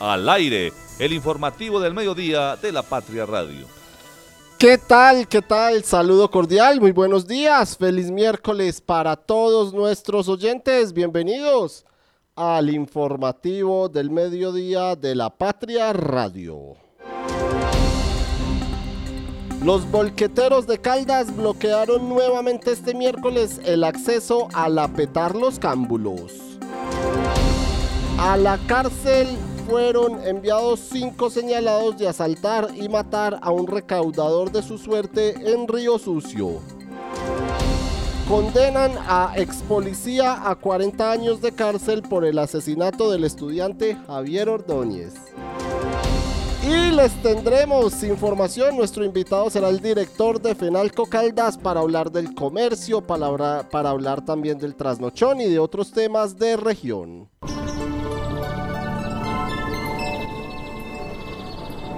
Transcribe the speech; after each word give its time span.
Al 0.00 0.28
aire, 0.28 0.72
el 1.00 1.12
informativo 1.12 1.80
del 1.80 1.92
mediodía 1.92 2.54
de 2.54 2.70
la 2.70 2.82
Patria 2.82 3.26
Radio. 3.26 3.66
¿Qué 4.56 4.78
tal? 4.78 5.26
¿Qué 5.26 5.42
tal? 5.42 5.82
Saludo 5.82 6.30
cordial, 6.30 6.80
muy 6.80 6.92
buenos 6.92 7.26
días, 7.26 7.76
feliz 7.76 8.08
miércoles 8.08 8.80
para 8.80 9.16
todos 9.16 9.74
nuestros 9.74 10.28
oyentes, 10.28 10.92
bienvenidos 10.92 11.84
al 12.36 12.70
informativo 12.70 13.88
del 13.88 14.10
mediodía 14.10 14.94
de 14.94 15.16
la 15.16 15.30
Patria 15.30 15.92
Radio. 15.92 16.76
Los 19.64 19.90
bolqueteros 19.90 20.68
de 20.68 20.78
Caldas 20.78 21.34
bloquearon 21.34 22.08
nuevamente 22.08 22.70
este 22.70 22.94
miércoles 22.94 23.60
el 23.64 23.82
acceso 23.82 24.46
a 24.54 24.68
la 24.68 24.86
Petar 24.86 25.34
Los 25.34 25.58
Cámbulos. 25.58 26.34
A 28.20 28.36
la 28.36 28.58
cárcel 28.68 29.26
fueron 29.68 30.26
enviados 30.26 30.80
cinco 30.80 31.28
señalados 31.28 31.98
de 31.98 32.08
asaltar 32.08 32.70
y 32.74 32.88
matar 32.88 33.38
a 33.42 33.50
un 33.50 33.66
recaudador 33.66 34.50
de 34.50 34.62
su 34.62 34.78
suerte 34.78 35.34
en 35.52 35.68
Río 35.68 35.98
Sucio. 35.98 36.60
Condenan 38.26 38.92
a 39.06 39.34
ex 39.36 39.56
policía 39.56 40.48
a 40.48 40.54
40 40.54 41.10
años 41.10 41.42
de 41.42 41.52
cárcel 41.52 42.02
por 42.02 42.24
el 42.24 42.38
asesinato 42.38 43.10
del 43.10 43.24
estudiante 43.24 43.96
Javier 44.06 44.48
Ordóñez. 44.48 45.14
Y 46.62 46.90
les 46.90 47.12
tendremos 47.22 48.02
información. 48.02 48.76
Nuestro 48.76 49.04
invitado 49.04 49.48
será 49.50 49.68
el 49.68 49.80
director 49.80 50.40
de 50.40 50.54
Fenalco 50.54 51.06
Caldas 51.06 51.56
para 51.56 51.80
hablar 51.80 52.10
del 52.10 52.34
comercio, 52.34 53.02
para, 53.02 53.68
para 53.68 53.90
hablar 53.90 54.24
también 54.24 54.58
del 54.58 54.74
trasnochón 54.74 55.40
y 55.40 55.46
de 55.46 55.58
otros 55.58 55.92
temas 55.92 56.38
de 56.38 56.56
región. 56.56 57.28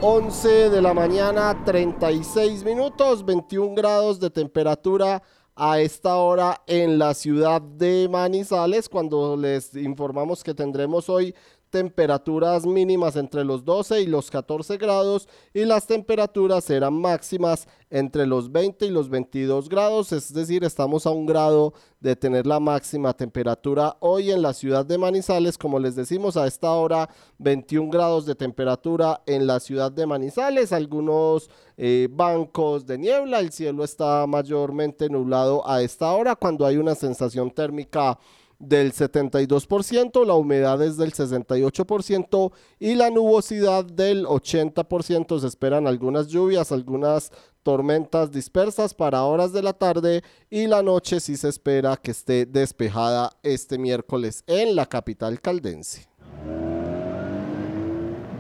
11 0.03 0.71
de 0.71 0.81
la 0.81 0.95
mañana, 0.95 1.63
36 1.67 2.65
minutos, 2.65 3.23
21 3.23 3.75
grados 3.75 4.19
de 4.19 4.31
temperatura 4.31 5.23
a 5.55 5.79
esta 5.79 6.17
hora 6.17 6.63
en 6.67 6.99
la 6.99 7.13
ciudad 7.13 7.61
de 7.61 8.09
Manizales, 8.11 8.89
cuando 8.89 9.37
les 9.37 9.77
informamos 9.77 10.43
que 10.43 10.55
tendremos 10.55 11.11
hoy 11.11 11.35
temperaturas 11.71 12.67
mínimas 12.67 13.17
entre 13.17 13.45
los 13.45 13.65
12 13.65 14.03
y 14.03 14.07
los 14.07 14.31
14 14.31 14.77
grados 14.77 15.29
y 15.55 15.65
las 15.65 15.87
temperaturas 15.87 16.65
serán 16.65 16.95
máximas 16.95 17.67
entre 17.91 18.27
los 18.27 18.53
20 18.53 18.87
y 18.87 18.91
los 18.91 19.09
22 19.09 19.69
grados, 19.69 20.13
es 20.13 20.33
decir, 20.33 20.63
estamos 20.63 21.07
a 21.07 21.11
un 21.11 21.27
grado 21.27 21.75
de 21.99 22.15
tener 22.15 22.47
la 22.47 22.61
máxima 22.61 23.13
temperatura 23.13 23.97
hoy 24.01 24.31
en 24.31 24.43
la 24.43 24.53
ciudad 24.53 24.87
de 24.87 24.97
Manizales, 24.97 25.59
como 25.59 25.79
les 25.79 25.97
decimos 25.97 26.37
a 26.37 26.47
esta 26.47 26.71
hora 26.71 27.11
21 27.39 27.91
grados 27.91 28.27
de 28.27 28.35
temperatura 28.35 29.23
en 29.27 29.47
la 29.47 29.59
ciudad 29.59 29.91
de 29.91 30.07
Manizales, 30.07 30.73
algunos 30.73 31.51
eh, 31.77 32.09
bancos 32.11 32.87
de 32.87 32.99
niebla, 32.99 33.41
el 33.41 33.51
cielo 33.51 33.83
está 33.83 34.27
mayormente 34.27 35.09
nublado 35.09 35.69
a 35.69 35.83
esta 35.83 36.13
hora 36.13 36.37
cuando 36.37 36.67
hay 36.67 36.77
una 36.77 36.95
sensación 36.95 37.51
térmica 37.51 38.19
del 38.61 38.93
72%, 38.93 40.25
la 40.25 40.35
humedad 40.35 40.81
es 40.83 40.97
del 40.97 41.13
68% 41.13 42.53
y 42.79 42.95
la 42.95 43.11
nubosidad 43.11 43.85
del 43.85 44.27
80%. 44.27 45.41
Se 45.41 45.47
esperan 45.47 45.87
algunas 45.87 46.29
lluvias, 46.29 46.71
algunas 46.71 47.33
tormentas 47.63 48.31
dispersas 48.31 48.95
para 48.95 49.25
horas 49.25 49.53
de 49.53 49.63
la 49.63 49.73
tarde 49.73 50.23
y 50.49 50.67
la 50.67 50.83
noche 50.83 51.21
sí 51.21 51.37
se 51.37 51.49
espera 51.49 51.97
que 51.97 52.11
esté 52.11 52.47
despejada 52.47 53.33
este 53.43 53.79
miércoles 53.79 54.45
en 54.47 54.77
la 54.77 54.87
capital 54.87 55.41
caldense. 55.41 56.07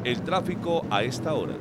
El 0.04 0.22
tráfico 0.22 0.84
a 0.90 1.02
esta 1.02 1.34
hora. 1.34 1.56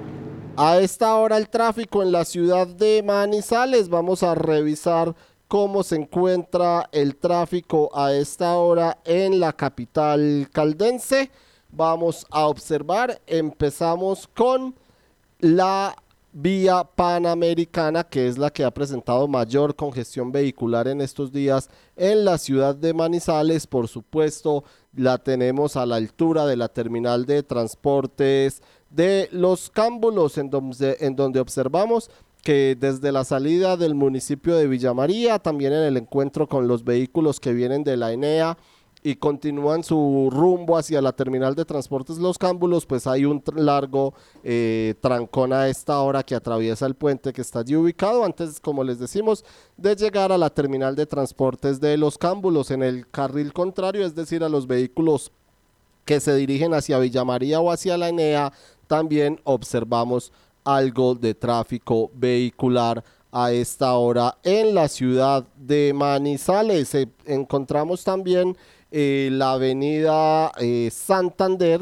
A 0.55 0.79
esta 0.79 1.15
hora 1.15 1.37
el 1.37 1.49
tráfico 1.49 2.03
en 2.03 2.11
la 2.11 2.25
ciudad 2.25 2.67
de 2.67 3.01
Manizales. 3.03 3.87
Vamos 3.87 4.23
a 4.23 4.35
revisar 4.35 5.15
cómo 5.49 5.81
se 5.81 5.95
encuentra 5.95 6.87
el 6.91 7.15
tráfico 7.15 7.89
a 7.93 8.13
esta 8.13 8.55
hora 8.55 8.99
en 9.03 9.39
la 9.39 9.51
capital 9.51 10.47
caldense. 10.53 11.31
Vamos 11.71 12.25
a 12.29 12.47
observar, 12.47 13.19
empezamos 13.25 14.29
con 14.33 14.75
la 15.39 15.95
vía 16.31 16.83
panamericana, 16.83 18.03
que 18.03 18.27
es 18.27 18.37
la 18.37 18.51
que 18.51 18.63
ha 18.63 18.69
presentado 18.69 19.27
mayor 19.27 19.75
congestión 19.75 20.31
vehicular 20.31 20.87
en 20.87 21.01
estos 21.01 21.31
días 21.31 21.67
en 21.95 22.25
la 22.25 22.37
ciudad 22.37 22.75
de 22.75 22.93
Manizales. 22.93 23.65
Por 23.65 23.87
supuesto, 23.87 24.63
la 24.95 25.17
tenemos 25.17 25.75
a 25.75 25.87
la 25.87 25.95
altura 25.95 26.45
de 26.45 26.57
la 26.57 26.67
terminal 26.67 27.25
de 27.25 27.41
transportes 27.41 28.61
de 28.91 29.29
los 29.31 29.71
cámbulos, 29.71 30.37
en 30.37 30.51
donde, 30.51 30.97
en 30.99 31.15
donde 31.15 31.39
observamos 31.39 32.11
que 32.43 32.77
desde 32.79 33.11
la 33.11 33.23
salida 33.23 33.77
del 33.77 33.95
municipio 33.95 34.55
de 34.55 34.67
Villa 34.67 34.93
María, 34.93 35.39
también 35.39 35.73
en 35.73 35.83
el 35.83 35.97
encuentro 35.97 36.47
con 36.47 36.67
los 36.67 36.83
vehículos 36.83 37.39
que 37.39 37.53
vienen 37.53 37.83
de 37.83 37.97
la 37.97 38.13
ENEA 38.13 38.57
y 39.01 39.15
continúan 39.15 39.83
su 39.83 40.29
rumbo 40.31 40.77
hacia 40.77 41.01
la 41.01 41.13
terminal 41.13 41.55
de 41.55 41.63
transportes 41.63 42.17
Los 42.17 42.37
Cámbulos, 42.37 42.85
pues 42.85 43.07
hay 43.07 43.23
un 43.23 43.41
largo 43.55 44.13
eh, 44.43 44.95
trancón 44.99 45.53
a 45.53 45.69
esta 45.69 45.99
hora 46.01 46.23
que 46.23 46.35
atraviesa 46.35 46.85
el 46.85 46.95
puente 46.95 47.31
que 47.31 47.41
está 47.41 47.59
allí 47.59 47.75
ubicado. 47.75 48.25
Antes, 48.25 48.59
como 48.59 48.83
les 48.83 48.99
decimos, 48.99 49.45
de 49.77 49.95
llegar 49.95 50.31
a 50.31 50.37
la 50.37 50.49
terminal 50.49 50.95
de 50.95 51.05
transportes 51.05 51.79
de 51.79 51.95
Los 51.97 52.17
Cámbulos 52.17 52.71
en 52.71 52.83
el 52.83 53.07
carril 53.09 53.53
contrario, 53.53 54.05
es 54.05 54.15
decir, 54.15 54.43
a 54.43 54.49
los 54.49 54.67
vehículos 54.67 55.31
que 56.03 56.19
se 56.19 56.35
dirigen 56.35 56.73
hacia 56.73 56.99
Villa 56.99 57.23
María 57.23 57.61
o 57.61 57.71
hacia 57.71 57.97
la 57.97 58.09
ENEA, 58.09 58.51
también 58.87 59.39
observamos 59.43 60.33
algo 60.63 61.15
de 61.15 61.33
tráfico 61.33 62.11
vehicular 62.13 63.03
a 63.31 63.51
esta 63.51 63.93
hora 63.93 64.37
en 64.43 64.73
la 64.73 64.87
ciudad 64.87 65.45
de 65.55 65.93
Manizales. 65.93 66.95
encontramos 67.25 68.03
también 68.03 68.57
eh, 68.91 69.29
la 69.31 69.53
avenida 69.53 70.51
eh, 70.59 70.89
Santander 70.91 71.81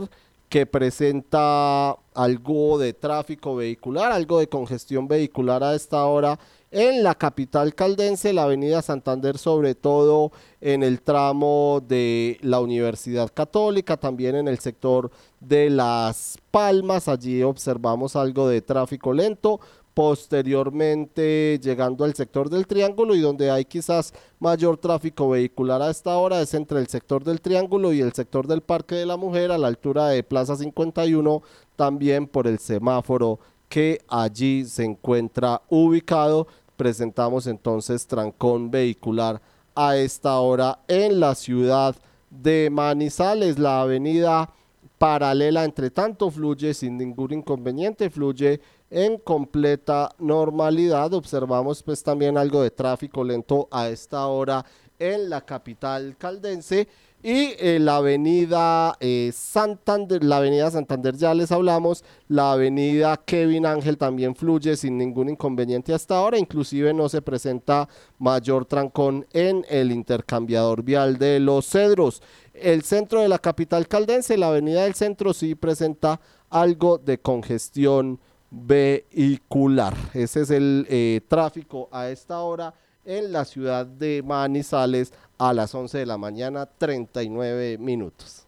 que 0.49 0.65
presenta 0.65 1.95
algo 2.17 2.79
de 2.79 2.93
tráfico 2.93 3.55
vehicular, 3.55 4.11
algo 4.11 4.39
de 4.39 4.49
congestión 4.49 5.07
vehicular 5.07 5.63
a 5.63 5.75
esta 5.75 6.03
hora 6.05 6.39
en 6.71 7.03
la 7.03 7.13
capital 7.13 7.75
caldense, 7.75 8.33
la 8.33 8.43
avenida 8.43 8.81
Santander, 8.81 9.37
sobre 9.37 9.75
todo 9.75 10.31
en 10.59 10.81
el 10.81 11.01
tramo 11.01 11.81
de 11.87 12.39
la 12.41 12.59
Universidad 12.59 13.31
Católica, 13.31 13.97
también 13.97 14.35
en 14.35 14.47
el 14.47 14.57
sector 14.57 15.11
de 15.39 15.69
Las 15.69 16.39
Palmas, 16.49 17.07
allí 17.07 17.43
observamos 17.43 18.15
algo 18.15 18.49
de 18.49 18.61
tráfico 18.61 19.13
lento, 19.13 19.59
posteriormente 19.97 21.59
llegando 21.59 22.05
al 22.05 22.13
sector 22.13 22.51
del 22.51 22.67
Triángulo 22.67 23.15
y 23.15 23.19
donde 23.19 23.49
hay 23.49 23.65
quizás 23.65 24.13
mayor 24.37 24.77
tráfico 24.77 25.27
vehicular 25.27 25.81
a 25.81 25.89
esta 25.89 26.15
hora 26.17 26.39
es 26.39 26.53
entre 26.53 26.77
el 26.77 26.85
sector 26.85 27.23
del 27.23 27.41
Triángulo 27.41 27.91
y 27.91 28.01
el 28.01 28.13
sector 28.13 28.45
del 28.45 28.61
Parque 28.61 28.93
de 28.93 29.07
la 29.07 29.17
Mujer 29.17 29.51
a 29.51 29.57
la 29.57 29.65
altura 29.65 30.09
de 30.09 30.21
Plaza 30.21 30.55
51, 30.55 31.41
también 31.75 32.27
por 32.27 32.45
el 32.45 32.59
semáforo 32.59 33.39
que 33.69 33.99
allí 34.07 34.65
se 34.65 34.83
encuentra 34.85 35.63
ubicado. 35.67 36.45
Presentamos 36.75 37.47
entonces 37.47 38.05
trancón 38.05 38.69
vehicular 38.69 39.41
a 39.73 39.97
esta 39.97 40.37
hora 40.37 40.77
en 40.87 41.19
la 41.19 41.33
ciudad 41.33 41.95
de 42.29 42.69
Manizales. 42.71 43.57
La 43.57 43.81
avenida 43.81 44.53
paralela, 44.99 45.63
entre 45.63 45.89
tanto, 45.89 46.29
fluye 46.29 46.75
sin 46.75 46.99
ningún 46.99 47.33
inconveniente, 47.33 48.11
fluye 48.11 48.61
en 48.89 49.17
completa 49.17 50.13
normalidad. 50.19 51.13
Observamos 51.13 51.83
pues 51.83 52.03
también 52.03 52.37
algo 52.37 52.61
de 52.61 52.71
tráfico 52.71 53.23
lento 53.23 53.67
a 53.71 53.89
esta 53.89 54.27
hora 54.27 54.65
en 54.99 55.29
la 55.29 55.41
capital 55.41 56.15
caldense 56.17 56.87
y 57.23 57.55
eh, 57.59 57.79
la 57.79 57.97
avenida 57.97 58.95
eh, 58.99 59.31
Santander, 59.33 60.23
la 60.23 60.37
avenida 60.37 60.69
Santander 60.69 61.15
ya 61.17 61.33
les 61.33 61.51
hablamos, 61.51 62.03
la 62.27 62.51
avenida 62.51 63.17
Kevin 63.17 63.65
Ángel 63.65 63.97
también 63.97 64.35
fluye 64.35 64.77
sin 64.77 64.97
ningún 64.99 65.29
inconveniente 65.29 65.93
hasta 65.93 66.15
ahora, 66.15 66.37
inclusive 66.37 66.93
no 66.93 67.09
se 67.09 67.23
presenta 67.23 67.89
mayor 68.19 68.65
trancón 68.65 69.25
en 69.33 69.65
el 69.67 69.91
intercambiador 69.91 70.83
vial 70.83 71.17
de 71.17 71.39
los 71.39 71.65
cedros. 71.65 72.21
El 72.53 72.83
centro 72.83 73.21
de 73.21 73.29
la 73.29 73.39
capital 73.39 73.87
caldense, 73.87 74.37
la 74.37 74.49
avenida 74.49 74.83
del 74.83 74.93
centro 74.93 75.33
sí 75.33 75.55
presenta 75.55 76.21
algo 76.49 76.99
de 76.99 77.17
congestión 77.19 78.19
vehicular. 78.49 79.95
Ese 80.13 80.41
es 80.41 80.49
el 80.49 80.85
eh, 80.89 81.21
tráfico 81.27 81.89
a 81.91 82.09
esta 82.09 82.39
hora 82.39 82.73
en 83.05 83.31
la 83.31 83.45
ciudad 83.45 83.85
de 83.85 84.21
Manizales 84.23 85.13
a 85.37 85.53
las 85.53 85.73
11 85.73 85.99
de 85.99 86.05
la 86.05 86.17
mañana, 86.17 86.65
39 86.65 87.77
minutos. 87.77 88.43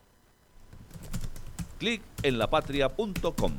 Clic 1.78 2.02
en 2.24 2.38
lapatria.com. 2.38 3.54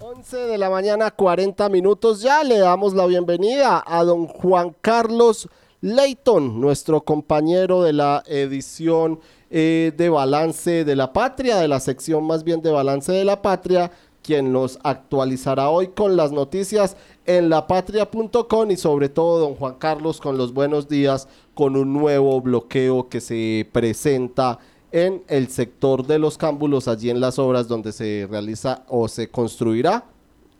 11 0.00 0.36
de 0.36 0.58
la 0.58 0.70
mañana, 0.70 1.10
40 1.10 1.68
minutos 1.68 2.20
ya. 2.20 2.42
Le 2.42 2.58
damos 2.58 2.94
la 2.94 3.06
bienvenida 3.06 3.82
a 3.86 4.04
don 4.04 4.26
Juan 4.26 4.74
Carlos 4.80 5.48
Leighton, 5.80 6.60
nuestro 6.60 7.00
compañero 7.02 7.82
de 7.82 7.92
la 7.92 8.22
edición 8.26 9.20
eh, 9.50 9.92
de 9.96 10.08
Balance 10.08 10.84
de 10.84 10.96
la 10.96 11.12
Patria, 11.12 11.56
de 11.56 11.68
la 11.68 11.80
sección 11.80 12.24
más 12.24 12.44
bien 12.44 12.60
de 12.60 12.70
Balance 12.70 13.12
de 13.12 13.24
la 13.24 13.40
Patria, 13.40 13.90
quien 14.22 14.52
nos 14.52 14.78
actualizará 14.82 15.70
hoy 15.70 15.88
con 15.88 16.16
las 16.16 16.32
noticias 16.32 16.96
en 17.26 17.48
lapatria.com 17.48 18.70
y 18.70 18.76
sobre 18.76 19.08
todo 19.08 19.38
don 19.40 19.54
Juan 19.54 19.74
Carlos 19.74 20.20
con 20.20 20.36
los 20.36 20.52
buenos 20.52 20.88
días 20.88 21.28
con 21.54 21.76
un 21.76 21.92
nuevo 21.92 22.40
bloqueo 22.40 23.08
que 23.08 23.20
se 23.20 23.68
presenta 23.72 24.58
en 24.92 25.22
el 25.28 25.48
sector 25.48 26.06
de 26.06 26.18
los 26.18 26.38
cámbulos 26.38 26.88
allí 26.88 27.10
en 27.10 27.20
las 27.20 27.38
obras 27.38 27.68
donde 27.68 27.92
se 27.92 28.26
realiza 28.30 28.84
o 28.88 29.08
se 29.08 29.30
construirá 29.30 30.04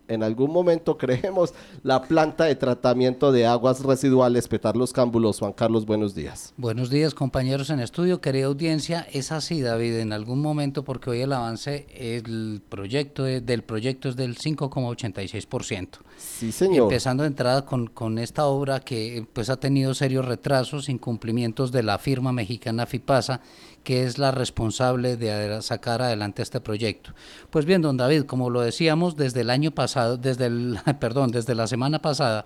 en 0.08 0.22
algún 0.22 0.52
momento 0.52 0.98
creemos 0.98 1.54
la 1.82 2.02
planta 2.02 2.44
de 2.44 2.56
tratamiento 2.56 3.32
de 3.32 3.46
aguas 3.46 3.84
residuales 3.84 4.48
Petar 4.48 4.76
Los 4.76 4.92
Cámbulos. 4.92 5.38
Juan 5.38 5.52
Carlos, 5.52 5.86
buenos 5.86 6.14
días. 6.14 6.52
Buenos 6.56 6.90
días, 6.90 7.14
compañeros 7.14 7.70
en 7.70 7.80
estudio. 7.80 8.20
Querida 8.20 8.46
audiencia, 8.46 9.06
es 9.12 9.32
así, 9.32 9.60
David, 9.60 9.96
en 9.96 10.12
algún 10.12 10.40
momento, 10.40 10.84
porque 10.84 11.10
hoy 11.10 11.20
el 11.20 11.32
avance 11.32 11.86
el 11.94 12.62
proyecto 12.68 13.24
del 13.24 13.62
proyecto 13.62 14.08
es 14.08 14.16
del 14.16 14.36
5,86%. 14.36 15.88
Sí, 16.16 16.50
señor. 16.50 16.84
Empezando 16.84 17.22
de 17.22 17.28
entrada 17.28 17.64
con, 17.64 17.86
con 17.86 18.18
esta 18.18 18.46
obra 18.46 18.80
que 18.80 19.26
pues 19.32 19.50
ha 19.50 19.58
tenido 19.58 19.94
serios 19.94 20.24
retrasos, 20.24 20.88
incumplimientos 20.88 21.70
de 21.70 21.82
la 21.82 21.98
firma 21.98 22.32
mexicana 22.32 22.86
FIPASA, 22.86 23.40
que 23.88 24.04
es 24.04 24.18
la 24.18 24.32
responsable 24.32 25.16
de 25.16 25.62
sacar 25.62 26.02
adelante 26.02 26.42
este 26.42 26.60
proyecto. 26.60 27.14
Pues 27.48 27.64
bien, 27.64 27.80
don 27.80 27.96
David, 27.96 28.24
como 28.24 28.50
lo 28.50 28.60
decíamos, 28.60 29.16
desde 29.16 29.40
el 29.40 29.48
año 29.48 29.70
pasado, 29.70 30.18
desde 30.18 30.44
el, 30.44 30.78
perdón, 31.00 31.30
desde 31.30 31.54
la 31.54 31.66
semana 31.66 32.02
pasada, 32.02 32.44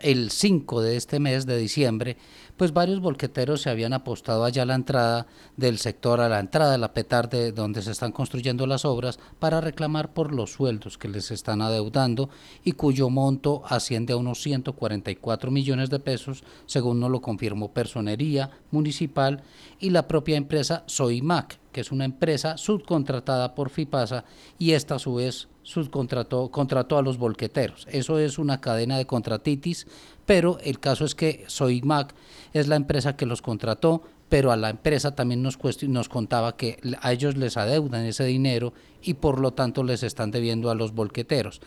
el 0.00 0.32
5 0.32 0.82
de 0.82 0.96
este 0.96 1.20
mes 1.20 1.46
de 1.46 1.56
diciembre, 1.56 2.16
pues 2.56 2.72
varios 2.72 3.00
volqueteros 3.00 3.62
se 3.62 3.70
habían 3.70 3.92
apostado 3.92 4.44
allá 4.44 4.62
a 4.62 4.66
la 4.66 4.74
entrada 4.74 5.26
del 5.56 5.78
sector, 5.78 6.20
a 6.20 6.28
la 6.28 6.40
entrada 6.40 6.72
de 6.72 6.78
la 6.78 6.92
petarde 6.92 7.52
donde 7.52 7.82
se 7.82 7.90
están 7.90 8.12
construyendo 8.12 8.66
las 8.66 8.84
obras, 8.84 9.18
para 9.38 9.60
reclamar 9.60 10.12
por 10.12 10.32
los 10.32 10.52
sueldos 10.52 10.98
que 10.98 11.08
les 11.08 11.30
están 11.30 11.62
adeudando 11.62 12.30
y 12.64 12.72
cuyo 12.72 13.10
monto 13.10 13.62
asciende 13.66 14.12
a 14.12 14.16
unos 14.16 14.40
144 14.42 15.50
millones 15.50 15.90
de 15.90 15.98
pesos, 15.98 16.44
según 16.66 17.00
nos 17.00 17.10
lo 17.10 17.20
confirmó 17.20 17.72
Personería 17.72 18.50
Municipal 18.70 19.42
y 19.78 19.90
la 19.90 20.06
propia 20.08 20.36
empresa 20.36 20.84
Soimac, 20.86 21.58
que 21.72 21.80
es 21.80 21.90
una 21.90 22.04
empresa 22.04 22.56
subcontratada 22.56 23.54
por 23.54 23.70
FIPASA 23.70 24.24
y 24.58 24.72
esta 24.72 24.96
a 24.96 24.98
su 24.98 25.14
vez 25.14 25.48
subcontrató 25.62 26.50
contrató 26.50 26.98
a 26.98 27.02
los 27.02 27.18
volqueteros. 27.18 27.86
Eso 27.90 28.18
es 28.18 28.38
una 28.38 28.60
cadena 28.60 28.98
de 28.98 29.06
contratitis, 29.06 29.86
pero 30.26 30.58
el 30.62 30.80
caso 30.80 31.04
es 31.04 31.14
que 31.14 31.44
Soimac 31.46 32.14
es 32.52 32.68
la 32.68 32.76
empresa 32.76 33.16
que 33.16 33.26
los 33.26 33.42
contrató, 33.42 34.02
pero 34.28 34.50
a 34.50 34.56
la 34.56 34.70
empresa 34.70 35.14
también 35.14 35.42
nos, 35.42 35.58
nos 35.82 36.08
contaba 36.08 36.56
que 36.56 36.78
a 37.00 37.12
ellos 37.12 37.36
les 37.36 37.56
adeudan 37.56 38.06
ese 38.06 38.24
dinero 38.24 38.72
y 39.02 39.14
por 39.14 39.38
lo 39.38 39.52
tanto 39.52 39.82
les 39.82 40.02
están 40.02 40.30
debiendo 40.30 40.70
a 40.70 40.74
los 40.74 40.94
volqueteros. 40.94 41.60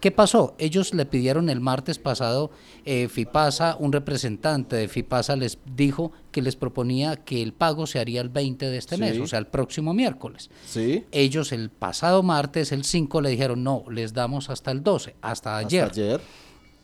¿Qué 0.00 0.10
pasó? 0.10 0.54
Ellos 0.58 0.94
le 0.94 1.04
pidieron 1.04 1.50
el 1.50 1.60
martes 1.60 1.98
pasado, 1.98 2.50
eh, 2.86 3.08
FIPASA, 3.08 3.76
un 3.78 3.92
representante 3.92 4.76
de 4.76 4.88
FIPASA 4.88 5.36
les 5.36 5.58
dijo 5.76 6.12
que 6.32 6.40
les 6.40 6.56
proponía 6.56 7.16
que 7.16 7.42
el 7.42 7.52
pago 7.52 7.86
se 7.86 7.98
haría 7.98 8.22
el 8.22 8.30
20 8.30 8.70
de 8.70 8.78
este 8.78 8.96
mes, 8.96 9.18
o 9.18 9.26
sea, 9.26 9.38
el 9.38 9.46
próximo 9.46 9.92
miércoles. 9.92 10.48
Sí. 10.66 11.04
Ellos 11.12 11.52
el 11.52 11.68
pasado 11.68 12.22
martes, 12.22 12.72
el 12.72 12.84
5, 12.84 13.20
le 13.20 13.28
dijeron, 13.28 13.62
no, 13.62 13.84
les 13.90 14.14
damos 14.14 14.48
hasta 14.48 14.70
el 14.70 14.82
12, 14.82 15.16
hasta 15.20 15.58
ayer. 15.58 15.84
Hasta 15.84 16.00
ayer. 16.00 16.20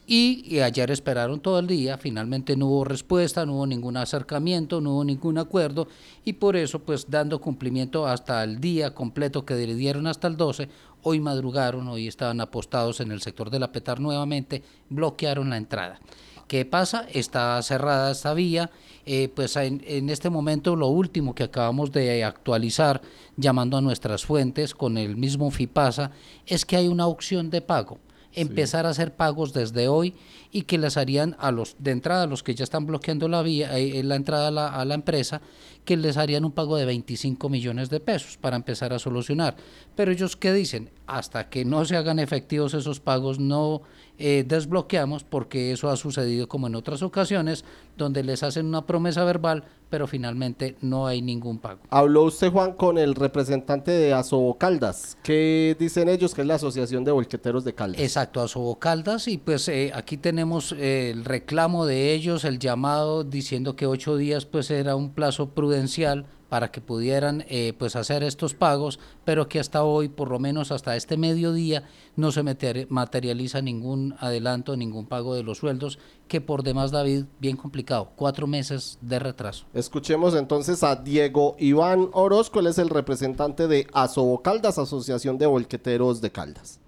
Y, 0.08 0.60
ayer 0.60 0.92
esperaron 0.92 1.40
todo 1.40 1.58
el 1.58 1.66
día, 1.66 1.98
finalmente 1.98 2.56
no 2.56 2.66
hubo 2.66 2.84
respuesta, 2.84 3.44
no 3.44 3.54
hubo 3.54 3.66
ningún 3.66 3.96
acercamiento, 3.96 4.80
no 4.80 4.92
hubo 4.92 5.04
ningún 5.04 5.36
acuerdo 5.36 5.88
y 6.24 6.34
por 6.34 6.54
eso 6.54 6.78
pues 6.78 7.10
dando 7.10 7.40
cumplimiento 7.40 8.06
hasta 8.06 8.44
el 8.44 8.60
día 8.60 8.94
completo 8.94 9.44
que 9.44 9.56
dieron 9.56 10.06
hasta 10.06 10.28
el 10.28 10.36
12, 10.36 10.68
hoy 11.08 11.20
madrugaron, 11.20 11.86
hoy 11.86 12.08
estaban 12.08 12.40
apostados 12.40 12.98
en 12.98 13.12
el 13.12 13.22
sector 13.22 13.48
de 13.48 13.60
la 13.60 13.70
Petar 13.70 14.00
nuevamente, 14.00 14.64
bloquearon 14.88 15.50
la 15.50 15.56
entrada. 15.56 16.00
¿Qué 16.48 16.64
pasa? 16.64 17.06
Está 17.12 17.62
cerrada 17.62 18.10
esta 18.10 18.34
vía. 18.34 18.72
Eh, 19.04 19.28
pues 19.32 19.54
en, 19.54 19.84
en, 19.86 20.10
este 20.10 20.30
momento 20.30 20.74
lo 20.74 20.88
último 20.88 21.32
que 21.32 21.44
acabamos 21.44 21.92
de 21.92 22.24
actualizar, 22.24 23.02
llamando 23.36 23.76
a 23.76 23.80
nuestras 23.80 24.24
fuentes 24.24 24.74
con 24.74 24.98
el 24.98 25.16
mismo 25.16 25.48
FIPASA, 25.52 26.10
es 26.44 26.64
que 26.64 26.76
hay 26.76 26.88
una 26.88 27.06
opción 27.06 27.50
de 27.50 27.60
pago 27.60 28.00
empezar 28.36 28.86
a 28.86 28.90
hacer 28.90 29.16
pagos 29.16 29.52
desde 29.52 29.88
hoy 29.88 30.14
y 30.52 30.62
que 30.62 30.78
les 30.78 30.96
harían 30.96 31.36
a 31.40 31.50
los 31.50 31.74
de 31.78 31.90
entrada, 31.90 32.22
a 32.22 32.26
los 32.26 32.42
que 32.42 32.54
ya 32.54 32.64
están 32.64 32.86
bloqueando 32.86 33.28
la 33.28 33.42
vía, 33.42 33.76
eh, 33.76 34.02
la 34.04 34.14
entrada 34.14 34.48
a 34.48 34.50
la, 34.50 34.68
a 34.68 34.84
la, 34.84 34.94
empresa, 34.94 35.40
que 35.84 35.96
les 35.96 36.16
harían 36.16 36.44
un 36.44 36.52
pago 36.52 36.76
de 36.76 36.84
25 36.84 37.48
millones 37.48 37.90
de 37.90 38.00
pesos 38.00 38.36
para 38.36 38.56
empezar 38.56 38.92
a 38.92 38.98
solucionar. 38.98 39.56
Pero 39.96 40.12
ellos 40.12 40.36
qué 40.36 40.52
dicen, 40.52 40.90
hasta 41.06 41.48
que 41.48 41.64
no 41.64 41.84
se 41.84 41.96
hagan 41.96 42.18
efectivos 42.18 42.74
esos 42.74 43.00
pagos 43.00 43.40
no 43.40 43.82
eh, 44.18 44.44
desbloqueamos 44.46 45.24
porque 45.24 45.72
eso 45.72 45.90
ha 45.90 45.96
sucedido 45.96 46.48
como 46.48 46.66
en 46.66 46.74
otras 46.74 47.02
ocasiones 47.02 47.64
donde 47.96 48.22
les 48.22 48.42
hacen 48.42 48.66
una 48.66 48.86
promesa 48.86 49.24
verbal 49.24 49.64
pero 49.88 50.06
finalmente 50.06 50.76
no 50.80 51.06
hay 51.06 51.22
ningún 51.22 51.58
pago. 51.58 51.80
Habló 51.90 52.24
usted 52.24 52.50
Juan 52.50 52.72
con 52.72 52.98
el 52.98 53.14
representante 53.14 53.90
de 53.90 54.12
Asobo 54.12 54.58
Caldas. 54.58 55.16
¿Qué 55.22 55.76
dicen 55.78 56.08
ellos 56.08 56.34
que 56.34 56.40
es 56.40 56.46
la 56.46 56.56
Asociación 56.56 57.04
de 57.04 57.12
Volqueteros 57.12 57.64
de 57.64 57.74
Caldas? 57.74 58.00
Exacto, 58.00 58.40
Asobo 58.40 58.78
Caldas 58.78 59.28
y 59.28 59.38
pues 59.38 59.68
eh, 59.68 59.92
aquí 59.94 60.16
tenemos 60.16 60.72
eh, 60.72 61.10
el 61.10 61.24
reclamo 61.24 61.86
de 61.86 62.12
ellos, 62.12 62.44
el 62.44 62.58
llamado 62.58 63.24
diciendo 63.24 63.76
que 63.76 63.86
ocho 63.86 64.16
días 64.16 64.44
pues 64.46 64.70
era 64.70 64.96
un 64.96 65.10
plazo 65.10 65.50
prudencial 65.50 66.26
para 66.48 66.70
que 66.70 66.80
pudieran 66.80 67.44
eh, 67.48 67.72
pues 67.78 67.96
hacer 67.96 68.22
estos 68.22 68.54
pagos, 68.54 68.98
pero 69.24 69.48
que 69.48 69.60
hasta 69.60 69.82
hoy, 69.82 70.08
por 70.08 70.30
lo 70.30 70.38
menos 70.38 70.72
hasta 70.72 70.96
este 70.96 71.16
mediodía, 71.16 71.84
no 72.16 72.32
se 72.32 72.42
materializa 72.42 73.62
ningún 73.62 74.14
adelanto, 74.18 74.76
ningún 74.76 75.06
pago 75.06 75.34
de 75.34 75.42
los 75.42 75.58
sueldos, 75.58 75.98
que 76.28 76.40
por 76.40 76.62
demás, 76.62 76.90
David, 76.90 77.24
bien 77.40 77.56
complicado, 77.56 78.10
cuatro 78.16 78.46
meses 78.46 78.98
de 79.00 79.18
retraso. 79.18 79.66
Escuchemos 79.74 80.34
entonces 80.34 80.82
a 80.82 80.96
Diego 80.96 81.56
Iván 81.58 82.08
Orozco, 82.12 82.60
él 82.60 82.68
es 82.68 82.78
el 82.78 82.90
representante 82.90 83.68
de 83.68 83.86
Asobo 83.92 84.42
Caldas, 84.42 84.78
Asociación 84.78 85.38
de 85.38 85.46
Volqueteros 85.46 86.20
de 86.20 86.32
Caldas. 86.32 86.80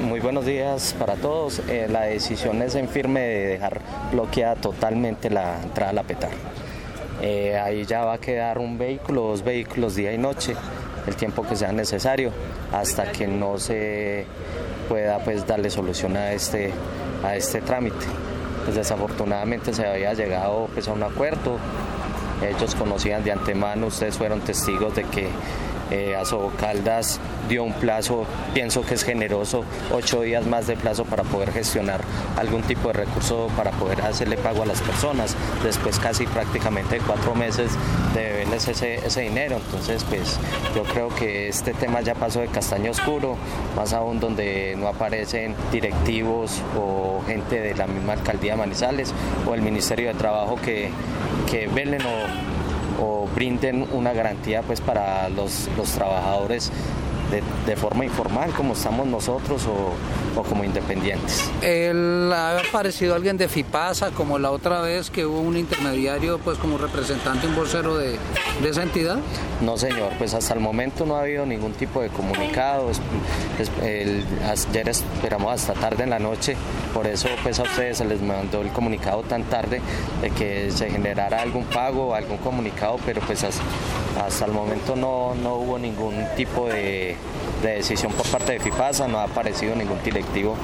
Muy 0.00 0.20
buenos 0.20 0.46
días 0.46 0.96
para 0.98 1.16
todos. 1.16 1.60
Eh, 1.68 1.86
la 1.88 2.02
decisión 2.02 2.62
es 2.62 2.74
en 2.74 2.88
firme 2.88 3.20
de 3.20 3.46
dejar 3.46 3.80
bloqueada 4.10 4.56
totalmente 4.56 5.28
la 5.28 5.62
entrada 5.62 5.90
a 5.90 5.94
la 5.94 6.02
petar. 6.02 6.30
Eh, 7.22 7.56
ahí 7.56 7.84
ya 7.86 8.04
va 8.04 8.14
a 8.14 8.18
quedar 8.18 8.58
un 8.58 8.76
vehículo, 8.76 9.22
dos 9.22 9.44
vehículos 9.44 9.94
día 9.94 10.12
y 10.12 10.18
noche, 10.18 10.56
el 11.06 11.14
tiempo 11.14 11.46
que 11.46 11.54
sea 11.54 11.70
necesario, 11.70 12.32
hasta 12.72 13.12
que 13.12 13.28
no 13.28 13.58
se 13.58 14.26
pueda 14.88 15.20
pues 15.20 15.46
darle 15.46 15.70
solución 15.70 16.16
a 16.16 16.32
este, 16.32 16.72
a 17.24 17.36
este 17.36 17.60
trámite. 17.60 18.04
Pues 18.64 18.76
desafortunadamente 18.76 19.72
se 19.72 19.86
había 19.86 20.14
llegado 20.14 20.68
pues, 20.74 20.88
a 20.88 20.92
un 20.92 21.04
acuerdo, 21.04 21.58
ellos 22.44 22.74
conocían 22.74 23.22
de 23.22 23.30
antemano, 23.30 23.86
ustedes 23.86 24.18
fueron 24.18 24.40
testigos 24.40 24.94
de 24.96 25.04
que 25.04 25.28
eh, 25.92 26.16
Caldas 26.58 27.20
dio 27.48 27.64
un 27.64 27.72
plazo, 27.72 28.24
pienso 28.54 28.82
que 28.82 28.94
es 28.94 29.04
generoso, 29.04 29.64
ocho 29.92 30.22
días 30.22 30.46
más 30.46 30.66
de 30.66 30.76
plazo 30.76 31.04
para 31.04 31.22
poder 31.22 31.52
gestionar 31.52 32.00
algún 32.36 32.62
tipo 32.62 32.88
de 32.88 32.94
recurso 32.94 33.48
para 33.56 33.72
poder 33.72 34.00
hacerle 34.02 34.36
pago 34.36 34.62
a 34.62 34.66
las 34.66 34.80
personas, 34.80 35.36
después 35.62 35.98
casi 35.98 36.26
prácticamente 36.26 36.98
cuatro 37.06 37.34
meses 37.34 37.72
de 38.14 38.22
deberles 38.22 38.68
ese, 38.68 38.94
ese 39.06 39.22
dinero. 39.22 39.56
Entonces, 39.56 40.04
pues 40.04 40.38
yo 40.74 40.84
creo 40.84 41.08
que 41.08 41.48
este 41.48 41.74
tema 41.74 42.00
ya 42.00 42.14
pasó 42.14 42.40
de 42.40 42.48
castaño 42.48 42.90
oscuro, 42.90 43.36
más 43.76 43.92
aún 43.92 44.20
donde 44.20 44.74
no 44.78 44.88
aparecen 44.88 45.54
directivos 45.70 46.62
o 46.76 47.22
gente 47.26 47.60
de 47.60 47.74
la 47.74 47.86
misma 47.86 48.14
alcaldía 48.14 48.52
de 48.52 48.58
Manizales 48.58 49.12
o 49.46 49.54
el 49.54 49.62
Ministerio 49.62 50.08
de 50.08 50.14
Trabajo 50.14 50.56
que, 50.56 50.90
que 51.50 51.66
velen 51.66 52.02
o 52.02 52.51
o 53.02 53.26
brinden 53.34 53.86
una 53.92 54.12
garantía 54.12 54.62
pues 54.62 54.80
para 54.80 55.28
los, 55.28 55.68
los 55.76 55.90
trabajadores 55.90 56.70
de, 57.40 57.76
forma 57.76 58.04
informal 58.04 58.50
como 58.50 58.74
estamos 58.74 59.06
nosotros 59.06 59.66
o, 59.66 60.42
como 60.42 60.64
independientes. 60.64 61.50
¿Ha 61.62 62.58
aparecido 62.58 63.14
alguien 63.14 63.36
de 63.36 63.48
FIPASA 63.48 64.10
como 64.10 64.38
la 64.38 64.50
otra 64.50 64.82
vez 64.82 65.10
que 65.10 65.24
hubo 65.24 65.40
un 65.40 65.56
intermediario 65.56 66.38
pues 66.38 66.58
como 66.58 66.78
representante, 66.78 67.46
un 67.46 67.54
vocero 67.54 67.96
de, 67.96 68.18
de 68.62 68.68
esa 68.68 68.82
entidad? 68.82 69.18
No 69.60 69.76
señor, 69.76 70.12
pues 70.18 70.34
hasta 70.34 70.54
el 70.54 70.60
momento 70.60 71.06
no 71.06 71.16
ha 71.16 71.20
habido 71.22 71.46
ningún 71.46 71.72
tipo 71.72 72.02
de 72.02 72.08
comunicado. 72.08 72.90
ayer 74.44 74.88
esperamos 74.88 75.52
hasta 75.52 75.74
tarde 75.74 76.04
en 76.04 76.10
la 76.10 76.18
noche, 76.18 76.56
por 76.92 77.06
eso 77.06 77.28
pues 77.42 77.58
a 77.58 77.62
ustedes 77.62 77.98
se 77.98 78.04
les 78.04 78.20
mandó 78.20 78.60
el 78.60 78.70
comunicado 78.70 79.22
tan 79.22 79.44
tarde 79.44 79.80
de 80.20 80.30
que 80.30 80.70
se 80.70 80.90
generara 80.90 81.42
algún 81.42 81.64
pago 81.64 82.08
o 82.08 82.14
algún 82.14 82.38
comunicado, 82.38 82.98
pero 83.06 83.20
pues 83.22 83.44
Hasta 83.44 84.44
el 84.44 84.52
momento 84.52 84.94
no, 84.96 85.34
no 85.34 85.54
hubo 85.54 85.78
ningún 85.78 86.26
tipo 86.36 86.66
de, 86.68 87.16
decisión 87.70 88.12
por 88.12 88.26
parte 88.26 88.52
de 88.52 88.60
FIPASA, 88.60 89.08
no 89.08 89.18
ha 89.18 89.24
aparecido 89.24 89.74
ningún 89.74 90.02
directivo 90.02 90.56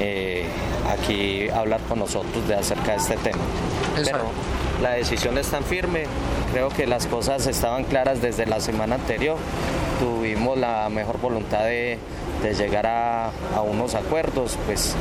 eh, 0.00 0.46
aquí 0.90 1.48
a 1.48 1.60
hablar 1.60 1.80
con 1.88 1.98
nosotros 1.98 2.46
de 2.48 2.54
acerca 2.54 2.92
de 2.92 2.98
este 2.98 3.16
tema. 3.16 3.42
Pero 3.96 4.24
la 4.82 4.92
decisión 4.92 5.38
es 5.38 5.48
tan 5.48 5.64
firme, 5.64 6.04
creo 6.52 6.68
que 6.68 6.86
las 6.86 7.06
cosas 7.06 7.46
estaban 7.46 7.84
claras 7.84 8.20
desde 8.20 8.46
la 8.46 8.60
semana 8.60 8.96
anterior, 8.96 9.36
tuvimos 10.00 10.58
la 10.58 10.88
mejor 10.88 11.20
voluntad 11.20 11.64
de, 11.64 11.98
llegar 12.58 12.86
a, 12.86 13.30
a 13.54 13.62
unos 13.62 13.94
acuerdos, 13.94 14.58
pues 14.66 14.94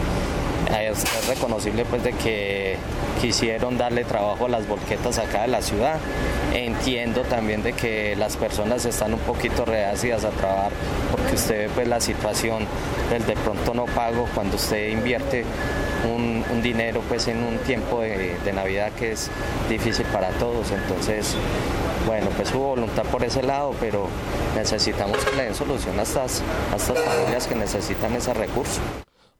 es, 0.81 1.27
reconocible 1.27 1.85
pues 1.85 2.03
de 2.03 2.13
que 2.13 2.77
quisieron 3.21 3.77
darle 3.77 4.03
trabajo 4.03 4.45
a 4.45 4.49
las 4.49 4.67
volquetas 4.67 5.19
acá 5.19 5.43
de 5.43 5.47
la 5.49 5.61
ciudad. 5.61 5.97
Entiendo 6.53 7.21
también 7.21 7.63
de 7.63 7.73
que 7.73 8.15
las 8.15 8.37
personas 8.37 8.85
están 8.85 9.13
un 9.13 9.19
poquito 9.19 9.65
reacias 9.65 10.23
a 10.23 10.29
trabajar 10.29 10.71
porque 11.11 11.35
usted 11.35 11.67
ve 11.67 11.69
pues 11.73 11.87
la 11.87 11.99
situación 11.99 12.65
del 13.09 13.25
de 13.25 13.33
pronto 13.33 13.73
no 13.73 13.85
pago 13.85 14.27
cuando 14.33 14.55
usted 14.55 14.89
invierte 14.89 15.45
un, 16.11 16.43
dinero 16.61 17.01
pues 17.07 17.27
en 17.27 17.43
un 17.43 17.57
tiempo 17.59 18.01
de, 18.01 18.37
Navidad 18.53 18.91
que 18.97 19.13
es 19.13 19.29
difícil 19.69 20.05
para 20.07 20.29
todos. 20.31 20.71
Entonces, 20.71 21.35
bueno, 22.05 22.27
pues 22.35 22.53
hubo 22.53 22.69
voluntad 22.69 23.03
por 23.03 23.23
ese 23.23 23.41
lado, 23.41 23.73
pero 23.79 24.07
necesitamos 24.55 25.17
que 25.25 25.35
le 25.35 25.43
den 25.43 25.55
solución 25.55 25.99
a 25.99 26.03
estas, 26.03 26.41
a 26.71 26.75
estas 26.75 26.99
familias 26.99 27.47
que 27.47 27.55
necesitan 27.55 28.15
ese 28.15 28.33
recurso. 28.33 28.79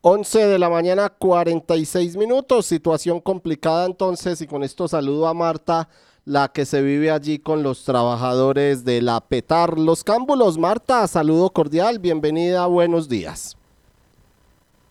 11 0.05 0.47
de 0.47 0.59
la 0.59 0.69
mañana, 0.69 1.07
46 1.07 2.17
minutos. 2.17 2.65
Situación 2.65 3.21
complicada 3.21 3.85
entonces 3.85 4.41
y 4.41 4.47
con 4.47 4.61
esto 4.61 4.85
saludo 4.89 5.29
a 5.29 5.33
Marta, 5.33 5.87
la 6.25 6.49
que 6.49 6.65
se 6.65 6.81
vive 6.81 7.09
allí 7.09 7.39
con 7.39 7.63
los 7.63 7.85
trabajadores 7.85 8.83
de 8.83 9.01
la 9.01 9.21
PETAR 9.21 9.79
Los 9.79 10.03
Cámbulos. 10.03 10.57
Marta, 10.57 11.07
saludo 11.07 11.51
cordial, 11.51 11.99
bienvenida, 11.99 12.67
buenos 12.67 13.07
días. 13.07 13.55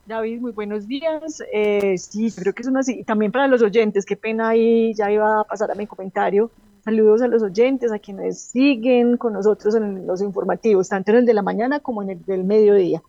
David, 0.07 0.40
muy 0.40 0.52
buenos 0.52 0.88
días. 0.88 1.42
Eh, 1.52 1.99
sí, 1.99 2.33
creo 2.33 2.54
que 2.54 2.62
es 2.62 2.69
una 2.69 2.81
y 2.87 3.04
también 3.04 3.33
para 3.33 3.49
los 3.49 3.61
oyentes, 3.61 4.07
qué 4.07 4.16
pena 4.16 4.49
ahí, 4.49 4.95
ya 4.95 5.12
iba 5.12 5.40
a 5.40 5.45
pasar 5.45 5.71
a 5.71 5.75
mi 5.75 5.87
comentario. 5.87 6.50
Saludos 6.87 7.21
a 7.21 7.28
los 7.28 7.42
oyentes, 7.42 7.92
a 7.92 7.99
quienes 7.99 8.40
siguen 8.40 9.19
con 9.19 9.35
nosotros 9.35 9.75
en 9.75 10.07
los 10.07 10.23
informativos, 10.23 10.88
tanto 10.88 11.11
en 11.11 11.19
el 11.19 11.26
de 11.26 11.35
la 11.35 11.42
mañana 11.42 11.81
como 11.81 12.02
en 12.02 12.09
el 12.09 12.25
del 12.25 12.45
mediodía. 12.45 13.02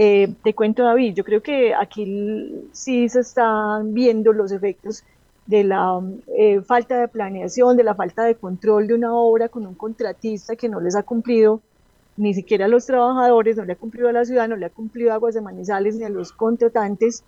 Eh, 0.00 0.32
te 0.44 0.54
cuento, 0.54 0.84
David, 0.84 1.14
yo 1.14 1.24
creo 1.24 1.42
que 1.42 1.74
aquí 1.74 2.54
sí 2.70 3.08
se 3.08 3.18
están 3.18 3.94
viendo 3.94 4.32
los 4.32 4.52
efectos 4.52 5.02
de 5.46 5.64
la 5.64 6.00
eh, 6.36 6.60
falta 6.60 7.00
de 7.00 7.08
planeación, 7.08 7.76
de 7.76 7.82
la 7.82 7.96
falta 7.96 8.22
de 8.22 8.36
control 8.36 8.86
de 8.86 8.94
una 8.94 9.12
obra 9.12 9.48
con 9.48 9.66
un 9.66 9.74
contratista 9.74 10.54
que 10.54 10.68
no 10.68 10.78
les 10.78 10.94
ha 10.94 11.02
cumplido 11.02 11.60
ni 12.16 12.32
siquiera 12.32 12.66
a 12.66 12.68
los 12.68 12.86
trabajadores, 12.86 13.56
no 13.56 13.64
le 13.64 13.72
ha 13.72 13.76
cumplido 13.76 14.08
a 14.08 14.12
la 14.12 14.24
ciudad, 14.24 14.46
no 14.46 14.54
le 14.54 14.66
ha 14.66 14.70
cumplido 14.70 15.10
a 15.10 15.14
Aguas 15.14 15.34
de 15.34 15.40
Manizales 15.40 15.96
ni 15.96 16.04
a 16.04 16.10
los 16.10 16.30
contratantes, 16.30 17.24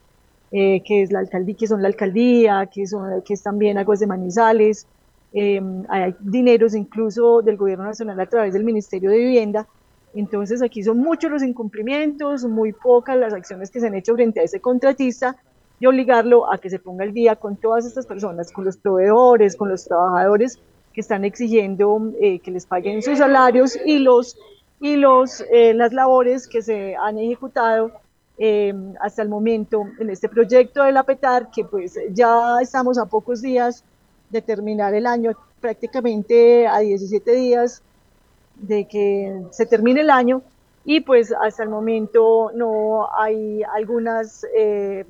eh, 0.52 0.80
que 0.86 1.02
es 1.02 1.10
la 1.10 1.18
alcaldía, 1.18 1.56
que 1.56 1.66
son 1.66 1.82
la 1.82 1.88
alcaldía, 1.88 2.68
que 2.72 2.86
son 2.86 3.22
que 3.22 3.34
es 3.34 3.42
también 3.42 3.78
Aguas 3.78 3.98
de 3.98 4.06
Manizales. 4.06 4.86
hay 5.34 6.14
dineros 6.20 6.76
incluso 6.76 7.42
del 7.42 7.56
gobierno 7.56 7.86
nacional 7.86 8.20
a 8.20 8.26
través 8.26 8.52
del 8.52 8.62
Ministerio 8.62 9.10
de 9.10 9.18
Vivienda 9.18 9.66
entonces 10.14 10.62
aquí 10.62 10.82
son 10.82 10.98
muchos 10.98 11.30
los 11.30 11.42
incumplimientos, 11.42 12.44
muy 12.44 12.72
pocas 12.72 13.16
las 13.16 13.32
acciones 13.32 13.70
que 13.70 13.80
se 13.80 13.86
han 13.86 13.94
hecho 13.94 14.14
frente 14.14 14.40
a 14.40 14.42
ese 14.42 14.60
contratista 14.60 15.36
y 15.78 15.86
obligarlo 15.86 16.52
a 16.52 16.58
que 16.58 16.68
se 16.68 16.78
ponga 16.78 17.04
el 17.04 17.12
día 17.12 17.36
con 17.36 17.56
todas 17.56 17.86
estas 17.86 18.06
personas, 18.06 18.52
con 18.52 18.64
los 18.64 18.76
proveedores, 18.76 19.56
con 19.56 19.68
los 19.68 19.84
trabajadores 19.84 20.58
que 20.92 21.00
están 21.00 21.24
exigiendo 21.24 22.12
eh, 22.20 22.40
que 22.40 22.50
les 22.50 22.66
paguen 22.66 23.02
sus 23.02 23.18
salarios 23.18 23.78
y 23.84 23.98
los 23.98 24.36
y 24.80 24.96
los 24.96 25.44
eh, 25.52 25.74
las 25.74 25.92
labores 25.92 26.48
que 26.48 26.62
se 26.62 26.96
han 26.96 27.18
ejecutado 27.18 27.92
eh, 28.38 28.74
hasta 29.00 29.22
el 29.22 29.28
momento 29.28 29.84
en 29.98 30.10
este 30.10 30.28
proyecto 30.28 30.82
de 30.82 30.92
la 30.92 31.02
PETAR, 31.02 31.50
que 31.50 31.64
pues 31.64 31.98
ya 32.10 32.56
estamos 32.60 32.98
a 32.98 33.04
pocos 33.04 33.42
días 33.42 33.84
de 34.30 34.40
terminar 34.40 34.94
el 34.94 35.06
año, 35.06 35.32
prácticamente 35.60 36.66
a 36.66 36.78
17 36.78 37.32
días 37.32 37.82
de 38.60 38.86
que 38.86 39.42
se 39.50 39.66
termine 39.66 40.00
el 40.00 40.10
año 40.10 40.42
y 40.84 41.00
pues 41.00 41.32
hasta 41.32 41.62
el 41.62 41.68
momento 41.68 42.50
no 42.54 43.08
hay 43.16 43.62
algunas 43.62 44.46
eh, 44.56 45.04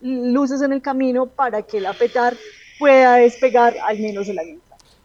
luces 0.00 0.62
en 0.62 0.72
el 0.72 0.82
camino 0.82 1.26
para 1.26 1.62
que 1.62 1.80
la 1.80 1.92
PETAR 1.92 2.34
pueda 2.78 3.16
despegar 3.16 3.74
al 3.86 3.98
menos 3.98 4.28
el 4.28 4.38
año. 4.38 4.58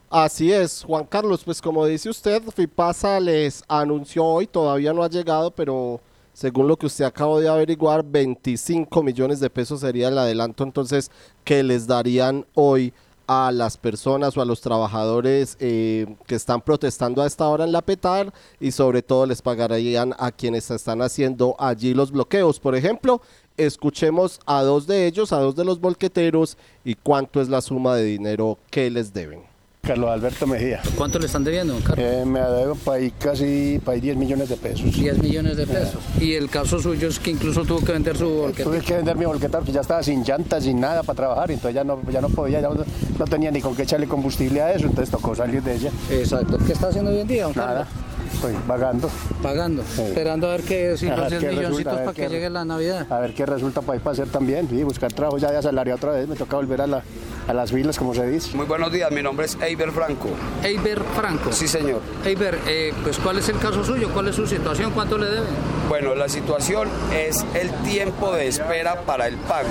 Así 0.09 0.53
es, 0.53 0.83
Juan 0.83 1.05
Carlos, 1.05 1.43
pues 1.43 1.61
como 1.61 1.85
dice 1.85 2.09
usted, 2.09 2.41
FIPASA 2.41 3.19
les 3.19 3.63
anunció 3.67 4.23
hoy, 4.23 4.47
todavía 4.47 4.93
no 4.93 5.03
ha 5.03 5.09
llegado, 5.09 5.51
pero 5.51 5.99
según 6.31 6.67
lo 6.67 6.77
que 6.77 6.85
usted 6.85 7.03
acabó 7.03 7.41
de 7.41 7.49
averiguar, 7.49 8.03
25 8.05 9.03
millones 9.03 9.41
de 9.41 9.49
pesos 9.49 9.81
sería 9.81 10.07
el 10.07 10.17
adelanto 10.17 10.63
entonces 10.63 11.11
que 11.43 11.61
les 11.61 11.87
darían 11.87 12.45
hoy 12.53 12.93
a 13.27 13.51
las 13.51 13.77
personas 13.77 14.35
o 14.35 14.41
a 14.41 14.45
los 14.45 14.61
trabajadores 14.61 15.57
eh, 15.59 16.15
que 16.25 16.35
están 16.35 16.61
protestando 16.61 17.21
a 17.21 17.27
esta 17.27 17.47
hora 17.47 17.65
en 17.65 17.71
la 17.71 17.81
PETAR 17.81 18.33
y 18.59 18.71
sobre 18.71 19.01
todo 19.01 19.25
les 19.25 19.41
pagarían 19.41 20.15
a 20.17 20.31
quienes 20.31 20.71
están 20.71 21.01
haciendo 21.01 21.55
allí 21.59 21.93
los 21.93 22.11
bloqueos. 22.11 22.59
Por 22.59 22.75
ejemplo, 22.75 23.21
escuchemos 23.57 24.39
a 24.45 24.63
dos 24.63 24.87
de 24.87 25.07
ellos, 25.07 25.33
a 25.33 25.39
dos 25.39 25.55
de 25.55 25.65
los 25.65 25.79
bolqueteros 25.81 26.57
y 26.83 26.95
cuánto 26.95 27.41
es 27.41 27.49
la 27.49 27.61
suma 27.61 27.95
de 27.95 28.03
dinero 28.03 28.57
que 28.71 28.89
les 28.89 29.13
deben. 29.13 29.46
Carlos 29.87 30.09
Alberto 30.09 30.45
Mejía. 30.45 30.81
¿Cuánto 30.97 31.17
le 31.17 31.27
están 31.27 31.45
debiendo, 31.45 31.73
Carlos? 31.79 31.97
Eh, 31.97 32.25
me 32.25 32.41
debo 32.41 32.75
para 32.75 33.09
casi 33.11 33.79
para 33.85 33.97
10 33.97 34.17
millones 34.17 34.49
de 34.49 34.57
pesos. 34.57 34.93
10 34.93 35.19
millones 35.19 35.55
de 35.55 35.65
pesos. 35.65 36.01
Y 36.19 36.33
el 36.33 36.49
caso 36.49 36.77
suyo 36.79 37.07
es 37.07 37.19
que 37.19 37.31
incluso 37.31 37.63
tuvo 37.63 37.79
que 37.79 37.93
vender 37.93 38.17
su 38.17 38.27
volqueta. 38.27 38.69
Tuve 38.69 38.81
que 38.81 38.97
vender 38.97 39.15
mi 39.15 39.23
volqueta 39.23 39.59
porque 39.59 39.71
ya 39.71 39.79
estaba 39.79 40.03
sin 40.03 40.25
llantas, 40.25 40.65
sin 40.65 40.81
nada 40.81 41.03
para 41.03 41.15
trabajar, 41.15 41.51
entonces 41.51 41.73
ya 41.73 41.85
no, 41.85 42.01
ya 42.11 42.19
no 42.19 42.27
podía, 42.27 42.59
ya 42.59 42.67
no, 42.67 43.25
tenía 43.25 43.49
ni 43.49 43.61
con 43.61 43.77
qué 43.77 43.83
echarle 43.83 44.07
combustible 44.07 44.61
a 44.61 44.73
eso, 44.73 44.87
entonces 44.87 45.09
tocó 45.09 45.33
salir 45.33 45.63
de 45.63 45.75
ella. 45.75 45.91
Exacto. 46.11 46.57
¿Qué 46.65 46.73
está 46.73 46.89
haciendo 46.89 47.11
hoy 47.11 47.21
en 47.21 47.27
día, 47.27 47.47
Nada. 47.55 47.87
Estoy 48.33 48.53
pagando. 48.67 49.09
Pagando, 49.41 49.81
esperando 49.81 50.47
a 50.47 50.51
ver 50.51 50.63
qué, 50.63 50.97
si 50.97 51.07
los 51.07 51.29
10 51.29 51.43
milloncitos 51.43 51.99
para 51.99 52.13
que 52.13 52.27
llegue 52.27 52.49
la 52.49 52.65
Navidad. 52.65 53.05
A 53.11 53.19
ver 53.19 53.33
qué 53.33 53.45
resulta 53.45 53.81
para 53.81 53.97
ir 53.97 54.01
para 54.01 54.13
hacer 54.13 54.27
también, 54.27 54.67
y 54.71 54.83
buscar 54.83 55.11
trabajo 55.13 55.37
ya 55.37 55.51
de 55.51 55.57
asalariado 55.57 55.97
otra 55.97 56.11
vez, 56.11 56.27
me 56.27 56.35
toca 56.35 56.57
volver 56.57 56.81
a 56.81 56.87
la, 56.87 57.03
a 57.47 57.53
las 57.53 57.71
filas, 57.71 57.97
como 57.97 58.13
se 58.13 58.27
dice. 58.27 58.55
Muy 58.55 58.65
buenos 58.65 58.91
días, 58.91 59.11
mi 59.11 59.21
nombre 59.21 59.45
es 59.45 59.57
Eiber 59.61 59.91
Franco. 59.91 60.29
Eiber 60.63 61.01
Franco. 61.15 61.51
Sí, 61.51 61.67
señor. 61.67 62.01
Eiber, 62.25 62.59
eh, 62.67 62.93
pues 63.03 63.17
¿cuál 63.19 63.37
es 63.39 63.49
el 63.49 63.57
caso 63.59 63.83
suyo? 63.83 64.09
¿Cuál 64.13 64.27
es 64.27 64.35
su 64.35 64.45
situación? 64.45 64.91
¿Cuánto 64.91 65.17
le 65.17 65.27
deben? 65.27 65.49
Bueno, 65.89 66.15
la 66.15 66.27
situación 66.27 66.89
es 67.15 67.45
el 67.53 67.69
tiempo 67.89 68.33
de 68.33 68.47
espera 68.47 69.01
para 69.01 69.27
el 69.27 69.35
pago. 69.35 69.69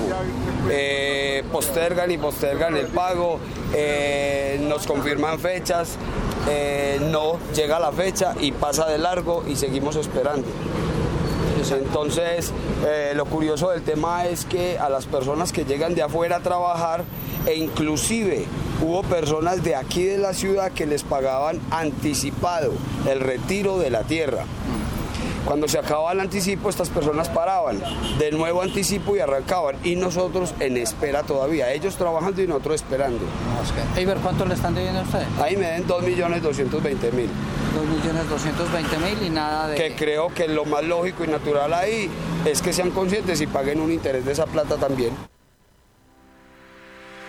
Eh, 0.69 1.43
postergan 1.51 2.11
y 2.11 2.17
postergan 2.17 2.75
el 2.75 2.87
pago, 2.87 3.39
eh, 3.73 4.59
nos 4.67 4.85
confirman 4.87 5.39
fechas, 5.39 5.95
no 7.11 7.37
llega 7.53 7.79
la 7.79 7.91
fecha 7.91 8.33
y 8.39 8.51
pasa 8.51 8.87
de 8.87 8.97
largo 8.97 9.43
y 9.47 9.55
seguimos 9.55 9.95
esperando. 9.95 10.47
Entonces, 11.71 12.53
eh, 12.85 13.13
lo 13.15 13.25
curioso 13.25 13.71
del 13.71 13.81
tema 13.81 14.25
es 14.25 14.45
que 14.45 14.77
a 14.77 14.89
las 14.89 15.05
personas 15.05 15.51
que 15.51 15.65
llegan 15.65 15.95
de 15.95 16.01
afuera 16.01 16.37
a 16.37 16.39
trabajar, 16.39 17.03
e 17.45 17.55
inclusive 17.55 18.45
hubo 18.81 19.03
personas 19.03 19.63
de 19.63 19.75
aquí 19.75 20.03
de 20.03 20.17
la 20.17 20.33
ciudad 20.33 20.71
que 20.71 20.85
les 20.85 21.03
pagaban 21.03 21.59
anticipado 21.71 22.73
el 23.09 23.19
retiro 23.19 23.77
de 23.79 23.89
la 23.89 24.03
tierra. 24.03 24.45
Cuando 25.47 25.67
se 25.69 25.79
acababa 25.79 26.11
el 26.11 26.19
anticipo, 26.19 26.69
estas 26.69 26.89
personas 26.89 27.29
paraban, 27.29 27.81
de 28.19 28.31
nuevo 28.31 28.61
anticipo 28.61 29.15
y 29.15 29.21
arrancaban. 29.21 29.77
Y 29.81 29.95
nosotros 29.95 30.53
en 30.59 30.75
espera 30.75 31.23
todavía, 31.23 31.71
ellos 31.71 31.95
trabajando 31.95 32.41
y 32.41 32.47
nosotros 32.47 32.75
esperando. 32.75 33.21
¿Y 33.97 34.03
ver 34.03 34.17
cuánto 34.17 34.45
le 34.45 34.55
están 34.55 34.75
debiendo 34.75 34.99
a 34.99 35.03
usted? 35.03 35.23
Ahí 35.41 35.55
me 35.55 35.67
den 35.67 35.87
2.220.000. 35.87 36.41
2.220.000 36.41 39.25
y 39.25 39.29
nada 39.29 39.69
de... 39.69 39.77
Que 39.77 39.95
creo 39.95 40.33
que 40.33 40.49
lo 40.49 40.65
más 40.65 40.83
lógico 40.83 41.23
y 41.23 41.27
natural 41.27 41.73
ahí 41.73 42.09
es 42.43 42.61
que 42.61 42.73
sean 42.73 42.91
conscientes 42.91 43.39
y 43.39 43.47
paguen 43.47 43.79
un 43.79 43.93
interés 43.93 44.25
de 44.25 44.33
esa 44.33 44.47
plata 44.47 44.75
también. 44.75 45.13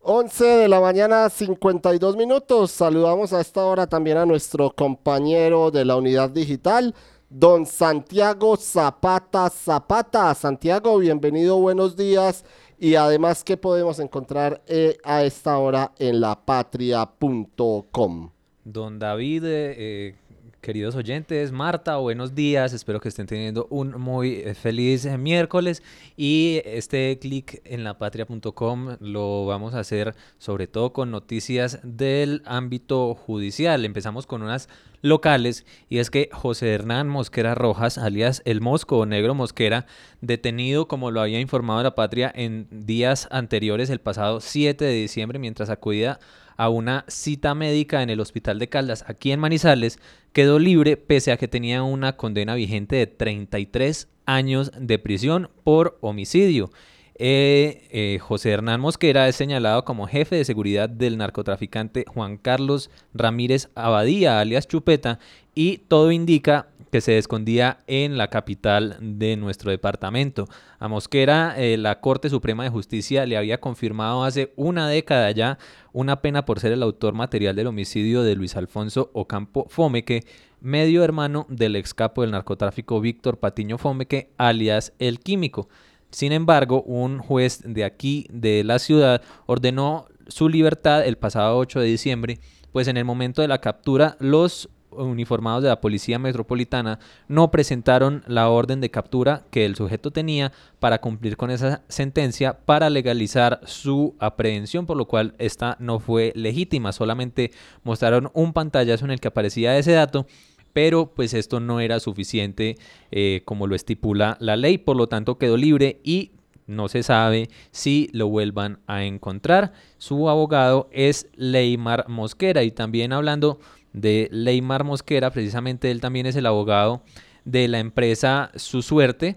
11 0.00 0.44
de 0.44 0.68
la 0.68 0.82
mañana, 0.82 1.30
52 1.30 2.14
minutos. 2.14 2.70
Saludamos 2.70 3.32
a 3.32 3.40
esta 3.40 3.64
hora 3.64 3.86
también 3.86 4.18
a 4.18 4.26
nuestro 4.26 4.70
compañero 4.72 5.70
de 5.70 5.86
la 5.86 5.96
unidad 5.96 6.28
digital, 6.28 6.94
don 7.30 7.64
Santiago 7.64 8.58
Zapata 8.58 9.48
Zapata. 9.48 10.34
Santiago, 10.34 10.98
bienvenido, 10.98 11.58
buenos 11.58 11.96
días. 11.96 12.44
Y 12.78 12.96
además, 12.96 13.44
¿qué 13.44 13.56
podemos 13.56 13.98
encontrar 13.98 14.60
eh, 14.66 14.98
a 15.04 15.24
esta 15.24 15.56
hora 15.56 15.92
en 15.98 16.20
lapatria.com? 16.20 18.30
Don 18.62 18.98
David, 18.98 19.44
eh, 19.46 20.16
queridos 20.60 20.96
oyentes, 20.96 21.52
Marta, 21.52 21.96
buenos 21.96 22.34
días, 22.34 22.72
espero 22.72 23.00
que 23.00 23.08
estén 23.08 23.26
teniendo 23.26 23.66
un 23.70 23.92
muy 24.00 24.36
eh, 24.36 24.54
feliz 24.54 25.04
eh, 25.04 25.16
miércoles 25.16 25.82
y 26.16 26.60
este 26.64 27.18
clic 27.18 27.62
en 27.64 27.84
lapatria.com 27.84 28.96
lo 29.00 29.46
vamos 29.46 29.74
a 29.74 29.80
hacer 29.80 30.14
sobre 30.38 30.66
todo 30.66 30.92
con 30.92 31.10
noticias 31.10 31.78
del 31.82 32.42
ámbito 32.44 33.14
judicial. 33.14 33.84
Empezamos 33.84 34.26
con 34.26 34.42
unas 34.42 34.68
locales 35.00 35.64
y 35.88 35.98
es 35.98 36.10
que 36.10 36.28
José 36.32 36.74
Hernán 36.74 37.08
Mosquera 37.08 37.54
Rojas, 37.54 37.96
alias 37.96 38.42
El 38.44 38.60
Mosco 38.60 38.98
o 38.98 39.06
Negro 39.06 39.34
Mosquera, 39.34 39.86
detenido 40.20 40.88
como 40.88 41.10
lo 41.10 41.20
había 41.20 41.40
informado 41.40 41.82
la 41.82 41.94
Patria 41.94 42.32
en 42.34 42.66
días 42.70 43.28
anteriores, 43.30 43.90
el 43.90 44.00
pasado 44.00 44.40
7 44.40 44.84
de 44.84 44.92
diciembre, 44.92 45.38
mientras 45.38 45.70
acudía 45.70 46.18
a 46.58 46.68
una 46.68 47.04
cita 47.08 47.54
médica 47.54 48.02
en 48.02 48.10
el 48.10 48.20
Hospital 48.20 48.58
de 48.58 48.68
Caldas, 48.68 49.04
aquí 49.06 49.32
en 49.32 49.40
Manizales, 49.40 49.98
quedó 50.32 50.58
libre 50.58 50.96
pese 50.96 51.32
a 51.32 51.38
que 51.38 51.48
tenía 51.48 51.84
una 51.84 52.16
condena 52.16 52.54
vigente 52.54 52.96
de 52.96 53.06
33 53.06 54.08
años 54.26 54.72
de 54.78 54.98
prisión 54.98 55.50
por 55.64 55.96
homicidio. 56.02 56.70
Eh, 57.20 57.88
eh, 57.90 58.18
José 58.20 58.50
Hernán 58.50 58.80
Mosquera 58.80 59.26
es 59.26 59.34
señalado 59.34 59.84
como 59.84 60.06
jefe 60.06 60.36
de 60.36 60.44
seguridad 60.44 60.88
del 60.88 61.18
narcotraficante 61.18 62.04
Juan 62.06 62.36
Carlos 62.36 62.90
Ramírez 63.12 63.70
Abadía, 63.74 64.38
alias 64.38 64.68
Chupeta, 64.68 65.18
y 65.52 65.78
todo 65.78 66.12
indica 66.12 66.68
que 66.92 67.00
se 67.00 67.18
escondía 67.18 67.78
en 67.88 68.16
la 68.16 68.28
capital 68.28 68.96
de 69.00 69.36
nuestro 69.36 69.72
departamento. 69.72 70.46
A 70.78 70.86
Mosquera, 70.86 71.54
eh, 71.58 71.76
la 71.76 72.00
Corte 72.00 72.30
Suprema 72.30 72.62
de 72.62 72.70
Justicia 72.70 73.26
le 73.26 73.36
había 73.36 73.60
confirmado 73.60 74.22
hace 74.22 74.52
una 74.54 74.88
década 74.88 75.28
ya 75.32 75.58
una 75.92 76.22
pena 76.22 76.44
por 76.44 76.60
ser 76.60 76.70
el 76.70 76.84
autor 76.84 77.14
material 77.14 77.56
del 77.56 77.66
homicidio 77.66 78.22
de 78.22 78.36
Luis 78.36 78.56
Alfonso 78.56 79.10
Ocampo 79.12 79.66
Fomeque, 79.68 80.24
medio 80.60 81.02
hermano 81.02 81.46
del 81.48 81.74
ex 81.74 81.94
capo 81.94 82.22
del 82.22 82.30
narcotráfico 82.30 83.00
Víctor 83.00 83.38
Patiño 83.38 83.76
Fomeque, 83.76 84.30
alias 84.38 84.92
El 85.00 85.18
Químico. 85.18 85.68
Sin 86.10 86.32
embargo, 86.32 86.82
un 86.82 87.18
juez 87.18 87.62
de 87.64 87.84
aquí, 87.84 88.26
de 88.30 88.64
la 88.64 88.78
ciudad, 88.78 89.22
ordenó 89.46 90.06
su 90.26 90.48
libertad 90.48 91.06
el 91.06 91.16
pasado 91.16 91.58
8 91.58 91.80
de 91.80 91.86
diciembre, 91.86 92.40
pues 92.72 92.88
en 92.88 92.96
el 92.96 93.04
momento 93.04 93.42
de 93.42 93.48
la 93.48 93.58
captura 93.60 94.16
los 94.20 94.68
uniformados 94.90 95.62
de 95.62 95.68
la 95.68 95.80
Policía 95.80 96.18
Metropolitana 96.18 96.98
no 97.28 97.50
presentaron 97.50 98.24
la 98.26 98.48
orden 98.48 98.80
de 98.80 98.90
captura 98.90 99.42
que 99.50 99.64
el 99.64 99.76
sujeto 99.76 100.10
tenía 100.10 100.52
para 100.80 101.00
cumplir 101.00 101.36
con 101.36 101.50
esa 101.50 101.82
sentencia 101.88 102.58
para 102.64 102.90
legalizar 102.90 103.60
su 103.64 104.14
aprehensión, 104.18 104.86
por 104.86 104.96
lo 104.96 105.06
cual 105.06 105.34
esta 105.38 105.76
no 105.78 105.98
fue 105.98 106.32
legítima, 106.34 106.92
solamente 106.92 107.52
mostraron 107.84 108.30
un 108.34 108.52
pantallazo 108.52 109.04
en 109.04 109.12
el 109.12 109.20
que 109.20 109.28
aparecía 109.28 109.76
ese 109.76 109.92
dato 109.92 110.26
pero 110.72 111.12
pues 111.14 111.34
esto 111.34 111.60
no 111.60 111.80
era 111.80 112.00
suficiente 112.00 112.76
eh, 113.10 113.42
como 113.44 113.66
lo 113.66 113.74
estipula 113.74 114.36
la 114.40 114.56
ley, 114.56 114.78
por 114.78 114.96
lo 114.96 115.08
tanto 115.08 115.38
quedó 115.38 115.56
libre 115.56 116.00
y 116.04 116.32
no 116.66 116.88
se 116.88 117.02
sabe 117.02 117.48
si 117.70 118.10
lo 118.12 118.28
vuelvan 118.28 118.78
a 118.86 119.04
encontrar. 119.04 119.72
Su 119.96 120.28
abogado 120.28 120.88
es 120.92 121.28
Leymar 121.34 122.08
Mosquera 122.08 122.62
y 122.62 122.70
también 122.70 123.12
hablando 123.12 123.58
de 123.92 124.28
Leymar 124.30 124.84
Mosquera, 124.84 125.30
precisamente 125.30 125.90
él 125.90 126.00
también 126.00 126.26
es 126.26 126.36
el 126.36 126.46
abogado 126.46 127.02
de 127.44 127.66
la 127.68 127.78
empresa 127.78 128.50
Su 128.54 128.82
Suerte, 128.82 129.36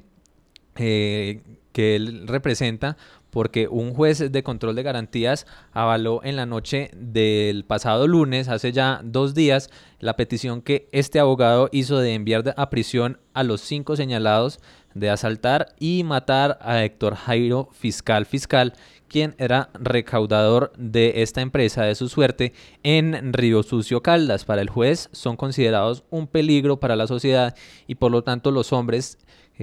eh, 0.76 1.41
que 1.72 1.96
él 1.96 2.28
representa, 2.28 2.98
porque 3.32 3.67
un 3.67 3.94
juez 3.94 4.32
de 4.32 4.44
control 4.44 4.76
de 4.76 4.84
garantías 4.84 5.48
avaló 5.72 6.22
en 6.24 6.36
la 6.36 6.46
noche 6.46 6.91
del 6.94 7.65
pasado 7.65 8.08
lunes, 8.08 8.50
hace 8.50 8.72
ya 8.72 9.02
dos 9.04 9.34
días, 9.34 9.70
la 10.00 10.15
petición 10.15 10.62
que 10.62 10.88
este 10.91 11.20
abogado 11.20 11.70
hizo 11.72 11.98
de 12.00 12.13
enviar 12.13 12.54
a 12.58 12.70
prisión 12.70 13.17
a 13.34 13.44
los 13.44 13.62
cinco 13.62 13.96
señalados 13.96 14.60
de 14.94 15.10
asaltar 15.10 15.74
y 15.80 16.04
matar 16.04 16.60
a 16.62 16.84
Héctor 16.84 17.15
Jairo 17.15 17.70
Fiscal 17.72 18.26
Fiscal, 18.26 18.74
quien 19.08 19.36
era 19.38 19.70
recaudador 19.74 20.72
de 20.78 21.22
esta 21.22 21.41
empresa 21.41 21.84
de 21.84 21.96
su 21.96 22.08
suerte 22.08 22.54
en 22.84 23.34
Río 23.34 23.63
Sucio 23.63 24.02
Caldas. 24.02 24.46
Para 24.46 24.62
el 24.62 24.70
juez 24.70 25.10
son 25.12 25.36
considerados 25.36 26.04
un 26.10 26.28
peligro 26.28 26.80
para 26.80 26.96
la 26.96 27.08
sociedad 27.08 27.56
y 27.88 27.96
por 27.96 28.12
lo 28.12 28.24
tanto 28.24 28.52
los 28.52 28.72
hombres 28.72 29.17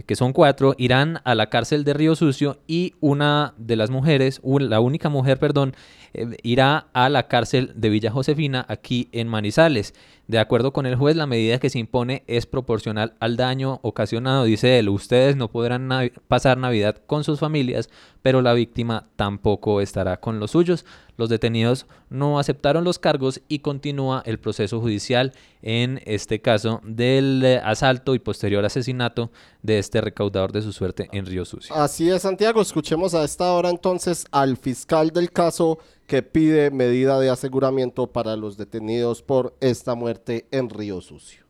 que 0.07 0.17
son 0.17 0.33
cuatro, 0.33 0.75
irán 0.79 1.21
a 1.25 1.35
la 1.35 1.49
cárcel 1.49 1.85
de 1.85 1.95
Río 1.95 2.15
Sucio 2.15 2.59
y 2.67 2.95
una 3.01 3.55
de 3.57 3.77
las 3.77 3.91
mujeres, 3.91 4.41
la 4.45 4.81
única 4.81 5.09
mujer, 5.09 5.39
perdón, 5.39 5.75
eh, 6.15 6.37
irá 6.43 6.89
a 6.93 7.09
la 7.09 7.29
cárcel 7.29 7.73
de 7.75 7.89
Villa 7.89 8.11
Josefina 8.11 8.65
aquí 8.69 9.09
en 9.13 9.29
Manizales. 9.29 9.95
De 10.29 10.39
acuerdo 10.39 10.75
con 10.75 10.85
el 10.85 10.95
juez, 10.95 11.17
la 11.17 11.27
medida 11.27 11.59
que 11.59 11.71
se 11.71 11.79
impone 11.79 12.23
es 12.27 12.45
proporcional 12.45 13.15
al 13.19 13.39
daño 13.39 13.81
ocasionado, 13.81 14.45
dice 14.45 14.79
él. 14.79 14.91
Ustedes 14.91 15.37
no 15.37 15.51
podrán 15.51 15.89
pasar 16.29 16.59
Navidad 16.59 17.01
con 17.07 17.25
sus 17.25 17.41
familias, 17.41 17.89
pero 18.21 18.43
la 18.43 18.53
víctima 18.53 19.09
tampoco 19.17 19.81
estará 19.81 20.21
con 20.21 20.39
los 20.39 20.51
suyos. 20.51 20.85
Los 21.17 21.31
detenidos 21.31 21.87
no 22.11 22.39
aceptaron 22.39 22.85
los 22.85 22.99
cargos 22.99 23.41
y 23.49 23.61
continúa 23.61 24.23
el 24.27 24.39
proceso 24.39 24.83
judicial 24.83 25.33
en 25.63 26.03
este 26.05 26.43
caso 26.43 26.83
del 26.85 27.43
eh, 27.43 27.63
asalto 27.65 28.15
y 28.15 28.19
posterior 28.19 28.63
asesinato 28.67 29.31
de 29.63 29.79
este 29.79 30.03
recaudador 30.03 30.53
de 30.53 30.61
su 30.61 30.75
suerte 30.75 31.09
en 31.11 31.25
Río 31.25 31.47
Sucio. 31.47 31.75
Así 31.75 32.11
es, 32.11 32.21
Santiago. 32.21 32.61
Escuchemos 32.61 33.15
a 33.15 33.25
esta 33.25 33.51
hora 33.53 33.71
entonces 33.71 34.27
al 34.31 34.59
fiscal 34.59 35.09
del 35.11 35.31
caso 35.31 35.79
que 36.09 36.23
pide 36.23 36.71
medida 36.71 37.21
de 37.21 37.29
aseguramiento 37.29 38.07
para 38.07 38.35
los 38.35 38.57
detenidos 38.57 39.21
por 39.21 39.55
esta 39.61 39.95
muerte 39.95 40.49
en 40.51 40.71
Río 40.71 41.03
Sucio. 41.03 41.45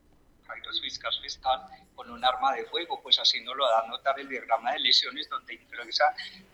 Los 0.64 0.80
fiscales 0.80 1.20
están 1.24 1.60
con 1.94 2.10
un 2.10 2.24
arma 2.24 2.52
de 2.54 2.64
fuego, 2.64 3.00
pues 3.00 3.20
así 3.20 3.40
nos 3.42 3.56
lo 3.56 3.64
da 3.64 3.86
notar 3.86 4.18
el 4.18 4.28
diagrama 4.28 4.72
de 4.72 4.80
lesiones, 4.80 5.28
donde 5.30 5.54
ingresa, 5.54 6.04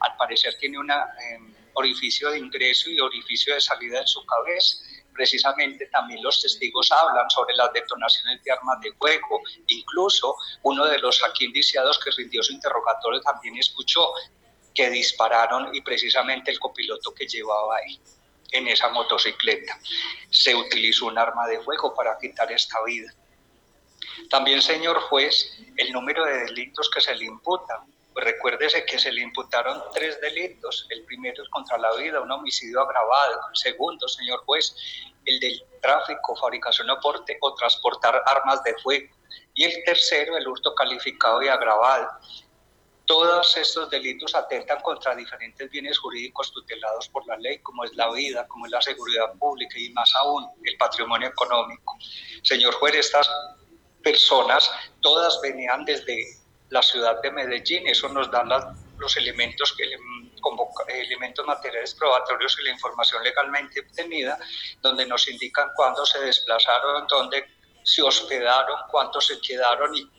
al 0.00 0.16
parecer 0.18 0.54
tiene 0.60 0.78
un 0.78 0.90
em, 0.90 1.54
orificio 1.72 2.30
de 2.30 2.40
ingreso 2.40 2.90
y 2.90 3.00
orificio 3.00 3.54
de 3.54 3.60
salida 3.62 4.00
en 4.00 4.06
su 4.06 4.22
cabeza. 4.26 4.84
Precisamente 5.14 5.86
también 5.86 6.22
los 6.22 6.42
testigos 6.42 6.92
hablan 6.92 7.30
sobre 7.30 7.54
las 7.54 7.72
detonaciones 7.72 8.44
de 8.44 8.52
armas 8.52 8.80
de 8.82 8.92
fuego. 8.92 9.40
Incluso 9.68 10.36
uno 10.62 10.84
de 10.84 10.98
los 10.98 11.24
aquí 11.24 11.46
indiciados 11.46 11.98
que 11.98 12.10
rindió 12.10 12.42
su 12.42 12.52
interrogatorio 12.52 13.22
también 13.22 13.56
escuchó 13.56 14.02
que 14.74 14.90
dispararon 14.90 15.74
y 15.74 15.80
precisamente 15.80 16.50
el 16.50 16.58
copiloto 16.58 17.14
que 17.14 17.26
llevaba 17.26 17.76
ahí 17.76 18.00
en 18.52 18.68
esa 18.68 18.88
motocicleta. 18.88 19.78
Se 20.30 20.54
utilizó 20.54 21.06
un 21.06 21.18
arma 21.18 21.46
de 21.46 21.60
fuego 21.60 21.94
para 21.94 22.18
quitar 22.18 22.50
esta 22.52 22.82
vida. 22.84 23.12
También, 24.30 24.62
señor 24.62 25.00
juez, 25.02 25.58
el 25.76 25.92
número 25.92 26.24
de 26.24 26.44
delitos 26.44 26.90
que 26.90 27.00
se 27.00 27.14
le 27.14 27.24
imputan. 27.24 27.80
Pues 28.12 28.26
recuérdese 28.26 28.86
que 28.86 28.96
se 28.98 29.10
le 29.10 29.22
imputaron 29.22 29.82
tres 29.92 30.20
delitos. 30.20 30.86
El 30.90 31.02
primero 31.02 31.42
es 31.42 31.48
contra 31.48 31.76
la 31.78 31.94
vida, 31.96 32.20
un 32.20 32.30
homicidio 32.30 32.80
agravado. 32.80 33.40
El 33.50 33.56
segundo, 33.56 34.06
señor 34.06 34.44
juez, 34.44 34.76
el 35.24 35.40
del 35.40 35.64
tráfico, 35.82 36.36
fabricación, 36.36 36.90
aporte 36.90 37.36
o 37.40 37.54
transportar 37.54 38.22
armas 38.24 38.62
de 38.62 38.74
fuego. 38.78 39.12
Y 39.54 39.64
el 39.64 39.84
tercero, 39.84 40.36
el 40.36 40.46
hurto 40.46 40.74
calificado 40.76 41.42
y 41.42 41.48
agravado. 41.48 42.08
Todos 43.06 43.56
estos 43.56 43.90
delitos 43.90 44.34
atentan 44.34 44.80
contra 44.80 45.14
diferentes 45.14 45.70
bienes 45.70 45.98
jurídicos 45.98 46.50
tutelados 46.52 47.08
por 47.08 47.26
la 47.26 47.36
ley, 47.36 47.58
como 47.58 47.84
es 47.84 47.94
la 47.94 48.10
vida, 48.10 48.46
como 48.48 48.64
es 48.64 48.72
la 48.72 48.80
seguridad 48.80 49.34
pública 49.38 49.78
y 49.78 49.90
más 49.90 50.14
aún 50.14 50.48
el 50.64 50.76
patrimonio 50.78 51.28
económico. 51.28 51.98
Señor 52.42 52.74
juez, 52.74 52.94
estas 52.94 53.30
personas 54.02 54.70
todas 55.00 55.38
venían 55.42 55.84
desde 55.84 56.24
la 56.70 56.82
ciudad 56.82 57.20
de 57.22 57.30
Medellín, 57.30 57.86
eso 57.86 58.08
nos 58.08 58.30
da 58.30 58.42
los 58.98 59.16
elementos 59.16 59.74
que 59.76 59.84
elementos 60.88 61.44
materiales 61.46 61.94
probatorios 61.94 62.56
y 62.60 62.64
la 62.64 62.70
información 62.72 63.22
legalmente 63.22 63.80
obtenida, 63.80 64.38
donde 64.80 65.06
nos 65.06 65.28
indican 65.28 65.70
cuándo 65.74 66.04
se 66.06 66.20
desplazaron, 66.20 67.06
dónde 67.08 67.44
se 67.82 68.02
hospedaron, 68.02 68.78
cuántos 68.90 69.26
se 69.26 69.40
quedaron 69.40 69.94
y 69.94 70.10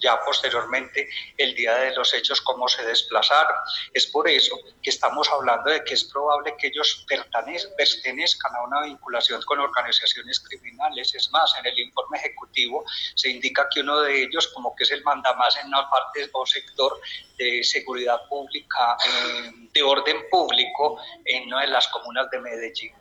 ya 0.00 0.18
posteriormente 0.24 1.08
el 1.36 1.54
día 1.54 1.74
de 1.76 1.94
los 1.94 2.12
hechos 2.14 2.40
cómo 2.40 2.68
se 2.68 2.84
desplazaron. 2.84 3.54
Es 3.92 4.06
por 4.06 4.28
eso 4.28 4.58
que 4.82 4.90
estamos 4.90 5.28
hablando 5.30 5.70
de 5.70 5.84
que 5.84 5.94
es 5.94 6.04
probable 6.04 6.54
que 6.58 6.68
ellos 6.68 7.04
pertenezcan 7.06 8.54
a 8.56 8.62
una 8.62 8.82
vinculación 8.82 9.40
con 9.42 9.58
organizaciones 9.60 10.40
criminales. 10.40 11.14
Es 11.14 11.30
más, 11.30 11.54
en 11.58 11.66
el 11.66 11.78
informe 11.78 12.18
ejecutivo 12.18 12.84
se 13.14 13.30
indica 13.30 13.68
que 13.72 13.80
uno 13.80 14.00
de 14.00 14.24
ellos 14.24 14.48
como 14.48 14.74
que 14.74 14.84
es 14.84 14.90
el 14.90 15.04
mandamás 15.04 15.56
en 15.62 15.68
una 15.68 15.88
parte 15.88 16.28
o 16.32 16.46
sector 16.46 17.00
de 17.36 17.62
seguridad 17.62 18.26
pública, 18.28 18.96
eh, 19.06 19.50
de 19.72 19.82
orden 19.82 20.28
público 20.30 20.98
en 21.24 21.46
una 21.46 21.62
de 21.62 21.68
las 21.68 21.88
comunas 21.88 22.30
de 22.30 22.40
Medellín. 22.40 22.92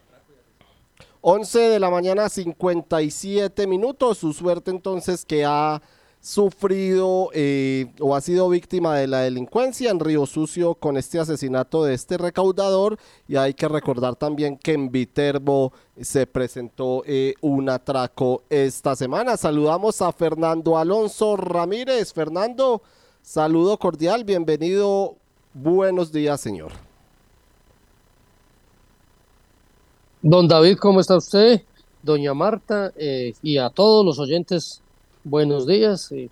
11 1.21 1.59
de 1.59 1.79
la 1.79 1.89
mañana 1.89 2.29
57 2.29 3.67
minutos, 3.67 4.19
su 4.19 4.31
suerte 4.31 4.71
entonces 4.71 5.25
que 5.25 5.43
ha 5.45 5.81
sufrido 6.21 7.29
eh, 7.33 7.93
o 8.01 8.15
ha 8.15 8.21
sido 8.21 8.49
víctima 8.49 8.97
de 8.97 9.07
la 9.07 9.21
delincuencia 9.21 9.89
en 9.89 9.99
Río 9.99 10.25
Sucio 10.25 10.75
con 10.75 10.97
este 10.97 11.19
asesinato 11.19 11.83
de 11.83 11.93
este 11.93 12.17
recaudador 12.17 12.97
y 13.27 13.37
hay 13.37 13.53
que 13.53 13.69
recordar 13.69 14.15
también 14.15 14.57
que 14.57 14.73
en 14.73 14.91
Viterbo 14.91 15.71
se 15.99 16.27
presentó 16.27 17.03
eh, 17.05 17.35
un 17.41 17.69
atraco 17.69 18.43
esta 18.49 18.95
semana. 18.95 19.37
Saludamos 19.37 20.01
a 20.01 20.11
Fernando 20.11 20.77
Alonso 20.77 21.37
Ramírez. 21.37 22.13
Fernando, 22.13 22.81
saludo 23.21 23.77
cordial, 23.77 24.25
bienvenido. 24.25 25.15
Buenos 25.53 26.11
días, 26.11 26.41
señor. 26.41 26.71
Don 30.21 30.49
David, 30.49 30.77
¿cómo 30.77 30.99
está 30.99 31.15
usted? 31.15 31.61
Doña 32.03 32.33
Marta 32.33 32.91
eh, 32.97 33.33
y 33.41 33.57
a 33.57 33.69
todos 33.69 34.05
los 34.05 34.19
oyentes 34.19 34.81
Buenos 35.25 35.67
días, 35.67 36.13
eh, 36.13 36.29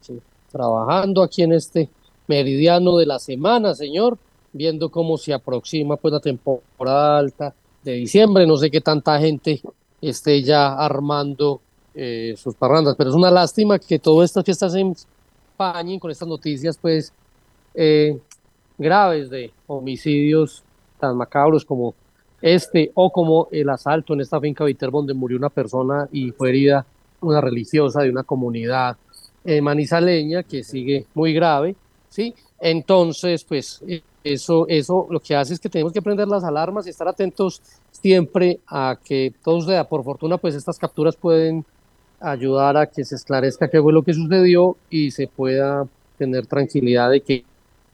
trabajando 0.50 1.22
aquí 1.22 1.44
en 1.44 1.52
este 1.52 1.90
meridiano 2.26 2.96
de 2.96 3.06
la 3.06 3.20
semana, 3.20 3.76
señor, 3.76 4.18
viendo 4.54 4.90
cómo 4.90 5.18
se 5.18 5.34
aproxima 5.34 5.98
pues 5.98 6.14
la 6.14 6.22
temporada 6.22 7.18
alta 7.18 7.54
de 7.84 7.92
diciembre, 7.92 8.48
no 8.48 8.56
sé 8.56 8.72
qué 8.72 8.80
tanta 8.80 9.20
gente 9.20 9.62
esté 10.02 10.42
ya 10.42 10.74
armando 10.74 11.60
eh, 11.96 12.36
sus 12.38 12.56
parrandas, 12.56 12.96
pero 12.96 13.10
es 13.10 13.16
una 13.18 13.30
lástima 13.30 13.78
que 13.78 14.00
todas 14.00 14.30
estas 14.30 14.46
fiestas 14.46 14.72
se 14.72 14.80
empañen 14.80 16.00
con 16.00 16.10
estas 16.10 16.30
noticias 16.30 16.78
pues 16.78 17.12
eh, 17.76 18.18
graves 18.78 19.30
de 19.30 19.52
homicidios 19.68 20.64
tan 20.98 21.18
macabros 21.18 21.66
como 21.66 21.94
este 22.42 22.90
o 22.94 23.12
como 23.12 23.50
el 23.52 23.70
asalto 23.70 24.14
en 24.14 24.22
esta 24.22 24.40
finca 24.40 24.64
Viterbo 24.64 25.00
donde 25.00 25.14
murió 25.14 25.38
una 25.38 25.50
persona 25.50 26.08
y 26.10 26.32
fue 26.32 26.50
herida 26.50 26.86
una 27.22 27.42
religiosa 27.42 28.02
de 28.02 28.10
una 28.10 28.24
comunidad 28.24 28.98
eh, 29.44 29.62
manizaleña 29.62 30.44
que 30.44 30.64
sigue 30.64 31.06
muy 31.14 31.34
grave, 31.34 31.76
¿sí? 32.10 32.34
Entonces, 32.60 33.44
pues 33.44 33.82
eh, 33.88 34.02
eso, 34.24 34.66
eso 34.68 35.08
lo 35.10 35.20
que 35.20 35.36
hace 35.36 35.54
es 35.54 35.60
que 35.60 35.70
tenemos 35.70 35.94
que 35.94 36.02
prender 36.02 36.28
las 36.28 36.44
alarmas 36.44 36.86
y 36.86 36.90
estar 36.90 37.08
atentos 37.08 37.62
siempre 37.92 38.60
a 38.68 38.98
que 39.04 39.34
todos 39.44 39.66
sea. 39.66 39.88
Por 39.88 40.04
fortuna, 40.04 40.38
pues 40.38 40.56
estas 40.56 40.78
capturas 40.78 41.16
pueden 41.16 41.66
ayudar 42.20 42.78
a 42.78 42.88
que 42.88 43.06
se 43.06 43.16
esclarezca 43.16 43.70
qué 43.70 43.82
fue 43.82 43.94
lo 43.94 44.04
que 44.04 44.14
sucedió 44.14 44.76
y 44.90 45.12
se 45.12 45.28
pueda 45.28 45.88
tener 46.18 46.48
tranquilidad 46.48 47.12
de 47.12 47.22
que 47.22 47.46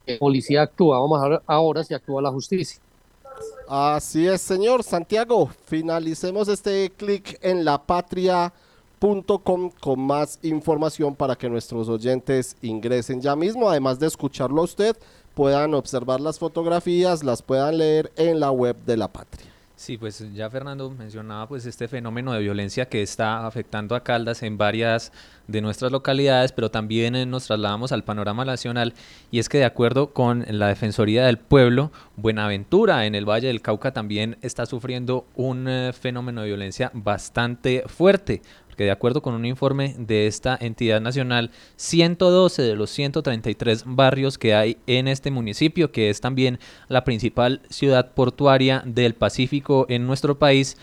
la 0.06 0.18
policía 0.18 0.64
actúa. 0.64 1.00
Vamos 1.00 1.22
a 1.22 1.28
ver 1.28 1.42
ahora 1.46 1.84
si 1.84 1.94
actúa 1.94 2.22
la 2.22 2.32
justicia. 2.32 2.82
Así 3.68 4.28
es, 4.28 4.42
señor 4.42 4.84
Santiago. 4.84 5.50
Finalicemos 5.66 6.48
este 6.48 6.92
clic 6.96 7.38
en 7.42 7.66
la 7.66 7.82
patria 7.82 8.54
con 9.44 10.00
más 10.00 10.40
información 10.44 11.14
para 11.14 11.36
que 11.36 11.50
nuestros 11.50 11.90
oyentes 11.90 12.56
ingresen 12.62 13.20
ya 13.20 13.36
mismo. 13.36 13.70
Además 13.70 14.00
de 14.00 14.08
escucharlo 14.08 14.62
a 14.62 14.64
usted, 14.64 14.96
puedan 15.34 15.74
observar 15.74 16.22
las 16.22 16.40
fotografías, 16.40 17.22
las 17.22 17.42
puedan 17.42 17.78
leer 17.78 18.14
en 18.16 18.40
la 18.40 18.52
web 18.52 18.78
de 18.86 18.96
la 18.96 19.12
patria. 19.12 19.54
Sí, 19.76 19.98
pues 19.98 20.24
ya 20.34 20.50
Fernando 20.50 20.90
mencionaba 20.92 21.48
pues 21.50 21.66
este 21.66 21.90
fenómeno 21.90 22.32
de 22.32 22.40
violencia 22.40 22.88
que 22.88 23.02
está 23.02 23.46
afectando 23.46 23.96
a 23.96 24.04
Caldas 24.04 24.42
en 24.44 24.58
varias 24.58 25.12
de 25.48 25.62
nuestras 25.62 25.92
localidades, 25.92 26.54
pero 26.54 26.72
también 26.72 27.16
eh, 27.16 27.26
nos 27.26 27.48
trasladamos 27.48 27.92
al 27.92 28.06
panorama 28.06 28.46
nacional 28.46 28.94
y 29.30 29.40
es 29.40 29.50
que 29.50 29.58
de 29.58 29.66
acuerdo 29.66 30.14
con 30.14 30.46
la 30.48 30.68
Defensoría 30.68 31.26
del 31.26 31.38
Pueblo, 31.38 31.92
Buenaventura 32.16 33.06
en 33.06 33.16
el 33.16 33.28
Valle 33.28 33.48
del 33.48 33.62
Cauca 33.62 33.92
también 33.92 34.38
está 34.42 34.66
sufriendo 34.66 35.26
un 35.36 35.68
eh, 35.68 35.92
fenómeno 35.92 36.42
de 36.42 36.48
violencia 36.48 36.90
bastante 36.94 37.84
fuerte 37.88 38.42
que 38.76 38.86
de 38.86 38.92
acuerdo 38.92 39.22
con 39.22 39.34
un 39.34 39.46
informe 39.46 39.96
de 39.98 40.28
esta 40.28 40.58
entidad 40.60 41.02
nacional, 41.02 41.52
112 41.76 42.62
de 42.62 42.76
los 42.76 42.90
133 42.90 43.84
barrios 43.86 44.38
que 44.38 44.54
hay 44.56 44.78
en 44.88 45.08
este 45.08 45.32
municipio, 45.32 45.92
que 45.92 46.10
es 46.10 46.22
también 46.22 46.60
la 46.88 47.04
principal 47.04 47.62
ciudad 47.70 48.14
portuaria 48.14 48.84
del 48.86 49.14
Pacífico 49.14 49.86
en 49.90 50.08
nuestro 50.08 50.40
país, 50.40 50.78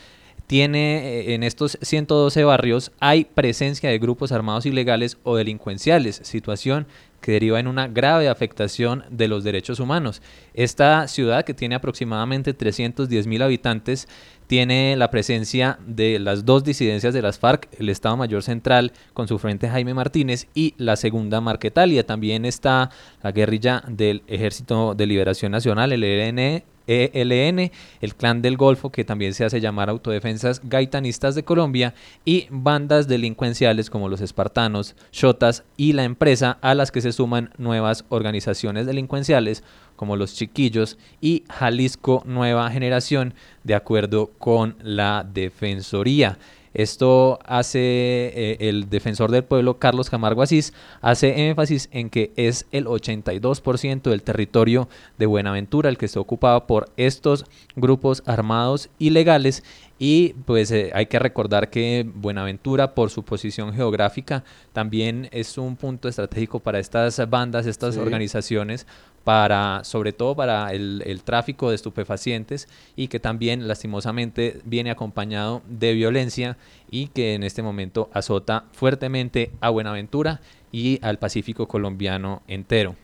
tiene 0.51 1.21
eh, 1.21 1.35
en 1.35 1.45
estos 1.45 1.79
112 1.81 2.43
barrios 2.43 2.91
hay 2.99 3.25
presencia 3.25 3.89
de 3.89 4.01
grupos 4.01 4.33
armados 4.33 4.67
ilegales 4.67 5.17
o 5.23 5.37
delincuenciales, 5.37 6.21
situación 6.25 6.89
que 7.21 7.33
deriva 7.33 7.61
en 7.61 7.67
una 7.67 7.89
grave 7.89 8.29
afectación 8.29 9.05
de 9.11 9.29
los 9.29 9.45
derechos 9.45 9.81
humanos. 9.81 10.23
Esta 10.55 11.07
ciudad, 11.09 11.45
que 11.45 11.55
tiene 11.55 11.75
aproximadamente 11.75 12.55
310 12.55 13.27
mil 13.27 13.43
habitantes, 13.43 14.09
tiene 14.47 14.97
la 14.97 15.11
presencia 15.11 15.79
de 15.87 16.19
las 16.19 16.45
dos 16.45 16.65
disidencias 16.65 17.15
de 17.15 17.23
las 17.23 17.39
FARC, 17.39 17.69
el 17.79 17.89
Estado 17.89 18.17
Mayor 18.17 18.43
Central 18.43 18.93
con 19.15 19.29
su 19.29 19.39
frente 19.39 19.69
Jaime 19.69 19.95
Martínez 19.95 20.49
y 20.55 20.75
la 20.77 20.97
segunda 20.97 21.41
Marquetalia. 21.41 22.05
También 22.05 22.45
está 22.45 22.91
la 23.23 23.31
guerrilla 23.31 23.85
del 23.87 24.23
Ejército 24.27 24.95
de 24.97 25.07
Liberación 25.07 25.53
Nacional, 25.53 25.93
el 25.93 26.03
ELN, 26.03 26.65
ELN, 26.87 27.71
el 28.01 28.15
Clan 28.15 28.43
del 28.43 28.57
Golfo, 28.57 28.91
que 28.91 29.05
también 29.05 29.35
se 29.35 29.45
hace 29.45 29.61
llamar 29.61 29.91
Autodefensas 29.91 30.61
Gaitanistas 30.65 31.35
de 31.35 31.45
Colombia, 31.45 31.95
y 32.25 32.47
bandas 32.51 33.09
delincuenciales 33.09 33.91
como 33.91 34.09
los 34.09 34.21
Espartanos, 34.21 34.97
Shotas 35.13 35.65
y 35.77 35.93
la 35.93 36.05
empresa, 36.05 36.59
a 36.61 36.75
las 36.75 36.91
que 36.91 37.01
se 37.01 37.13
suman 37.13 37.51
nuevas 37.59 38.05
organizaciones 38.09 38.87
delincuenciales 38.87 39.63
como 39.97 40.17
los 40.17 40.35
Chiquillos 40.35 40.97
y 41.21 41.45
Jalisco 41.51 42.23
Nueva 42.25 42.71
Generación, 42.71 43.35
de 43.65 43.75
acuerdo 43.75 44.31
con 44.39 44.77
la 44.83 45.27
Defensoría. 45.31 46.39
Esto 46.73 47.39
hace 47.45 47.79
eh, 47.81 48.57
el 48.61 48.89
defensor 48.89 49.31
del 49.31 49.45
pueblo, 49.45 49.79
Carlos 49.79 50.09
Camargo 50.09 50.43
Asís, 50.43 50.73
hace 51.01 51.49
énfasis 51.49 51.89
en 51.93 52.11
que 52.11 52.33
es 52.37 52.67
el 52.71 52.87
82% 52.87 54.03
del 54.03 54.23
territorio 54.23 54.89
de 55.19 55.27
Buenaventura 55.27 55.89
el 55.89 55.99
que 55.99 56.07
está 56.07 56.21
ocupado 56.21 56.67
por 56.67 56.91
estos 56.97 57.45
grupos 57.77 58.23
armados 58.27 58.89
ilegales. 58.99 59.63
Y 60.03 60.33
pues 60.47 60.71
eh, 60.71 60.93
hay 60.95 61.07
que 61.07 61.19
recordar 61.19 61.69
que 61.69 62.11
Buenaventura, 62.15 62.95
por 62.95 63.11
su 63.11 63.23
posición 63.23 63.75
geográfica, 63.75 64.45
también 64.73 65.29
es 65.31 65.59
un 65.59 65.77
punto 65.77 66.09
estratégico 66.09 66.61
para 66.61 66.79
estas 66.79 67.29
bandas, 67.29 67.67
estas 67.67 67.99
organizaciones, 67.99 68.87
para, 69.31 69.85
sobre 69.85 70.13
todo 70.13 70.35
para 70.35 70.73
el, 70.73 71.23
tráfico 71.25 71.69
de 71.69 71.77
estupefacientes 71.77 72.67
y 72.97 73.07
que 73.07 73.21
también 73.21 73.69
lastimosamente 73.69 74.61
viene 74.65 74.91
acompañado 74.91 75.63
de 75.69 75.93
violencia 75.95 76.57
y 76.91 77.07
que 77.07 77.35
en 77.35 77.45
este 77.45 77.63
momento 77.63 78.11
azota 78.13 78.65
fuertemente 78.73 79.53
a 79.61 79.71
Buenaventura 79.71 80.41
y 80.73 80.99
al 81.03 81.21
Pacífico 81.21 81.69
colombiano 81.69 82.43
entero. 82.49 82.97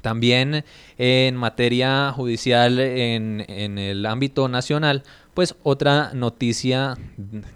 También 0.00 0.64
en 0.96 1.36
materia 1.36 2.12
judicial 2.12 2.80
en 2.80 3.76
el 3.78 4.06
ámbito 4.06 4.48
nacional, 4.48 5.02
pues 5.34 5.54
otra 5.64 6.12
noticia 6.14 6.96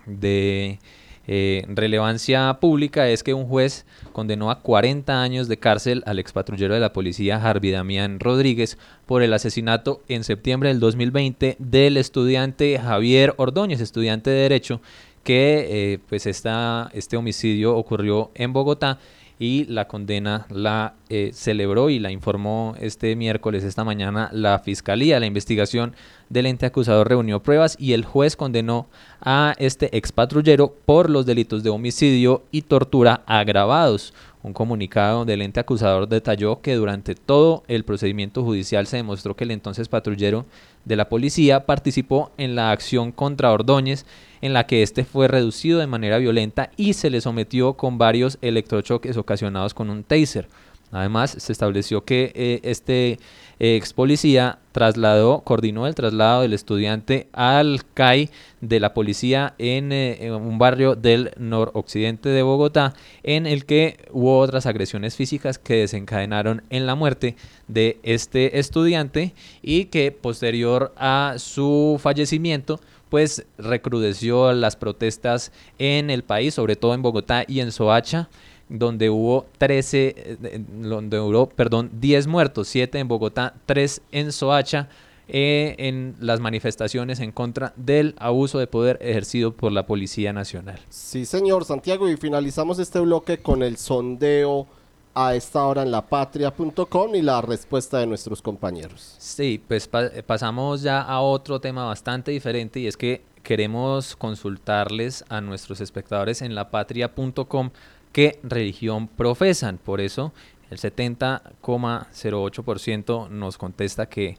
de 0.05 0.81
Eh, 1.29 1.65
relevancia 1.69 2.59
pública 2.61 3.09
es 3.09 3.23
que 3.23 3.35
un 3.35 3.47
juez 3.47 3.85
condenó 4.13 4.51
a 4.51 4.61
40 4.61 5.23
años 5.23 5.49
de 5.49 5.59
cárcel 5.59 6.03
al 6.07 6.19
expatrullero 6.19 6.75
de 6.75 6.81
la 6.81 6.93
policía 6.93 7.43
Harvey 7.43 7.73
Damián 7.73 8.21
Rodríguez 8.21 8.79
por 9.07 9.23
el 9.23 9.33
asesinato 9.33 10.03
en 10.09 10.23
septiembre 10.23 10.69
del 10.69 10.81
2020 10.81 11.57
del 11.59 11.97
estudiante 11.97 12.79
Javier 12.79 13.35
Ordóñez, 13.39 13.81
estudiante 13.81 14.31
de 14.31 14.43
Derecho, 14.43 14.81
que 15.25 15.67
eh, 15.69 15.99
pues 16.09 16.27
esta, 16.27 16.91
este 16.95 17.17
homicidio 17.17 17.77
ocurrió 17.77 18.31
en 18.35 18.53
Bogotá 18.53 19.01
y 19.39 19.65
la 19.67 19.87
condena 19.87 20.47
la 20.49 20.95
eh, 21.09 21.31
celebró 21.35 21.91
y 21.91 21.99
la 21.99 22.11
informó 22.11 22.75
este 22.81 23.15
miércoles, 23.17 23.65
esta 23.65 23.85
mañana, 23.85 24.31
la 24.33 24.59
Fiscalía. 24.59 25.21
La 25.21 25.27
investigación 25.27 25.95
del 26.31 26.47
ente 26.47 26.67
acusador 26.67 27.09
reunió 27.09 27.43
pruebas 27.43 27.77
y 27.79 27.93
el 27.93 28.05
juez 28.05 28.37
condenó 28.37 28.87
a 29.21 29.55
este 29.59 29.97
expatrullero 29.97 30.75
por 30.85 31.11
los 31.11 31.27
delitos 31.27 31.63
de 31.63 31.71
homicidio 31.71 32.45
y 32.51 32.63
tortura 32.63 33.23
agravados. 33.27 34.15
Un 34.43 34.53
comunicado 34.53 35.25
del 35.25 35.43
ente 35.43 35.61
acusador 35.61 36.09
detalló 36.09 36.61
que 36.61 36.75
durante 36.75 37.15
todo 37.15 37.65
el 37.67 37.85
procedimiento 37.85 38.45
judicial 38.45 38.87
se 38.87 38.97
demostró 38.97 39.35
que 39.35 39.45
el 39.45 39.51
entonces 39.51 39.89
patrullero 39.89 40.47
de 40.85 40.97
la 40.97 41.09
policía 41.09 41.67
participó 41.67 42.31
en 42.39 42.55
la 42.55 42.71
acción 42.71 43.11
contra 43.11 43.51
Ordóñez 43.51 44.07
en 44.41 44.53
la 44.53 44.67
que 44.67 44.83
éste 44.83 45.05
fue 45.05 45.29
reducido 45.29 45.79
de 45.79 45.87
manera 45.87 46.19
violenta 46.19 46.71
y 46.77 46.93
se 46.95 47.11
le 47.11 47.21
sometió 47.21 47.75
con 47.75 47.99
varios 47.99 48.39
electrochoques 48.43 49.17
ocasionados 49.17 49.75
con 49.75 49.91
un 49.91 50.05
taser. 50.05 50.49
Además, 50.93 51.35
se 51.39 51.53
estableció 51.53 52.05
que 52.05 52.33
eh, 52.35 52.61
este 52.63 53.19
ex 53.59 53.93
policía 53.93 54.59
trasladó, 54.73 55.41
coordinó 55.41 55.87
el 55.87 55.95
traslado 55.95 56.43
del 56.43 56.53
estudiante 56.53 57.29
al 57.33 57.81
CAI 57.95 58.31
de 58.61 58.79
la 58.79 58.95
policía 58.95 59.55
eh, 59.59 60.19
en, 60.21 60.33
un 60.33 60.59
barrio 60.59 60.95
del 60.95 61.33
noroccidente 61.39 62.29
de 62.29 62.43
Bogotá, 62.43 62.95
en 63.23 63.47
el 63.47 63.65
que 63.65 63.99
hubo 64.13 64.39
otras 64.39 64.67
agresiones 64.67 65.17
físicas 65.17 65.59
que 65.59 65.77
desencadenaron 65.77 66.63
en 66.71 66.87
la 66.87 66.95
muerte 66.95 67.37
de 67.69 67.99
este 68.03 68.59
estudiante 68.59 69.35
y 69.63 69.87
que 69.87 70.13
posterior 70.13 70.93
a 70.97 71.35
su 71.39 71.99
fallecimiento 72.01 72.81
pues 73.09 73.47
recrudeció 73.59 74.53
las 74.53 74.77
protestas 74.77 75.53
en 75.79 76.11
el 76.11 76.25
país, 76.25 76.55
sobre 76.55 76.77
todo 76.77 76.95
en 76.95 77.03
Bogotá 77.03 77.45
y 77.47 77.61
en 77.61 77.73
Soacha, 77.73 78.29
donde 78.69 79.11
hubo 79.11 79.47
13, 79.59 80.15
eh, 80.17 80.65
donde 80.83 81.21
hubo, 81.21 81.49
perdón, 81.49 81.91
10 82.01 82.27
muertos, 82.27 82.69
7 82.69 82.99
en 82.99 83.09
Bogotá, 83.09 83.55
3 83.67 84.03
en 84.13 84.33
Soacha, 84.33 84.89
eh, 85.29 85.75
en 85.79 86.15
las 86.21 86.39
manifestaciones 86.39 87.19
en 87.19 87.33
contra 87.33 87.73
del 87.77 88.15
abuso 88.19 88.61
de 88.61 88.69
poder 88.69 88.99
ejercido 89.01 89.53
por 89.53 89.73
la 89.73 89.85
Policía 89.85 90.33
Nacional. 90.33 90.79
Sí, 90.89 91.25
señor 91.27 91.65
Santiago, 91.65 92.09
y 92.09 92.17
finalizamos 92.17 92.79
este 92.79 93.01
bloque 93.01 93.39
con 93.39 93.65
el 93.65 93.77
sondeo 93.77 94.69
a 95.17 95.35
esta 95.35 95.65
hora 95.65 95.83
en 95.83 95.91
lapatria.com 95.91 97.15
y 97.15 97.23
la 97.23 97.41
respuesta 97.41 97.99
de 97.99 98.07
nuestros 98.07 98.43
compañeros. 98.43 99.15
Sí, 99.19 99.59
pues 99.67 99.89
pa 99.89 100.11
pasamos 100.27 100.83
ya 100.83 101.01
a 101.01 101.23
otro 101.23 101.59
tema 101.59 101.87
bastante 101.87 102.33
diferente 102.33 102.81
y 102.81 102.87
es 102.87 102.99
que 102.99 103.23
queremos 103.43 104.15
consultarles 104.15 105.25
a 105.31 105.41
nuestros 105.41 105.81
espectadores 105.81 106.43
en 106.43 106.55
lapatria.com 106.55 107.71
qué 108.13 108.39
religión 108.43 109.09
profesan. 109.09 109.79
Por 109.79 110.03
eso 110.03 110.35
el 110.71 110.77
70,08% 110.77 113.31
nos 113.31 113.57
contesta 113.57 114.11
que 114.11 114.37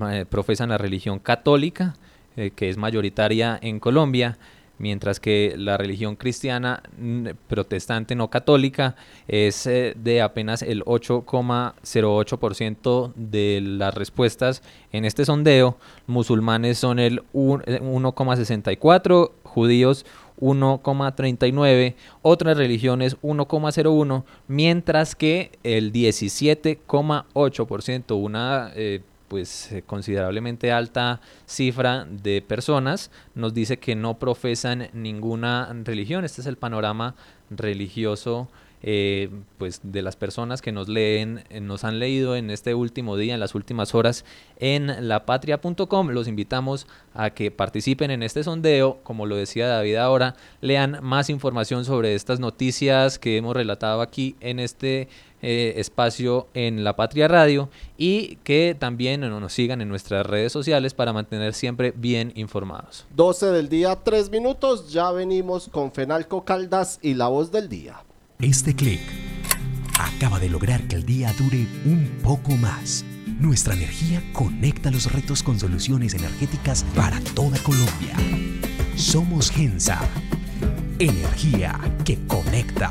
eh, 0.00 0.26
profesan 0.30 0.68
la 0.68 0.78
religión 0.78 1.18
católica, 1.18 1.96
eh, 2.36 2.52
que 2.54 2.70
es 2.70 2.76
mayoritaria 2.76 3.58
en 3.60 3.80
Colombia 3.80 4.38
mientras 4.80 5.20
que 5.20 5.54
la 5.56 5.76
religión 5.76 6.16
cristiana 6.16 6.82
protestante 7.48 8.16
no 8.16 8.30
católica 8.30 8.96
es 9.28 9.66
eh, 9.66 9.92
de 9.96 10.22
apenas 10.22 10.62
el 10.62 10.82
8,08% 10.84 13.12
de 13.14 13.60
las 13.62 13.94
respuestas 13.94 14.62
en 14.90 15.04
este 15.04 15.26
sondeo, 15.26 15.76
musulmanes 16.06 16.78
son 16.78 16.98
el 16.98 17.22
1,64, 17.34 19.28
eh, 19.28 19.32
judíos 19.44 20.06
1,39, 20.40 21.94
otras 22.22 22.56
religiones 22.56 23.18
1,01, 23.20 24.24
mientras 24.48 25.14
que 25.14 25.52
el 25.62 25.92
17,8%, 25.92 28.16
una 28.16 28.72
eh, 28.74 29.02
pues 29.30 29.70
eh, 29.70 29.82
considerablemente 29.86 30.72
alta 30.72 31.20
cifra 31.46 32.04
de 32.04 32.42
personas 32.42 33.12
nos 33.36 33.54
dice 33.54 33.78
que 33.78 33.94
no 33.94 34.18
profesan 34.18 34.88
ninguna 34.92 35.72
religión. 35.84 36.24
Este 36.24 36.40
es 36.40 36.48
el 36.48 36.56
panorama 36.56 37.14
religioso 37.48 38.48
eh, 38.82 39.30
pues 39.58 39.80
de 39.82 40.02
las 40.02 40.16
personas 40.16 40.62
que 40.62 40.72
nos 40.72 40.88
leen, 40.88 41.44
eh, 41.50 41.60
nos 41.60 41.84
han 41.84 41.98
leído 41.98 42.36
en 42.36 42.50
este 42.50 42.74
último 42.74 43.16
día, 43.16 43.34
en 43.34 43.40
las 43.40 43.54
últimas 43.54 43.94
horas 43.94 44.24
en 44.58 45.08
lapatria.com. 45.08 46.08
Los 46.08 46.28
invitamos 46.28 46.86
a 47.14 47.30
que 47.30 47.50
participen 47.50 48.10
en 48.10 48.22
este 48.22 48.42
sondeo, 48.42 48.98
como 49.02 49.26
lo 49.26 49.36
decía 49.36 49.68
David 49.68 49.96
ahora, 49.96 50.34
lean 50.60 50.98
más 51.02 51.28
información 51.30 51.84
sobre 51.84 52.14
estas 52.14 52.40
noticias 52.40 53.18
que 53.18 53.36
hemos 53.36 53.54
relatado 53.54 54.00
aquí 54.00 54.36
en 54.40 54.58
este 54.58 55.08
eh, 55.42 55.74
espacio 55.76 56.48
en 56.52 56.84
La 56.84 56.96
Patria 56.96 57.26
Radio 57.26 57.70
y 57.96 58.36
que 58.44 58.76
también 58.78 59.20
nos 59.22 59.52
sigan 59.52 59.80
en 59.80 59.88
nuestras 59.88 60.26
redes 60.26 60.52
sociales 60.52 60.92
para 60.92 61.14
mantener 61.14 61.54
siempre 61.54 61.92
bien 61.96 62.32
informados. 62.34 63.06
12 63.14 63.46
del 63.46 63.68
día, 63.70 63.96
3 63.96 64.30
minutos, 64.30 64.92
ya 64.92 65.10
venimos 65.12 65.68
con 65.68 65.92
Fenalco 65.92 66.44
Caldas 66.44 66.98
y 67.00 67.14
la 67.14 67.28
voz 67.28 67.50
del 67.52 67.70
día. 67.70 68.02
Este 68.42 68.74
clic 68.74 69.00
acaba 69.98 70.40
de 70.40 70.48
lograr 70.48 70.82
que 70.84 70.96
el 70.96 71.04
día 71.04 71.30
dure 71.38 71.66
un 71.84 72.08
poco 72.22 72.56
más. 72.56 73.04
Nuestra 73.38 73.74
energía 73.74 74.22
conecta 74.32 74.90
los 74.90 75.12
retos 75.12 75.42
con 75.42 75.60
soluciones 75.60 76.14
energéticas 76.14 76.84
para 76.94 77.20
toda 77.34 77.58
Colombia. 77.58 78.16
Somos 78.96 79.50
Gensa. 79.50 80.00
Energía 80.98 81.78
que 82.06 82.18
conecta. 82.26 82.90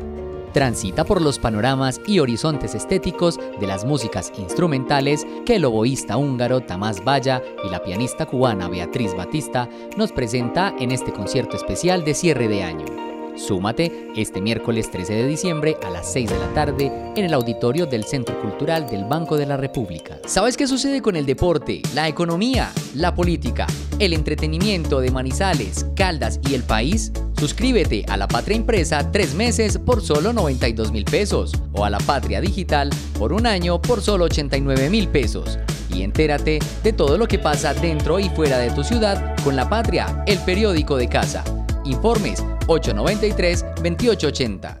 transita 0.51 1.03
por 1.03 1.21
los 1.21 1.39
panoramas 1.39 1.99
y 2.05 2.19
horizontes 2.19 2.75
estéticos 2.75 3.39
de 3.59 3.67
las 3.67 3.85
músicas 3.85 4.31
instrumentales 4.37 5.25
que 5.45 5.55
el 5.55 5.65
oboísta 5.65 6.17
húngaro 6.17 6.61
Tamás 6.61 7.03
Valla 7.03 7.41
y 7.63 7.69
la 7.69 7.83
pianista 7.83 8.25
cubana 8.25 8.67
Beatriz 8.67 9.15
Batista 9.15 9.69
nos 9.97 10.11
presenta 10.11 10.73
en 10.79 10.91
este 10.91 11.11
concierto 11.11 11.55
especial 11.55 12.03
de 12.03 12.13
cierre 12.13 12.47
de 12.47 12.63
año. 12.63 13.10
Súmate 13.35 14.11
este 14.15 14.41
miércoles 14.41 14.91
13 14.91 15.13
de 15.13 15.27
diciembre 15.27 15.77
a 15.83 15.89
las 15.89 16.11
6 16.11 16.29
de 16.29 16.39
la 16.39 16.53
tarde 16.53 16.91
en 17.15 17.25
el 17.25 17.33
auditorio 17.33 17.85
del 17.85 18.03
Centro 18.03 18.39
Cultural 18.41 18.87
del 18.87 19.05
Banco 19.05 19.37
de 19.37 19.45
la 19.45 19.57
República. 19.57 20.19
¿Sabes 20.25 20.57
qué 20.57 20.67
sucede 20.67 21.01
con 21.01 21.15
el 21.15 21.25
deporte, 21.25 21.81
la 21.95 22.07
economía, 22.07 22.71
la 22.93 23.15
política, 23.15 23.67
el 23.99 24.13
entretenimiento 24.13 24.99
de 24.99 25.11
Manizales, 25.11 25.85
Caldas 25.95 26.39
y 26.49 26.55
el 26.55 26.63
país? 26.63 27.11
Suscríbete 27.37 28.05
a 28.07 28.17
La 28.17 28.27
Patria 28.27 28.57
Impresa 28.57 29.11
tres 29.11 29.33
meses 29.33 29.77
por 29.77 30.01
solo 30.01 30.33
92 30.33 30.91
mil 30.91 31.05
pesos 31.05 31.53
o 31.71 31.85
a 31.85 31.89
La 31.89 31.99
Patria 31.99 32.41
Digital 32.41 32.89
por 33.17 33.33
un 33.33 33.47
año 33.47 33.81
por 33.81 34.01
solo 34.01 34.25
89 34.25 34.89
mil 34.89 35.07
pesos. 35.07 35.57
Y 35.89 36.03
entérate 36.03 36.59
de 36.83 36.93
todo 36.93 37.17
lo 37.17 37.27
que 37.27 37.39
pasa 37.39 37.73
dentro 37.73 38.19
y 38.19 38.29
fuera 38.29 38.59
de 38.59 38.71
tu 38.71 38.83
ciudad 38.83 39.35
con 39.43 39.55
La 39.55 39.69
Patria, 39.69 40.23
el 40.27 40.37
periódico 40.39 40.97
de 40.97 41.07
casa. 41.09 41.43
Informes 41.83 42.45
893-2880. 42.67 44.79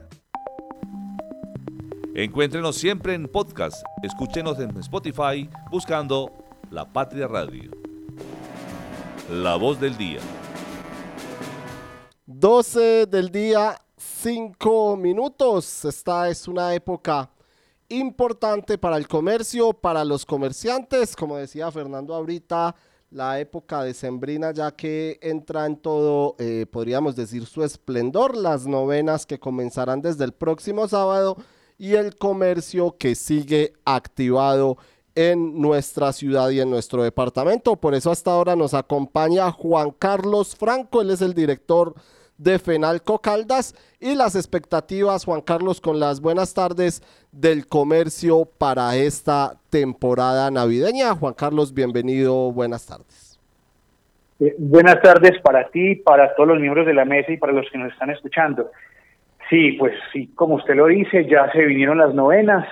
Encuéntrenos 2.13 2.75
siempre 2.75 3.15
en 3.15 3.27
podcast. 3.27 3.83
Escúchenos 4.03 4.59
en 4.59 4.77
Spotify 4.77 5.49
buscando 5.71 6.31
La 6.69 6.93
Patria 6.93 7.27
Radio. 7.27 7.71
La 9.31 9.55
voz 9.55 9.79
del 9.79 9.97
día. 9.97 10.19
12 12.27 13.07
del 13.07 13.31
día, 13.31 13.81
5 13.97 14.95
minutos. 14.95 15.85
Esta 15.85 16.29
es 16.29 16.47
una 16.47 16.75
época 16.75 17.31
importante 17.89 18.77
para 18.77 18.97
el 18.97 19.07
comercio, 19.07 19.73
para 19.73 20.05
los 20.05 20.23
comerciantes, 20.23 21.15
como 21.15 21.37
decía 21.37 21.71
Fernando 21.71 22.13
ahorita, 22.13 22.75
la 23.11 23.41
época 23.41 23.83
decembrina 23.83 24.51
ya 24.51 24.71
que 24.71 25.19
entra 25.21 25.65
en 25.65 25.75
todo, 25.75 26.35
eh, 26.39 26.65
podríamos 26.71 27.15
decir, 27.15 27.45
su 27.45 27.63
esplendor, 27.63 28.37
las 28.37 28.65
novenas 28.65 29.25
que 29.25 29.39
comenzarán 29.39 30.01
desde 30.01 30.23
el 30.23 30.31
próximo 30.31 30.87
sábado 30.87 31.37
y 31.77 31.95
el 31.95 32.15
comercio 32.15 32.95
que 32.97 33.15
sigue 33.15 33.73
activado 33.83 34.77
en 35.13 35.59
nuestra 35.59 36.13
ciudad 36.13 36.49
y 36.51 36.61
en 36.61 36.69
nuestro 36.69 37.03
departamento. 37.03 37.75
Por 37.75 37.95
eso 37.95 38.11
hasta 38.11 38.31
ahora 38.31 38.55
nos 38.55 38.73
acompaña 38.73 39.51
Juan 39.51 39.91
Carlos 39.91 40.55
Franco, 40.55 41.01
él 41.01 41.11
es 41.11 41.21
el 41.21 41.33
director 41.33 41.93
de 42.41 42.57
Fenalco 42.57 43.19
Caldas 43.19 43.75
y 43.99 44.15
las 44.15 44.35
expectativas, 44.35 45.25
Juan 45.25 45.41
Carlos, 45.41 45.79
con 45.79 45.99
las 45.99 46.21
buenas 46.21 46.55
tardes 46.55 47.03
del 47.31 47.67
comercio 47.67 48.47
para 48.57 48.95
esta 48.95 49.53
temporada 49.69 50.49
navideña. 50.49 51.13
Juan 51.13 51.35
Carlos, 51.35 51.73
bienvenido, 51.73 52.51
buenas 52.51 52.87
tardes. 52.87 53.39
Eh, 54.39 54.55
buenas 54.57 54.99
tardes 55.01 55.39
para 55.43 55.69
ti, 55.69 55.95
para 55.97 56.33
todos 56.33 56.49
los 56.49 56.59
miembros 56.59 56.87
de 56.87 56.95
la 56.95 57.05
mesa 57.05 57.31
y 57.31 57.37
para 57.37 57.53
los 57.53 57.69
que 57.71 57.77
nos 57.77 57.93
están 57.93 58.09
escuchando. 58.09 58.71
Sí, 59.47 59.73
pues 59.73 59.93
sí, 60.11 60.31
como 60.33 60.55
usted 60.55 60.75
lo 60.75 60.87
dice, 60.87 61.27
ya 61.27 61.51
se 61.51 61.63
vinieron 61.63 61.99
las 61.99 62.15
novenas 62.15 62.67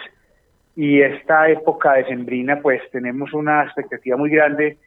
y 0.75 1.01
esta 1.01 1.47
época 1.47 1.93
de 1.93 2.05
sembrina, 2.05 2.59
pues 2.61 2.81
tenemos 2.91 3.33
una 3.33 3.65
expectativa 3.65 4.17
muy 4.17 4.31
grande 4.31 4.77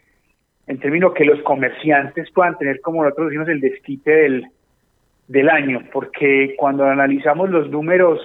en 0.67 0.81
términos 0.81 1.13
que 1.15 1.25
los 1.25 1.41
comerciantes 1.43 2.31
puedan 2.33 2.59
tener, 2.59 2.81
como 2.81 3.05
nosotros 3.05 3.29
decimos, 3.29 3.49
el 3.49 3.61
desquite 3.61 4.11
del, 4.11 4.47
del 5.33 5.49
año, 5.49 5.81
porque 5.91 6.55
cuando 6.59 6.85
analizamos 6.85 7.49
los 7.49 7.71
números 7.71 8.21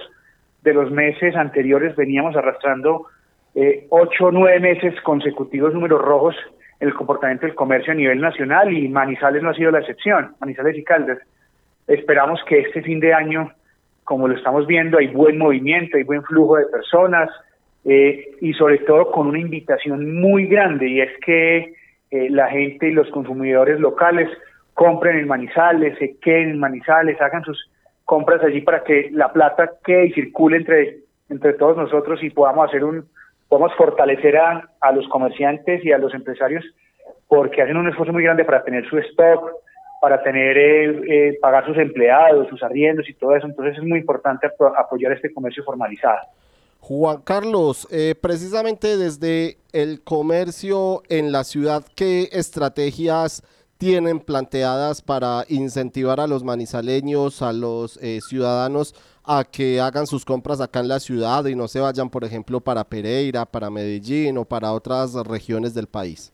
de 0.62 0.74
los 0.74 0.90
meses 0.90 1.34
anteriores 1.36 1.96
veníamos 1.96 2.36
arrastrando 2.36 3.06
eh, 3.54 3.86
ocho 3.88 4.26
o 4.26 4.30
nueve 4.30 4.60
meses 4.60 5.00
consecutivos 5.00 5.72
números 5.72 6.02
rojos 6.02 6.36
en 6.80 6.88
el 6.88 6.94
comportamiento 6.94 7.46
del 7.46 7.54
comercio 7.54 7.92
a 7.92 7.96
nivel 7.96 8.20
nacional 8.20 8.70
y 8.76 8.88
Manizales 8.88 9.42
no 9.42 9.48
ha 9.48 9.54
sido 9.54 9.70
la 9.70 9.78
excepción, 9.78 10.34
Manizales 10.38 10.76
y 10.76 10.84
Caldas. 10.84 11.18
Esperamos 11.86 12.40
que 12.46 12.58
este 12.58 12.82
fin 12.82 13.00
de 13.00 13.14
año, 13.14 13.52
como 14.04 14.28
lo 14.28 14.36
estamos 14.36 14.66
viendo, 14.66 14.98
hay 14.98 15.06
buen 15.06 15.38
movimiento, 15.38 15.96
hay 15.96 16.02
buen 16.02 16.22
flujo 16.24 16.56
de 16.56 16.66
personas 16.66 17.30
eh, 17.86 18.32
y 18.42 18.52
sobre 18.52 18.78
todo 18.80 19.10
con 19.10 19.28
una 19.28 19.38
invitación 19.38 20.20
muy 20.20 20.46
grande 20.46 20.86
y 20.86 21.00
es 21.00 21.12
que 21.24 21.72
eh, 22.10 22.28
la 22.28 22.48
gente 22.48 22.88
y 22.88 22.92
los 22.92 23.08
consumidores 23.08 23.80
locales 23.80 24.28
compren 24.78 25.18
en 25.18 25.26
Manizales, 25.26 25.98
se 25.98 26.18
queden 26.20 26.50
en 26.50 26.60
Manizales, 26.60 27.20
hagan 27.20 27.42
sus 27.42 27.68
compras 28.04 28.40
allí 28.44 28.60
para 28.60 28.84
que 28.84 29.10
la 29.10 29.32
plata 29.32 29.72
quede 29.84 30.06
y 30.06 30.12
circule 30.12 30.58
entre, 30.58 31.00
entre 31.28 31.54
todos 31.54 31.76
nosotros 31.76 32.22
y 32.22 32.30
podamos 32.30 32.68
hacer 32.68 32.84
un, 32.84 33.04
podamos 33.48 33.74
fortalecer 33.76 34.36
a, 34.36 34.92
los 34.94 35.08
comerciantes 35.08 35.84
y 35.84 35.90
a 35.90 35.98
los 35.98 36.14
empresarios 36.14 36.64
porque 37.26 37.60
hacen 37.60 37.76
un 37.76 37.88
esfuerzo 37.88 38.12
muy 38.12 38.22
grande 38.22 38.44
para 38.44 38.62
tener 38.62 38.88
su 38.88 38.98
stock, 38.98 39.50
para 40.00 40.22
tener 40.22 40.56
eh, 40.56 41.00
eh, 41.08 41.38
pagar 41.40 41.66
sus 41.66 41.76
empleados, 41.76 42.46
sus 42.48 42.62
arriendos 42.62 43.08
y 43.08 43.14
todo 43.14 43.34
eso. 43.34 43.48
Entonces 43.48 43.78
es 43.78 43.82
muy 43.82 43.98
importante 43.98 44.46
apoyar 44.76 45.10
este 45.10 45.34
comercio 45.34 45.64
formalizado. 45.64 46.20
Juan 46.78 47.20
Carlos, 47.22 47.88
eh, 47.90 48.14
precisamente 48.14 48.96
desde 48.96 49.56
el 49.72 50.04
comercio 50.04 51.02
en 51.08 51.32
la 51.32 51.42
ciudad, 51.42 51.82
¿qué 51.96 52.28
estrategias 52.30 53.42
tienen 53.78 54.18
planteadas 54.18 55.02
para 55.02 55.44
incentivar 55.48 56.18
a 56.18 56.26
los 56.26 56.42
manizaleños, 56.42 57.42
a 57.42 57.52
los 57.52 57.96
eh, 58.02 58.18
ciudadanos 58.28 58.94
a 59.24 59.44
que 59.44 59.80
hagan 59.80 60.06
sus 60.06 60.24
compras 60.24 60.60
acá 60.60 60.80
en 60.80 60.88
la 60.88 60.98
ciudad 60.98 61.44
y 61.44 61.54
no 61.54 61.68
se 61.68 61.80
vayan, 61.80 62.10
por 62.10 62.24
ejemplo, 62.24 62.60
para 62.60 62.82
Pereira, 62.82 63.44
para 63.44 63.70
Medellín 63.70 64.38
o 64.38 64.44
para 64.44 64.72
otras 64.72 65.14
regiones 65.28 65.74
del 65.74 65.86
país? 65.86 66.32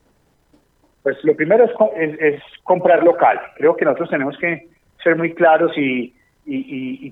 Pues 1.03 1.17
lo 1.23 1.35
primero 1.35 1.65
es, 1.65 2.41
comprar 2.63 3.03
local. 3.03 3.39
Creo 3.57 3.75
que 3.75 3.85
nosotros 3.85 4.09
tenemos 4.09 4.35
que 4.39 4.69
ser 5.03 5.15
muy 5.15 5.35
claros 5.35 5.71
y, 5.77 6.13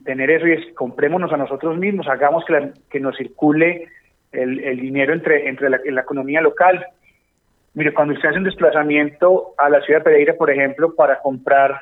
tener 0.06 0.32
eso 0.32 0.48
y 0.48 0.54
es 0.54 0.74
comprémonos 0.74 1.32
a 1.32 1.38
nosotros 1.38 1.78
mismos, 1.78 2.08
hagamos 2.08 2.44
que, 2.90 3.00
nos 3.00 3.16
circule 3.18 3.88
el, 4.32 4.80
dinero 4.80 5.14
entre 5.14 5.70
la 5.70 6.02
economía 6.02 6.42
local 6.42 6.84
Mire, 7.76 7.94
cuando 7.94 8.14
usted 8.14 8.30
hace 8.30 8.38
un 8.38 8.44
desplazamiento 8.44 9.54
a 9.58 9.70
la 9.70 9.82
ciudad 9.82 10.00
de 10.00 10.06
Pereira, 10.06 10.36
por 10.36 10.52
ejemplo, 10.52 10.94
para 10.96 11.20
comprar 11.20 11.80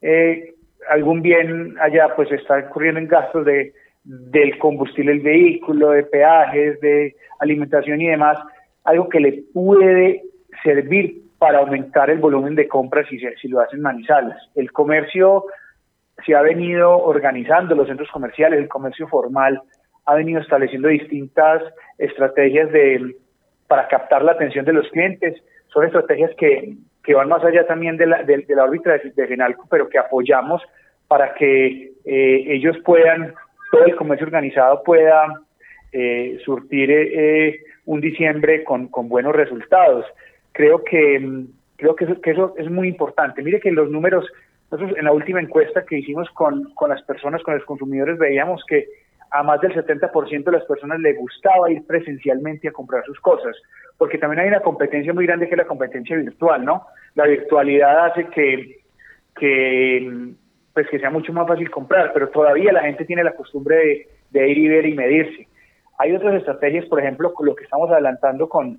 eh, 0.00 0.54
algún 0.88 1.22
bien 1.22 1.76
allá, 1.80 2.14
pues 2.16 2.30
está 2.32 2.58
ocurriendo 2.58 3.00
en 3.00 3.08
gastos 3.08 3.44
de 3.44 3.72
del 4.04 4.58
combustible 4.58 5.12
del 5.12 5.22
vehículo, 5.22 5.90
de 5.90 6.02
peajes, 6.02 6.78
de 6.80 7.16
alimentación 7.40 8.02
y 8.02 8.08
demás, 8.08 8.38
algo 8.84 9.08
que 9.08 9.18
le 9.18 9.44
puede 9.52 10.22
servir 10.62 11.22
para 11.38 11.58
aumentar 11.58 12.10
el 12.10 12.18
volumen 12.18 12.54
de 12.54 12.68
compras 12.68 13.06
si, 13.08 13.18
si 13.40 13.48
lo 13.48 13.60
hacen 13.60 13.80
manizales. 13.80 14.36
El 14.54 14.72
comercio 14.72 15.44
se 16.24 16.34
ha 16.34 16.42
venido 16.42 16.96
organizando, 16.98 17.74
los 17.74 17.88
centros 17.88 18.10
comerciales, 18.10 18.60
el 18.60 18.68
comercio 18.68 19.08
formal 19.08 19.60
ha 20.06 20.14
venido 20.14 20.40
estableciendo 20.40 20.88
distintas 20.88 21.62
estrategias 21.96 22.70
de 22.72 23.16
para 23.66 23.88
captar 23.88 24.22
la 24.22 24.32
atención 24.32 24.64
de 24.64 24.72
los 24.72 24.88
clientes. 24.90 25.42
Son 25.68 25.84
estrategias 25.84 26.30
que, 26.36 26.76
van 27.14 27.28
más 27.28 27.44
allá 27.44 27.66
también 27.66 27.96
de 27.96 28.06
la, 28.06 28.22
de, 28.22 28.44
la 28.48 28.64
órbita 28.64 28.92
de, 28.92 29.10
de, 29.10 29.26
Fenalco, 29.26 29.66
pero 29.70 29.88
que 29.88 29.98
apoyamos 29.98 30.62
para 31.08 31.34
que 31.34 31.92
eh, 32.04 32.44
ellos 32.48 32.76
puedan, 32.84 33.34
todo 33.70 33.84
el 33.84 33.96
comercio 33.96 34.26
organizado 34.26 34.82
pueda 34.82 35.26
eh, 35.92 36.38
surtir 36.44 36.90
eh, 36.90 37.60
un 37.86 38.00
diciembre 38.00 38.64
con, 38.64 38.88
con, 38.88 39.08
buenos 39.08 39.34
resultados. 39.34 40.06
Creo 40.52 40.82
que 40.82 41.46
creo 41.76 41.96
que 41.96 42.04
eso, 42.04 42.20
que 42.20 42.30
eso 42.30 42.54
es 42.56 42.70
muy 42.70 42.88
importante. 42.88 43.42
Mire 43.42 43.60
que 43.60 43.70
los 43.70 43.90
números, 43.90 44.26
nosotros 44.70 44.96
en 44.98 45.04
la 45.04 45.12
última 45.12 45.40
encuesta 45.40 45.84
que 45.84 45.98
hicimos 45.98 46.28
con, 46.30 46.72
con 46.74 46.90
las 46.90 47.02
personas, 47.02 47.42
con 47.42 47.54
los 47.54 47.64
consumidores, 47.64 48.18
veíamos 48.18 48.64
que 48.66 48.86
a 49.34 49.42
más 49.42 49.60
del 49.60 49.74
70% 49.74 50.44
de 50.44 50.52
las 50.52 50.64
personas 50.64 51.00
le 51.00 51.12
gustaba 51.14 51.68
ir 51.68 51.84
presencialmente 51.84 52.68
a 52.68 52.72
comprar 52.72 53.04
sus 53.04 53.18
cosas, 53.18 53.56
porque 53.98 54.16
también 54.16 54.38
hay 54.38 54.48
una 54.48 54.60
competencia 54.60 55.12
muy 55.12 55.26
grande 55.26 55.48
que 55.48 55.54
es 55.54 55.58
la 55.58 55.66
competencia 55.66 56.16
virtual, 56.16 56.64
¿no? 56.64 56.86
La 57.16 57.26
virtualidad 57.26 58.06
hace 58.06 58.28
que, 58.28 58.78
que 59.34 60.34
pues 60.72 60.86
que 60.88 61.00
sea 61.00 61.10
mucho 61.10 61.32
más 61.32 61.48
fácil 61.48 61.68
comprar, 61.68 62.12
pero 62.12 62.28
todavía 62.28 62.72
la 62.72 62.82
gente 62.82 63.04
tiene 63.06 63.24
la 63.24 63.34
costumbre 63.34 64.06
de, 64.30 64.48
ir 64.48 64.58
y 64.58 64.68
ver 64.68 64.86
y 64.86 64.94
medirse. 64.94 65.48
Hay 65.98 66.14
otras 66.14 66.36
estrategias, 66.36 66.86
por 66.86 67.00
ejemplo, 67.00 67.34
con 67.34 67.46
lo 67.46 67.56
que 67.56 67.64
estamos 67.64 67.90
adelantando 67.90 68.48
con, 68.48 68.78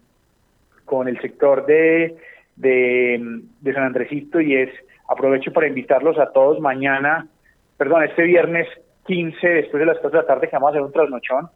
con 0.86 1.10
el 1.10 1.20
sector 1.20 1.65
de, 1.65 2.15
de, 2.56 3.41
de 3.60 3.74
San 3.74 3.84
Andresito 3.84 4.39
y 4.39 4.56
es, 4.56 4.70
aprovecho 5.10 5.52
para 5.52 5.68
invitarlos 5.68 6.18
a 6.18 6.32
todos 6.32 6.62
mañana, 6.62 7.28
perdón, 7.76 8.04
este 8.04 8.24
viernes 8.24 8.70
15 9.06 9.48
después 9.48 9.80
de 9.80 9.86
las 9.86 9.98
4 10.00 10.20
de 10.20 10.24
la 10.24 10.28
tarde 10.28 10.48
que 10.48 10.56
vamos 10.56 10.68
a 10.68 10.72
hacer 10.72 10.82
un 10.82 10.91
trasnochón. 10.91 11.50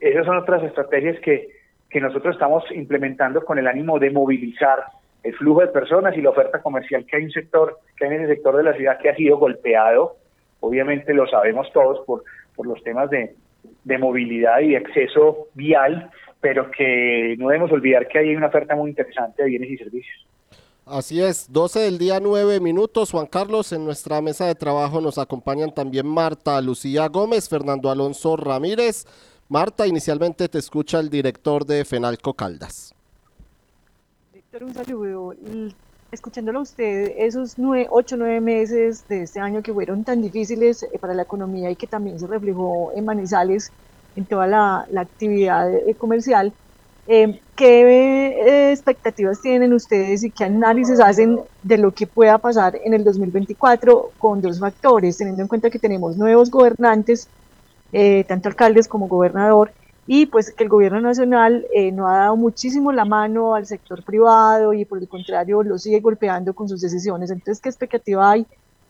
Esas 0.00 0.26
son 0.26 0.36
otras 0.36 0.62
estrategias 0.62 1.18
que, 1.20 1.48
que 1.90 2.00
nosotros 2.00 2.34
estamos 2.34 2.64
implementando 2.72 3.44
con 3.44 3.58
el 3.58 3.66
ánimo 3.66 3.98
de 3.98 4.10
movilizar 4.10 4.84
el 5.22 5.34
flujo 5.34 5.60
de 5.60 5.68
personas 5.68 6.16
y 6.16 6.22
la 6.22 6.30
oferta 6.30 6.62
comercial 6.62 7.04
que 7.04 7.16
hay 7.16 7.24
un 7.24 7.30
sector, 7.30 7.78
que 7.96 8.04
hay 8.04 8.14
en 8.14 8.22
ese 8.22 8.34
sector 8.34 8.56
de 8.56 8.62
la 8.62 8.74
ciudad 8.74 8.98
que 8.98 9.10
ha 9.10 9.16
sido 9.16 9.38
golpeado. 9.38 10.16
Obviamente 10.60 11.14
lo 11.14 11.26
sabemos 11.26 11.70
todos 11.72 12.04
por, 12.06 12.24
por 12.54 12.66
los 12.66 12.82
temas 12.82 13.10
de, 13.10 13.34
de 13.84 13.98
movilidad 13.98 14.60
y 14.60 14.70
de 14.70 14.76
acceso 14.76 15.48
vial, 15.54 16.10
pero 16.40 16.70
que 16.70 17.34
no 17.38 17.48
debemos 17.48 17.72
olvidar 17.72 18.06
que 18.06 18.18
hay 18.18 18.36
una 18.36 18.46
oferta 18.46 18.76
muy 18.76 18.90
interesante 18.90 19.42
de 19.42 19.48
bienes 19.48 19.70
y 19.70 19.78
servicios. 19.78 20.27
Así 20.90 21.20
es, 21.20 21.52
12 21.52 21.80
del 21.80 21.98
día, 21.98 22.18
9 22.18 22.60
minutos. 22.60 23.10
Juan 23.10 23.26
Carlos, 23.26 23.72
en 23.72 23.84
nuestra 23.84 24.22
mesa 24.22 24.46
de 24.46 24.54
trabajo 24.54 25.02
nos 25.02 25.18
acompañan 25.18 25.74
también 25.74 26.06
Marta 26.06 26.58
Lucía 26.62 27.08
Gómez, 27.08 27.46
Fernando 27.46 27.90
Alonso 27.90 28.36
Ramírez. 28.38 29.04
Marta, 29.50 29.86
inicialmente 29.86 30.48
te 30.48 30.58
escucha 30.58 30.98
el 30.98 31.10
director 31.10 31.66
de 31.66 31.84
Fenalco 31.84 32.32
Caldas. 32.32 32.94
Víctor, 34.32 34.64
un 34.64 34.72
saludo. 34.72 35.34
Escuchándolo 36.10 36.60
a 36.60 36.62
usted, 36.62 37.12
esos 37.18 37.58
nueve, 37.58 37.86
ocho, 37.90 38.16
nueve 38.16 38.40
meses 38.40 39.06
de 39.08 39.24
este 39.24 39.40
año 39.40 39.62
que 39.62 39.74
fueron 39.74 40.04
tan 40.04 40.22
difíciles 40.22 40.84
eh, 40.84 40.98
para 40.98 41.12
la 41.12 41.22
economía 41.22 41.70
y 41.70 41.76
que 41.76 41.86
también 41.86 42.18
se 42.18 42.26
reflejó 42.26 42.92
en 42.94 43.04
Manizales, 43.04 43.72
en 44.16 44.24
toda 44.24 44.46
la, 44.46 44.86
actividad 44.96 45.70
eh, 45.70 45.94
comercial, 45.94 46.54
eh, 47.10 47.40
¿Qué 47.56 47.80
eh, 47.80 48.70
expectativas 48.70 49.40
tienen 49.40 49.72
ustedes 49.72 50.22
y 50.22 50.30
qué 50.30 50.44
análisis 50.44 51.00
hacen 51.00 51.40
de 51.62 51.78
lo 51.78 51.90
que 51.92 52.06
pueda 52.06 52.36
pasar 52.36 52.78
en 52.84 52.92
el 52.92 53.02
2024 53.02 54.12
con 54.18 54.42
dos 54.42 54.60
factores, 54.60 55.16
teniendo 55.16 55.40
en 55.40 55.48
cuenta 55.48 55.70
que 55.70 55.78
tenemos 55.78 56.18
nuevos 56.18 56.50
gobernantes, 56.50 57.26
eh, 57.92 58.24
tanto 58.28 58.50
alcaldes 58.50 58.86
como 58.88 59.08
gobernador, 59.08 59.72
y 60.06 60.26
pues 60.26 60.52
que 60.52 60.64
el 60.64 60.68
gobierno 60.68 61.00
nacional 61.00 61.66
no 61.94 62.08
ha 62.08 62.18
dado 62.18 62.36
muchísimo 62.36 62.92
la 62.92 63.06
mano 63.06 63.54
al 63.54 63.66
sector 63.66 64.04
privado 64.04 64.74
y 64.74 64.84
por 64.84 64.98
el 64.98 65.08
contrario 65.08 65.62
lo 65.62 65.78
sigue 65.78 66.00
golpeando 66.00 66.54
con 66.54 66.68
sus 66.68 66.82
decisiones. 66.82 67.30
Entonces, 67.30 67.60
¿qué 67.60 67.70
expectativa 67.70 68.30
hay 68.30 68.46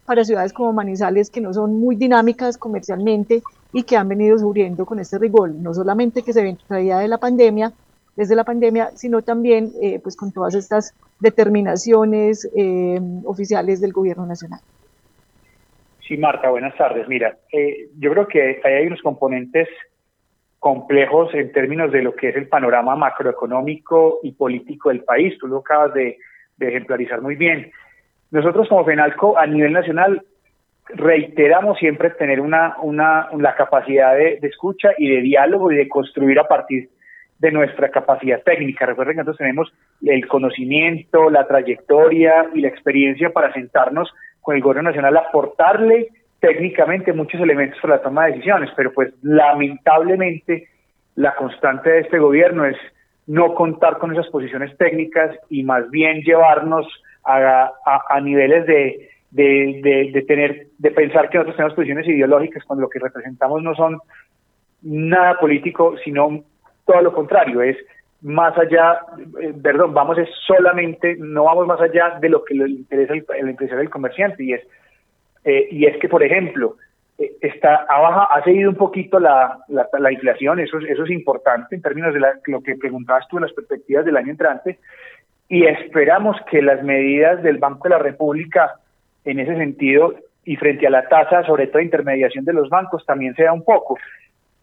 para 0.07 0.25
ciudades 0.25 0.53
como 0.53 0.73
Manizales 0.73 1.31
que 1.31 1.41
no 1.41 1.55
son 1.55 1.79
muy 1.79 1.95
dinámicas 1.95 2.59
comercialmente 2.59 3.43
y 3.73 3.85
que 3.85 3.97
han 3.97 4.09
venido 4.09 4.39
sufriendo 4.39 4.87
con 4.87 4.99
este 4.99 5.19
rigor, 5.19 5.51
no 5.51 5.73
solamente 5.73 6.23
que 6.23 6.33
se 6.33 6.43
ven 6.43 6.59
traída 6.67 6.99
de 6.99 7.09
la 7.09 7.19
pandemia, 7.19 7.73
desde 8.19 8.35
la 8.35 8.43
pandemia, 8.43 8.91
sino 8.97 9.23
también 9.23 9.71
eh, 9.81 10.01
pues 10.03 10.17
con 10.17 10.33
todas 10.33 10.53
estas 10.57 10.93
determinaciones 11.21 12.51
eh, 12.57 12.99
oficiales 13.25 13.81
del 13.81 13.93
gobierno 13.93 14.27
nacional. 14.27 14.59
Sí, 16.01 16.17
Marta, 16.17 16.51
buenas 16.51 16.77
tardes. 16.77 17.07
Mira, 17.07 17.37
eh, 17.53 17.91
yo 17.97 18.11
creo 18.11 18.27
que 18.27 18.61
ahí 18.65 18.73
hay 18.73 18.87
unos 18.89 19.01
componentes 19.03 19.69
complejos 20.59 21.33
en 21.33 21.53
términos 21.53 21.93
de 21.93 22.03
lo 22.03 22.17
que 22.17 22.31
es 22.31 22.37
el 22.37 22.49
panorama 22.49 22.97
macroeconómico 22.97 24.19
y 24.25 24.33
político 24.33 24.89
del 24.89 25.05
país. 25.05 25.39
Tú 25.39 25.47
lo 25.47 25.59
acabas 25.59 25.95
de, 25.95 26.19
ejemplarizar 26.59 27.23
muy 27.23 27.37
bien. 27.37 27.71
Nosotros 28.33 28.69
como 28.69 28.85
FENALCO 28.85 29.39
a 29.39 29.47
nivel 29.47 29.73
nacional 29.73 30.25
reiteramos 30.89 31.79
siempre 31.79 32.11
tener 32.11 32.41
una, 32.41 32.75
la 33.39 33.55
capacidad 33.55 34.17
de, 34.17 34.41
escucha 34.43 34.89
y 34.99 35.09
de 35.09 35.21
diálogo 35.21 35.71
y 35.71 35.77
de 35.77 35.89
construir 35.89 36.41
a 36.41 36.49
partir 36.49 36.91
de 37.39 37.53
nuestra 37.53 37.89
capacidad 37.91 38.43
técnica. 38.43 38.87
Recuerden 38.87 39.15
que 39.15 39.19
nosotros 39.19 39.39
tenemos 39.39 39.73
el 40.03 40.27
conocimiento, 40.27 41.31
la 41.31 41.47
trayectoria 41.47 42.47
y 42.55 42.61
la 42.61 42.69
experiencia 42.69 43.31
para 43.31 43.53
sentarnos 43.53 44.13
con 44.41 44.57
el 44.57 44.63
gobierno 44.63 44.91
nacional 44.91 45.17
aportarle 45.17 46.09
técnicamente 46.41 47.13
muchos 47.13 47.41
elementos 47.41 47.81
para 47.81 47.97
la 47.97 48.03
toma 48.03 48.27
de 48.27 48.33
decisiones, 48.33 48.71
pero 48.77 48.93
pues 48.93 49.13
lamentablemente 49.23 50.69
la 51.17 51.35
constante 51.35 51.91
de 51.91 52.01
este 52.01 52.19
gobierno 52.19 52.65
es 52.65 52.77
no 53.27 53.55
contar 53.55 53.99
con 53.99 54.13
esas 54.13 54.29
posiciones 54.29 54.77
técnicas 54.79 55.37
y 55.51 55.63
más 55.63 55.91
bien 55.91 56.23
llevarnos 56.23 56.87
a, 57.25 57.73
a, 58.09 58.21
niveles 58.21 58.67
de, 58.67 59.11
de, 59.31 60.11
de, 60.15 60.23
tener 60.23 60.69
de 60.79 60.91
pensar 60.93 61.29
que 61.29 61.37
nosotros 61.37 61.57
tenemos 61.57 61.75
posiciones 61.75 62.09
ideológicas 62.09 62.65
cuando 62.65 62.83
lo 62.83 62.89
que 62.89 63.01
representamos 63.01 63.63
no 63.63 63.75
son 63.75 63.99
nada 64.81 65.39
político, 65.39 65.97
sino 66.05 66.43
todo 66.89 67.03
lo 67.03 67.13
contrario, 67.13 67.63
es 67.63 67.77
más 68.23 68.59
allá, 68.59 68.99
eh, 69.41 69.55
perdón, 69.63 69.95
vamos 69.95 70.19
es 70.19 70.29
solamente, 70.45 71.17
no 71.21 71.45
vamos 71.45 71.69
más 71.69 71.81
allá 71.81 72.19
de 72.21 72.29
lo 72.29 72.45
que 72.45 72.55
le 72.55 72.69
interesa 72.69 73.13
el, 73.13 73.25
el 73.39 73.51
empresario 73.51 73.79
del 73.79 73.91
comerciante 73.91 74.43
y 74.43 74.55
es 74.55 74.63
eh, 75.45 75.69
y 75.71 75.87
es 75.87 75.97
que, 75.99 76.09
por 76.09 76.23
ejemplo, 76.23 76.77
eh, 77.19 77.33
está 77.41 77.87
a 77.89 78.01
baja, 78.01 78.25
ha 78.25 78.43
seguido 78.45 78.71
un 78.71 78.77
poquito 78.77 79.19
la, 79.19 79.59
la, 79.69 80.13
inflación, 80.13 80.61
eso, 80.61 80.79
eso 80.79 81.05
es 81.05 81.11
importante 81.11 81.75
en 81.75 81.83
términos 81.83 82.13
de 82.13 82.21
lo 82.47 82.63
que 82.63 82.77
preguntabas 82.77 83.27
tú 83.29 83.39
en 83.39 83.45
las 83.45 83.53
perspectivas 83.53 84.05
del 84.05 84.17
año 84.17 84.31
entrante, 84.31 84.79
y 85.49 85.65
esperamos 85.65 86.37
que 86.51 86.61
las 86.61 86.83
medidas 86.83 87.43
del 87.43 87.59
Banco 87.59 87.85
de 87.85 87.91
la 87.91 87.99
República 87.99 88.75
en 89.25 89.41
ese 89.41 89.57
sentido 89.57 90.15
y 90.45 90.57
frente 90.57 90.87
a 90.87 90.91
la 90.91 91.09
tasa, 91.09 91.45
sobre 91.45 91.67
todo 91.67 91.79
de 91.79 91.85
intermediación 91.85 92.45
de 92.45 92.53
los 92.53 92.69
bancos, 92.69 93.05
también 93.07 93.35
sea 93.35 93.53
un 93.53 93.65
poco. 93.65 93.99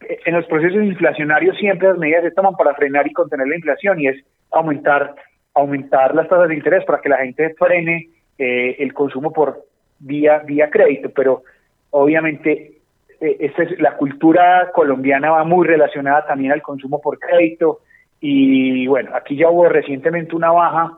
En 0.02 0.34
los 0.34 0.46
procesos 0.46 0.84
inflacionarios 0.84 1.58
siempre 1.58 1.88
las 1.88 1.98
medidas 1.98 2.24
se 2.24 2.32
toman 2.32 2.56
para 2.56 2.76
frenar 2.76 3.08
y 3.08 3.14
contener 3.14 3.48
la 3.48 3.56
inflación 3.56 4.00
y 4.00 4.08
es 4.08 4.24
aumentar 4.52 5.16
aumentar 5.56 6.14
las 6.14 6.28
tasas 6.28 6.50
de 6.50 6.56
interés 6.56 6.84
para 6.86 7.02
que 7.02 7.10
la 7.10 7.18
gente 7.18 7.56
frene 7.58 8.10
eh, 8.38 8.76
el 8.80 8.94
consumo 8.94 9.32
por 9.32 9.64
vía, 10.00 10.40
vía 10.40 10.70
crédito, 10.70 11.10
pero 11.16 11.44
obviamente 11.92 12.74
eh, 13.22 13.38
es, 13.40 13.80
la 13.80 13.96
cultura 13.96 14.72
colombiana 14.74 15.32
va 15.32 15.44
muy 15.46 15.66
relacionada 15.66 16.26
también 16.28 16.52
al 16.52 16.62
consumo 16.62 17.02
por 17.02 17.18
crédito 17.18 17.80
y 18.20 18.86
bueno, 18.88 19.12
aquí 19.16 19.38
ya 19.38 19.50
hubo 19.50 19.70
recientemente 19.70 20.36
una 20.36 20.52
baja 20.52 20.98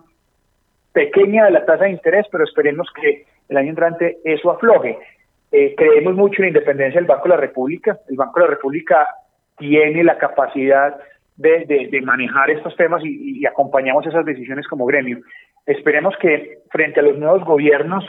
pequeña 0.91 1.45
de 1.45 1.51
la 1.51 1.65
tasa 1.65 1.83
de 1.83 1.91
interés, 1.91 2.25
pero 2.31 2.43
esperemos 2.43 2.87
que 2.99 3.25
el 3.49 3.57
año 3.57 3.69
entrante 3.69 4.17
eso 4.23 4.51
afloje. 4.51 4.97
Eh, 5.51 5.75
creemos 5.77 6.15
mucho 6.15 6.41
en 6.41 6.43
la 6.43 6.47
independencia 6.49 6.99
del 6.99 7.07
Banco 7.07 7.23
de 7.23 7.29
la 7.29 7.37
República. 7.37 7.97
El 8.09 8.17
Banco 8.17 8.39
de 8.39 8.45
la 8.45 8.51
República 8.51 9.07
tiene 9.57 10.03
la 10.03 10.17
capacidad 10.17 10.97
de, 11.35 12.01
manejar 12.03 12.49
estos 12.49 12.75
temas 12.75 13.03
y, 13.03 13.39
y, 13.41 13.45
acompañamos 13.45 14.05
esas 14.05 14.25
decisiones 14.25 14.67
como 14.67 14.85
gremio. 14.85 15.19
Esperemos 15.65 16.15
que 16.17 16.59
frente 16.71 16.99
a 16.99 17.03
los 17.03 17.17
nuevos 17.17 17.43
gobiernos 17.45 18.05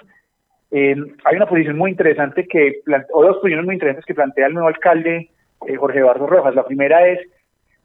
eh, 0.71 0.97
hay 1.25 1.37
una 1.37 1.47
posición 1.47 1.79
muy 1.79 1.91
interesante 1.91 2.47
que, 2.47 2.81
o 3.13 3.23
dos 3.23 3.37
posiciones 3.37 3.65
muy 3.65 3.75
interesantes 3.75 4.05
que 4.05 4.15
plantea 4.15 4.47
el 4.47 4.55
nuevo 4.55 4.69
alcalde 4.69 5.31
eh, 5.67 5.77
Jorge 5.77 5.99
Eduardo 5.99 6.27
Rojas. 6.27 6.55
La 6.55 6.67
primera 6.67 7.07
es 7.09 7.19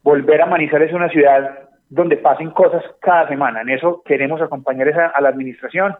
volver 0.03 0.41
a 0.41 0.47
Manizales 0.47 0.93
una 0.93 1.09
ciudad 1.09 1.59
donde 1.89 2.17
pasen 2.17 2.51
cosas 2.51 2.83
cada 3.01 3.27
semana. 3.27 3.61
En 3.61 3.69
eso 3.69 4.01
queremos 4.05 4.41
acompañar 4.41 4.87
esa, 4.89 5.07
a 5.07 5.21
la 5.21 5.29
administración. 5.29 5.95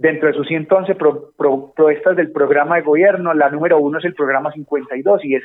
Dentro 0.00 0.28
de 0.28 0.34
sus 0.34 0.46
111 0.46 0.94
pro, 0.94 1.30
propuestas 1.36 2.16
del 2.16 2.32
programa 2.32 2.76
de 2.76 2.82
gobierno, 2.82 3.34
la 3.34 3.50
número 3.50 3.78
uno 3.78 3.98
es 3.98 4.04
el 4.06 4.14
programa 4.14 4.50
52 4.50 5.22
y 5.26 5.34
es 5.34 5.42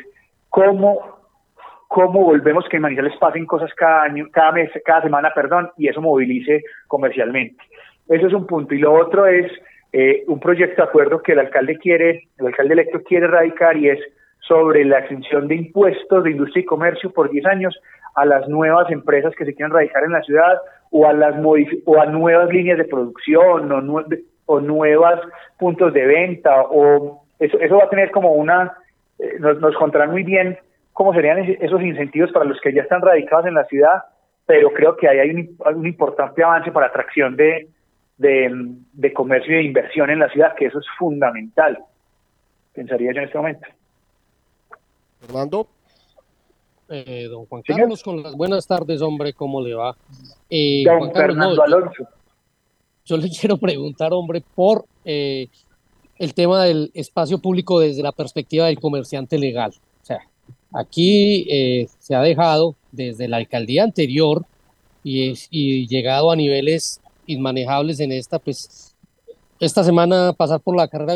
cómo, 0.48 1.20
cómo 1.90 2.24
volvemos 2.24 2.64
que 2.70 2.78
en 2.78 2.84
Manizales 2.84 3.18
pasen 3.20 3.46
cosas 3.46 3.70
cada 3.76 4.04
año, 4.04 4.28
cada 4.32 4.54
mes, 4.54 4.72
cada 4.86 5.02
semana, 5.02 5.34
perdón, 5.36 5.72
y 5.76 5.90
eso 5.90 6.00
movilice 6.00 6.64
comercialmente. 6.88 7.62
Eso 8.08 8.28
es 8.28 8.34
un 8.34 8.48
punto. 8.48 8.74
Y 8.74 8.78
lo 8.78 8.94
otro 8.94 9.26
es 9.26 9.52
eh, 9.92 10.24
un 10.28 10.40
proyecto 10.40 10.84
de 10.84 10.88
acuerdo 10.88 11.22
que 11.22 11.34
el 11.34 11.40
alcalde 11.40 11.78
quiere, 11.78 12.30
el 12.38 12.48
alcalde 12.48 12.76
electo 12.76 13.02
quiere 13.04 13.26
erradicar 13.26 13.76
y 13.76 13.90
es 13.90 14.00
sobre 14.40 14.86
la 14.86 15.00
exención 15.00 15.50
de 15.50 15.56
impuestos 15.56 16.24
de 16.24 16.32
industria 16.32 16.62
y 16.62 16.66
comercio 16.66 17.12
por 17.12 17.30
10 17.30 17.46
años 17.48 17.78
a 18.16 18.24
las 18.24 18.48
nuevas 18.48 18.90
empresas 18.90 19.36
que 19.36 19.44
se 19.44 19.54
quieran 19.54 19.74
radicar 19.74 20.06
en 20.06 20.14
la 20.14 20.22
ciudad 20.22 20.60
o 20.92 21.06
a 21.06 21.12
las 21.12 21.36
o 21.84 22.00
a 22.00 22.06
nuevas 22.06 22.50
líneas 22.54 22.78
de 22.78 22.86
producción 22.86 23.70
o, 23.70 23.82
o 24.46 24.60
nuevos 24.60 25.20
puntos 25.58 25.94
de 25.94 26.06
venta 26.06 26.64
o 26.70 27.24
eso, 27.40 27.60
eso 27.60 27.78
va 27.78 27.86
a 27.86 27.90
tener 27.90 28.12
como 28.12 28.34
una 28.34 28.78
eh, 29.20 29.36
nos, 29.40 29.60
nos 29.60 29.76
contarán 29.76 30.12
muy 30.12 30.24
bien 30.24 30.58
cómo 30.94 31.14
serían 31.14 31.40
esos 31.40 31.82
incentivos 31.82 32.32
para 32.32 32.46
los 32.46 32.60
que 32.62 32.74
ya 32.74 32.84
están 32.84 33.02
radicados 33.02 33.46
en 33.48 33.56
la 33.56 33.66
ciudad 33.66 34.04
pero 34.46 34.72
creo 34.72 34.96
que 34.96 35.08
ahí 35.08 35.20
hay 35.20 35.30
un, 35.32 35.58
un 35.76 35.88
importante 35.88 36.44
avance 36.44 36.72
para 36.72 36.88
atracción 36.88 37.36
de, 37.36 37.68
de, 38.18 39.14
comercio 39.14 39.54
y 39.54 39.58
de 39.58 39.64
inversión 39.64 40.10
en 40.10 40.20
la 40.20 40.30
ciudad, 40.30 40.56
que 40.56 40.66
eso 40.66 40.80
es 40.80 40.86
fundamental, 40.98 41.80
pensaría 42.74 43.12
yo 43.12 43.20
en 43.20 43.26
este 43.26 43.38
momento. 43.38 43.68
Fernando. 45.20 45.68
Eh, 46.88 47.28
don 47.30 47.48
Juan 47.48 47.64
Carlos, 47.64 48.04
con 48.04 48.22
las 48.22 48.36
buenas 48.36 48.68
tardes, 48.68 49.02
hombre, 49.02 49.34
¿cómo 49.34 49.60
le 49.60 49.74
va? 49.74 49.96
Eh, 50.50 50.84
don 50.86 51.12
Fernando 51.12 51.64
Alonso. 51.64 52.08
Yo 53.08 53.18
le 53.18 53.30
quiero 53.30 53.58
preguntar, 53.58 54.14
hombre, 54.14 54.44
por 54.56 54.86
eh, 55.04 55.48
el 56.18 56.34
tema 56.34 56.64
del 56.64 56.92
espacio 56.94 57.40
público 57.40 57.80
desde 57.80 58.04
la 58.04 58.12
perspectiva 58.12 58.66
del 58.66 58.80
comerciante 58.80 59.38
legal. 59.38 59.74
O 60.02 60.06
sea, 60.06 60.20
aquí 60.74 61.46
eh, 61.50 61.88
se 62.00 62.16
ha 62.16 62.22
dejado 62.22 62.76
desde 62.92 63.28
la 63.28 63.38
alcaldía 63.38 63.84
anterior 63.84 64.46
y, 65.04 65.34
y 65.52 65.88
llegado 65.88 66.32
a 66.32 66.36
niveles 66.36 67.00
inmanejables 67.28 68.00
en 68.00 68.12
esta, 68.12 68.40
pues 68.40 68.96
esta 69.60 69.84
semana 69.84 70.34
pasar 70.34 70.60
por 70.60 70.76
la 70.76 70.88
carrera 70.88 71.16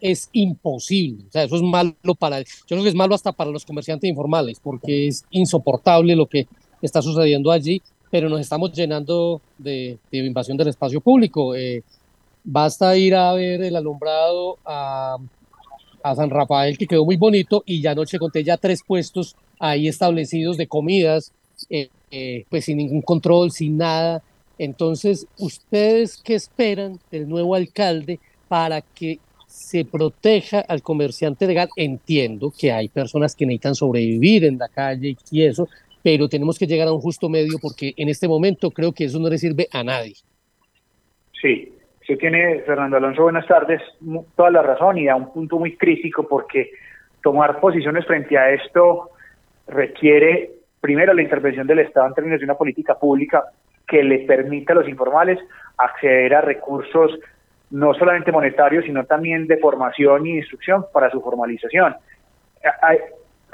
es 0.00 0.28
imposible. 0.32 1.24
O 1.28 1.32
sea, 1.32 1.44
eso 1.44 1.56
es 1.56 1.62
malo 1.62 1.94
para, 2.18 2.40
yo 2.40 2.46
creo 2.66 2.82
que 2.82 2.88
es 2.88 2.94
malo 2.94 3.14
hasta 3.14 3.32
para 3.32 3.50
los 3.50 3.64
comerciantes 3.64 4.08
informales, 4.08 4.60
porque 4.60 5.08
es 5.08 5.24
insoportable 5.30 6.16
lo 6.16 6.26
que 6.26 6.46
está 6.82 7.00
sucediendo 7.00 7.50
allí, 7.50 7.82
pero 8.10 8.28
nos 8.28 8.40
estamos 8.40 8.72
llenando 8.72 9.40
de, 9.58 9.98
invasión 10.12 10.56
del 10.56 10.68
espacio 10.68 11.00
público. 11.00 11.54
Eh, 11.54 11.82
basta 12.44 12.96
ir 12.96 13.14
a 13.14 13.32
ver 13.32 13.62
el 13.62 13.76
alumbrado 13.76 14.58
a, 14.64 15.18
San 16.14 16.30
Rafael, 16.30 16.78
que 16.78 16.86
quedó 16.86 17.04
muy 17.04 17.16
bonito, 17.16 17.64
y 17.66 17.80
ya 17.80 17.90
anoche 17.90 18.20
conté 18.20 18.44
ya 18.44 18.56
tres 18.56 18.80
puestos 18.86 19.34
ahí 19.58 19.88
establecidos 19.88 20.56
de 20.56 20.68
comidas, 20.68 21.32
eh, 21.68 21.88
eh, 22.12 22.44
pues 22.48 22.66
sin 22.66 22.76
ningún 22.76 23.02
control, 23.02 23.50
sin 23.50 23.76
nada. 23.76 24.22
Entonces, 24.56 25.26
¿ustedes 25.36 26.18
qué 26.18 26.36
esperan 26.36 27.00
del 27.10 27.28
nuevo 27.28 27.56
alcalde 27.56 28.20
para 28.46 28.82
que 28.82 29.18
se 29.48 29.84
proteja 29.84 30.60
al 30.60 30.80
comerciante 30.80 31.44
legal? 31.44 31.68
Entiendo 31.74 32.52
que 32.56 32.70
hay 32.70 32.88
personas 32.88 33.34
que 33.34 33.44
necesitan 33.44 33.74
sobrevivir 33.74 34.44
en 34.44 34.58
la 34.58 34.68
calle 34.68 35.16
y 35.30 35.42
eso, 35.42 35.68
pero 36.06 36.28
tenemos 36.28 36.56
que 36.56 36.68
llegar 36.68 36.86
a 36.86 36.92
un 36.92 37.00
justo 37.00 37.28
medio 37.28 37.58
porque 37.60 37.92
en 37.96 38.08
este 38.08 38.28
momento 38.28 38.70
creo 38.70 38.92
que 38.92 39.06
eso 39.06 39.18
no 39.18 39.28
le 39.28 39.38
sirve 39.38 39.66
a 39.72 39.82
nadie. 39.82 40.14
Sí, 41.42 41.74
usted 42.00 42.16
tiene, 42.18 42.60
Fernando 42.60 42.96
Alonso, 42.96 43.24
buenas 43.24 43.44
tardes, 43.48 43.82
toda 44.36 44.52
la 44.52 44.62
razón 44.62 44.98
y 44.98 45.08
a 45.08 45.16
un 45.16 45.32
punto 45.32 45.58
muy 45.58 45.76
crítico 45.76 46.28
porque 46.28 46.70
tomar 47.24 47.58
posiciones 47.58 48.06
frente 48.06 48.38
a 48.38 48.52
esto 48.52 49.10
requiere 49.66 50.52
primero 50.80 51.12
la 51.12 51.22
intervención 51.22 51.66
del 51.66 51.80
Estado 51.80 52.06
en 52.06 52.14
términos 52.14 52.38
de 52.38 52.44
una 52.44 52.54
política 52.54 52.96
pública 52.96 53.42
que 53.88 54.04
le 54.04 54.20
permita 54.20 54.74
a 54.74 54.76
los 54.76 54.88
informales 54.88 55.40
acceder 55.76 56.36
a 56.36 56.40
recursos 56.40 57.18
no 57.70 57.94
solamente 57.94 58.30
monetarios, 58.30 58.84
sino 58.84 59.04
también 59.06 59.48
de 59.48 59.56
formación 59.56 60.24
y 60.24 60.36
instrucción 60.36 60.86
para 60.92 61.10
su 61.10 61.20
formalización. 61.20 61.96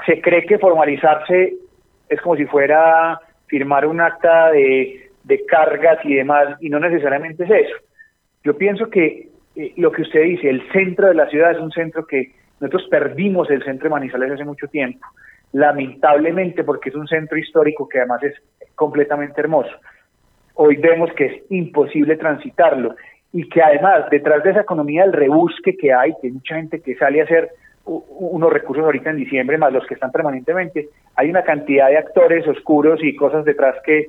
Se 0.05 0.21
cree 0.21 0.45
que 0.45 0.59
formalizarse 0.59 1.55
es 2.09 2.21
como 2.21 2.35
si 2.35 2.45
fuera 2.45 3.19
firmar 3.47 3.85
un 3.85 4.01
acta 4.01 4.51
de, 4.51 5.11
de 5.23 5.45
cargas 5.45 5.99
y 6.03 6.15
demás, 6.15 6.57
y 6.61 6.69
no 6.69 6.79
necesariamente 6.79 7.43
es 7.43 7.51
eso. 7.51 7.75
Yo 8.43 8.57
pienso 8.57 8.89
que 8.89 9.29
eh, 9.55 9.73
lo 9.77 9.91
que 9.91 10.01
usted 10.03 10.23
dice, 10.23 10.49
el 10.49 10.61
centro 10.71 11.07
de 11.07 11.15
la 11.15 11.29
ciudad 11.29 11.51
es 11.51 11.59
un 11.59 11.71
centro 11.71 12.05
que 12.05 12.31
nosotros 12.59 12.87
perdimos 12.89 13.49
el 13.49 13.63
centro 13.63 13.85
de 13.85 13.91
Manizales 13.91 14.31
hace 14.31 14.45
mucho 14.45 14.67
tiempo, 14.67 15.05
lamentablemente 15.51 16.63
porque 16.63 16.89
es 16.89 16.95
un 16.95 17.07
centro 17.07 17.37
histórico 17.37 17.87
que 17.87 17.99
además 17.99 18.23
es 18.23 18.35
completamente 18.75 19.39
hermoso 19.41 19.73
hoy 20.55 20.77
vemos 20.77 21.11
que 21.13 21.25
es 21.25 21.51
imposible 21.51 22.15
transitarlo 22.17 22.95
y 23.31 23.47
que 23.49 23.61
además 23.61 24.09
detrás 24.11 24.43
de 24.43 24.51
esa 24.51 24.61
economía 24.61 25.03
del 25.03 25.13
rebusque 25.13 25.75
que 25.75 25.91
hay, 25.93 26.13
que 26.21 26.27
hay 26.27 26.33
mucha 26.33 26.55
gente 26.55 26.81
que 26.81 26.95
sale 26.95 27.21
a 27.21 27.23
hacer 27.23 27.49
unos 27.85 28.51
recursos 28.51 28.85
ahorita 28.85 29.09
en 29.09 29.17
diciembre, 29.17 29.57
más 29.57 29.73
los 29.73 29.85
que 29.85 29.95
están 29.95 30.11
permanentemente, 30.11 30.89
hay 31.15 31.29
una 31.29 31.43
cantidad 31.43 31.89
de 31.89 31.97
actores 31.97 32.47
oscuros 32.47 33.03
y 33.03 33.15
cosas 33.15 33.45
detrás 33.45 33.75
que, 33.85 34.07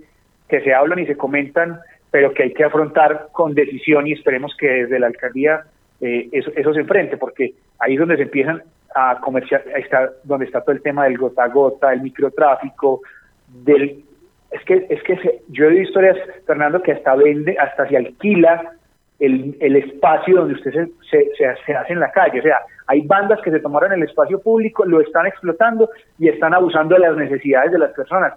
que 0.49 0.61
se 0.61 0.73
hablan 0.73 1.01
y 1.01 1.07
se 1.07 1.17
comentan, 1.17 1.81
pero 2.11 2.33
que 2.33 2.45
hay 2.45 2.55
que 2.55 2.65
afrontar 2.65 3.29
con 3.33 3.55
decisión 3.55 4.07
y 4.07 4.13
esperemos 4.13 4.57
que 4.57 4.69
desde 4.69 5.01
la 5.01 5.09
alcaldía 5.09 5.65
eh, 6.01 6.29
eso, 6.33 6.53
eso 6.55 6.73
se 6.73 6.81
enfrente, 6.81 7.17
porque 7.17 7.55
ahí 7.81 7.95
es 7.95 7.99
donde 7.99 8.17
se 8.17 8.23
empiezan 8.23 8.63
a 8.95 9.19
comerciar, 9.21 9.65
está 9.75 10.11
donde 10.23 10.47
está 10.47 10.61
todo 10.61 10.73
el 10.73 10.83
tema 10.83 11.05
del 11.05 11.19
gota 11.19 11.45
a 11.45 11.49
gota, 11.49 11.93
el 11.93 12.03
microtráfico, 12.03 13.01
del 13.49 14.05
es 14.53 14.63
que 14.65 14.87
es 14.89 15.03
que 15.03 15.41
yo 15.49 15.67
he 15.67 15.71
visto 15.71 16.01
historias 16.01 16.17
Fernando 16.47 16.81
que 16.81 16.93
hasta 16.93 17.17
vende, 17.17 17.57
hasta 17.59 17.89
se 17.89 17.97
alquila 17.97 18.75
el, 19.21 19.57
el 19.61 19.77
espacio 19.77 20.37
donde 20.37 20.55
usted 20.55 20.73
se, 20.73 21.31
se, 21.37 21.57
se, 21.65 21.75
hace 21.75 21.93
en 21.93 22.01
la 22.01 22.11
calle, 22.11 22.41
o 22.41 22.43
sea, 22.43 22.59
hay 22.87 23.03
bandas 23.03 23.41
que 23.43 23.51
se 23.51 23.61
tomaron 23.61 23.93
el 23.93 24.03
espacio 24.03 24.41
público, 24.41 24.85
lo 24.85 25.01
están 25.01 25.27
explotando 25.27 25.89
y 26.19 26.29
están 26.29 26.53
abusando 26.53 26.95
de 26.95 27.01
las 27.01 27.17
necesidades 27.17 27.73
de 27.73 27.79
las 27.79 27.93
personas. 27.93 28.35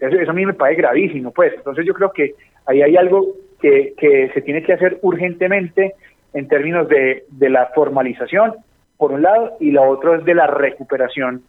Eso, 0.00 0.16
eso 0.16 0.30
a 0.30 0.34
mí 0.34 0.46
me 0.46 0.54
parece 0.54 0.82
gravísimo, 0.82 1.32
pues. 1.32 1.52
Entonces 1.54 1.84
yo 1.84 1.94
creo 1.94 2.10
que 2.12 2.34
ahí 2.66 2.82
hay 2.82 2.96
algo 2.96 3.34
que, 3.60 3.94
que 3.96 4.30
se 4.32 4.40
tiene 4.42 4.62
que 4.62 4.72
hacer 4.72 4.98
urgentemente 5.02 5.94
en 6.32 6.48
términos 6.48 6.88
de, 6.88 7.24
de 7.28 7.50
la 7.50 7.66
formalización, 7.74 8.54
por 8.96 9.12
un 9.12 9.22
lado, 9.22 9.56
y 9.60 9.70
lo 9.70 9.82
otro 9.82 10.14
es 10.14 10.24
de 10.24 10.34
la 10.34 10.46
recuperación 10.46 11.42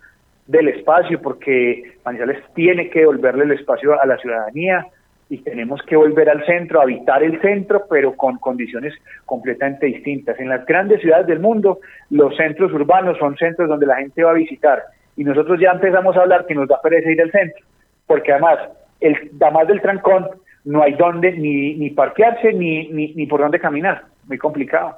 del 0.48 0.68
espacio, 0.70 1.22
porque 1.22 1.94
Manizales 2.04 2.44
tiene 2.54 2.90
que 2.90 3.00
devolverle 3.00 3.46
el 3.46 3.52
espacio 3.52 4.00
a 4.00 4.06
la 4.06 4.18
ciudadanía 4.18 4.86
y 5.30 5.40
tenemos 5.40 5.82
que 5.84 5.96
volver 5.96 6.30
al 6.30 6.46
centro, 6.46 6.82
habitar 6.82 7.24
el 7.24 7.42
centro, 7.42 7.86
pero 7.90 8.16
con 8.16 8.38
condiciones 8.38 8.94
completamente 9.26 9.88
distintas. 9.88 10.40
En 10.40 10.50
las 10.50 10.66
grandes 10.66 11.02
ciudades 11.02 11.26
del 11.26 11.40
mundo, 11.40 11.80
los 12.12 12.36
centros 12.38 12.72
urbanos 12.74 13.18
son 13.18 13.36
centros 13.38 13.68
donde 13.68 13.88
la 13.88 13.98
gente 13.98 14.24
va 14.24 14.32
a 14.32 14.36
visitar 14.36 14.84
y 15.16 15.24
nosotros 15.24 15.60
ya 15.60 15.72
empezamos 15.72 16.16
a 16.16 16.22
hablar 16.22 16.46
que 16.46 16.54
nos 16.54 16.68
da 16.68 16.80
pereza 16.82 17.10
ir 17.10 17.22
al 17.22 17.32
centro, 17.32 17.66
porque 18.06 18.34
además, 18.34 18.60
el, 19.00 19.32
además 19.42 19.68
del 19.68 19.82
trancón, 19.82 20.28
no 20.66 20.84
hay 20.84 20.94
dónde 20.94 21.32
ni, 21.32 21.76
ni 21.76 21.90
parquearse 21.92 22.54
ni, 22.54 22.90
ni, 22.90 23.14
ni 23.14 23.26
por 23.26 23.40
dónde 23.40 23.60
caminar, 23.60 24.06
muy 24.28 24.38
complicado. 24.38 24.96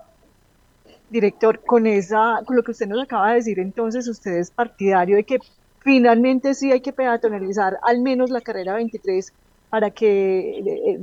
Director, 1.10 1.62
con 1.66 1.88
esa, 1.88 2.42
con 2.46 2.58
lo 2.58 2.64
que 2.64 2.72
usted 2.72 2.88
nos 2.88 3.02
acaba 3.02 3.30
de 3.30 3.36
decir, 3.36 3.60
entonces 3.60 4.08
usted 4.10 4.40
es 4.40 4.52
partidario 4.52 5.16
de 5.16 5.24
que 5.24 5.38
finalmente 5.80 6.54
sí 6.54 6.72
hay 6.72 6.82
que 6.82 6.92
peatonalizar 6.92 7.78
al 7.84 8.02
menos 8.02 8.30
la 8.30 8.42
carrera 8.42 8.74
23 8.74 9.34
para 9.70 9.90
que 9.92 10.60
eh, 10.60 11.00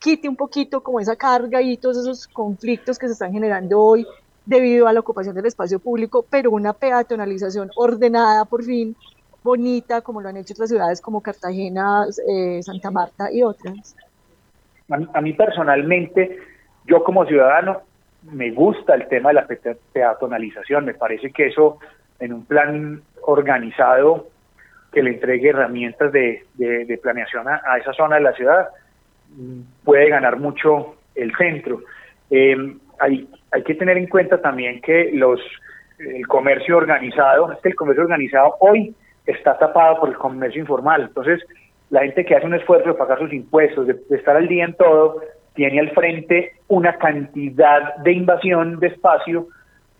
quite 0.00 0.28
un 0.28 0.36
poquito 0.36 0.82
como 0.82 1.00
esa 1.00 1.16
carga 1.16 1.62
y 1.62 1.76
todos 1.76 1.98
esos 1.98 2.28
conflictos 2.28 2.98
que 2.98 3.06
se 3.06 3.14
están 3.14 3.32
generando 3.32 3.80
hoy 3.80 4.06
debido 4.44 4.86
a 4.86 4.92
la 4.92 5.00
ocupación 5.00 5.34
del 5.34 5.46
espacio 5.46 5.78
público, 5.78 6.24
pero 6.28 6.50
una 6.50 6.74
peatonalización 6.74 7.70
ordenada 7.76 8.44
por 8.44 8.62
fin, 8.62 8.94
bonita, 9.42 10.02
como 10.02 10.20
lo 10.20 10.28
han 10.28 10.36
hecho 10.36 10.52
otras 10.52 10.68
ciudades 10.68 11.00
como 11.00 11.22
Cartagena, 11.22 12.06
eh, 12.28 12.62
Santa 12.62 12.90
Marta 12.90 13.32
y 13.32 13.42
otras. 13.42 13.96
A 14.90 15.20
mí 15.22 15.32
personalmente, 15.32 16.38
yo 16.86 17.02
como 17.02 17.24
ciudadano, 17.24 17.80
me 18.30 18.50
gusta 18.50 18.94
el 18.94 19.08
tema 19.08 19.30
de 19.30 19.34
la 19.34 19.46
peatonalización, 19.92 20.84
me 20.84 20.94
parece 20.94 21.30
que 21.30 21.46
eso 21.46 21.78
en 22.20 22.32
un 22.32 22.44
plan 22.44 23.02
organizado 23.22 24.28
que 24.94 25.02
le 25.02 25.10
entregue 25.10 25.50
herramientas 25.50 26.12
de, 26.12 26.44
planeación 27.02 27.46
a, 27.48 27.76
esa 27.78 27.92
zona 27.92 28.16
de 28.16 28.22
la 28.22 28.32
ciudad, 28.32 28.68
puede 29.84 30.08
ganar 30.08 30.38
mucho 30.38 30.96
el 31.14 31.34
centro. 31.36 31.80
Eh, 32.30 32.56
hay, 32.98 33.28
hay 33.50 33.62
que 33.62 33.74
tener 33.74 33.98
en 33.98 34.06
cuenta 34.06 34.40
también 34.40 34.80
que 34.80 35.10
los 35.12 35.40
el 35.98 36.26
comercio 36.26 36.76
organizado, 36.76 37.52
es 37.52 37.58
que 37.60 37.68
el 37.68 37.76
comercio 37.76 38.04
organizado 38.04 38.56
hoy 38.60 38.94
está 39.26 39.56
tapado 39.58 40.00
por 40.00 40.08
el 40.08 40.16
comercio 40.16 40.60
informal, 40.60 41.02
entonces 41.02 41.40
la 41.90 42.00
gente 42.00 42.24
que 42.24 42.34
hace 42.34 42.46
un 42.46 42.54
esfuerzo 42.54 42.88
de 42.88 42.94
pagar 42.94 43.18
sus 43.18 43.32
impuestos, 43.32 43.86
de 43.86 43.96
estar 44.10 44.36
al 44.36 44.48
día 44.48 44.64
en 44.64 44.74
todo, 44.74 45.20
tiene 45.54 45.78
al 45.78 45.90
frente 45.92 46.52
una 46.68 46.96
cantidad 46.98 47.96
de 47.96 48.12
invasión 48.12 48.80
de 48.80 48.88
espacio 48.88 49.48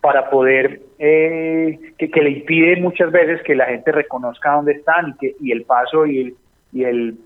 para 0.05 0.29
poder, 0.29 0.81
eh, 0.99 1.79
que, 1.97 2.21
le 2.21 2.29
impide 2.29 2.79
muchas 2.79 3.11
veces 3.11 3.41
que 3.41 3.55
la 3.55 3.65
gente 3.65 3.91
reconozca 3.91 4.51
dónde 4.51 4.73
están 4.73 5.09
y, 5.09 5.13
que, 5.17 5.35
y 5.41 5.51
el 5.51 5.63
paso 5.63 6.05
y 6.05 6.19
el, 6.19 6.35
y 6.71 6.83
el, 6.83 7.17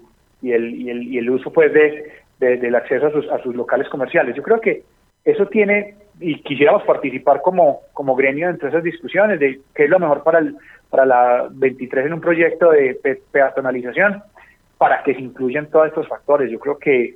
y 0.42 0.52
el, 0.54 0.76
y 0.76 0.90
el, 0.90 1.04
y 1.04 1.18
el 1.18 1.30
uso 1.30 1.52
pues 1.52 1.74
de, 1.74 2.10
del 2.40 2.76
acceso 2.76 3.08
a 3.08 3.12
sus, 3.12 3.30
a 3.32 3.44
sus 3.44 3.54
locales 3.54 3.90
comerciales. 3.90 4.34
Yo 4.34 4.44
creo 4.44 4.62
que 4.62 4.84
eso 5.26 5.46
tiene, 5.48 5.96
y 6.22 6.42
quisiéramos 6.42 6.84
participar 6.84 7.42
como, 7.42 7.82
como 7.92 8.16
gremio 8.16 8.48
dentro 8.48 8.70
de 8.70 8.78
esas 8.78 8.84
discusiones 8.86 9.42
de 9.42 9.60
qué 9.76 9.84
es 9.84 9.90
lo 9.90 10.00
mejor 10.00 10.24
para, 10.24 10.40
el, 10.40 10.56
para 10.90 11.06
la 11.06 11.50
23 11.52 12.06
en 12.06 12.14
un 12.14 12.22
proyecto 12.22 12.72
de 12.72 12.98
peatonalización, 13.30 14.24
para 14.78 15.04
que 15.04 15.16
se 15.16 15.20
incluyan 15.20 15.70
todos 15.70 15.88
estos 15.88 16.08
factores. 16.08 16.50
Yo 16.50 16.60
creo 16.60 16.80
que 16.80 17.16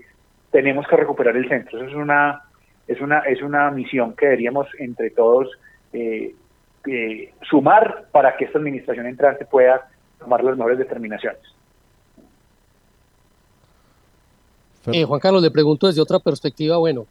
tenemos 0.51 0.85
que 0.89 0.97
recuperar 0.97 1.37
el 1.37 1.47
centro. 1.47 1.79
Eso 1.79 1.87
es 1.87 1.95
una, 1.95 2.41
es 2.87 3.01
una, 3.01 3.19
es 3.19 3.41
una 3.41 3.71
misión 3.71 4.15
que 4.15 4.25
deberíamos 4.25 4.67
entre 4.79 5.09
todos 5.11 5.49
eh, 5.93 6.35
eh, 6.85 7.33
sumar 7.49 8.07
para 8.11 8.35
que 8.35 8.45
esta 8.45 8.59
administración 8.59 9.05
entrante 9.05 9.45
pueda 9.45 9.89
tomar 10.19 10.43
las 10.43 10.57
mejores 10.57 10.77
determinaciones. 10.77 11.41
Eh, 14.87 15.05
Juan 15.05 15.19
Carlos, 15.19 15.41
le 15.41 15.51
pregunto 15.51 15.87
desde 15.87 16.01
otra 16.01 16.19
perspectiva. 16.19 16.75
Bueno, 16.77 17.05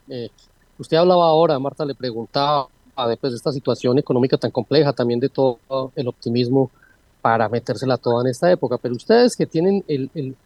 usted 0.79 0.97
hablaba 0.99 1.25
ahora, 1.25 1.59
Marta 1.59 1.87
le 1.87 1.95
preguntaba, 1.95 2.67
después 3.09 3.33
de 3.33 3.39
esta 3.39 3.51
situación 3.51 3.99
económica 3.99 4.37
tan 4.37 4.51
compleja, 4.51 4.93
también 4.93 5.21
de 5.21 5.31
todo 5.31 5.59
el 5.97 6.07
optimismo 6.07 6.71
para 7.23 7.49
metérsela 7.49 7.97
toda 7.97 8.23
en 8.25 8.31
esta 8.31 8.51
época, 8.51 8.77
pero 8.77 8.95
ustedes 8.95 9.37
que 9.37 9.47
tienen 9.47 9.83
el 9.89 10.37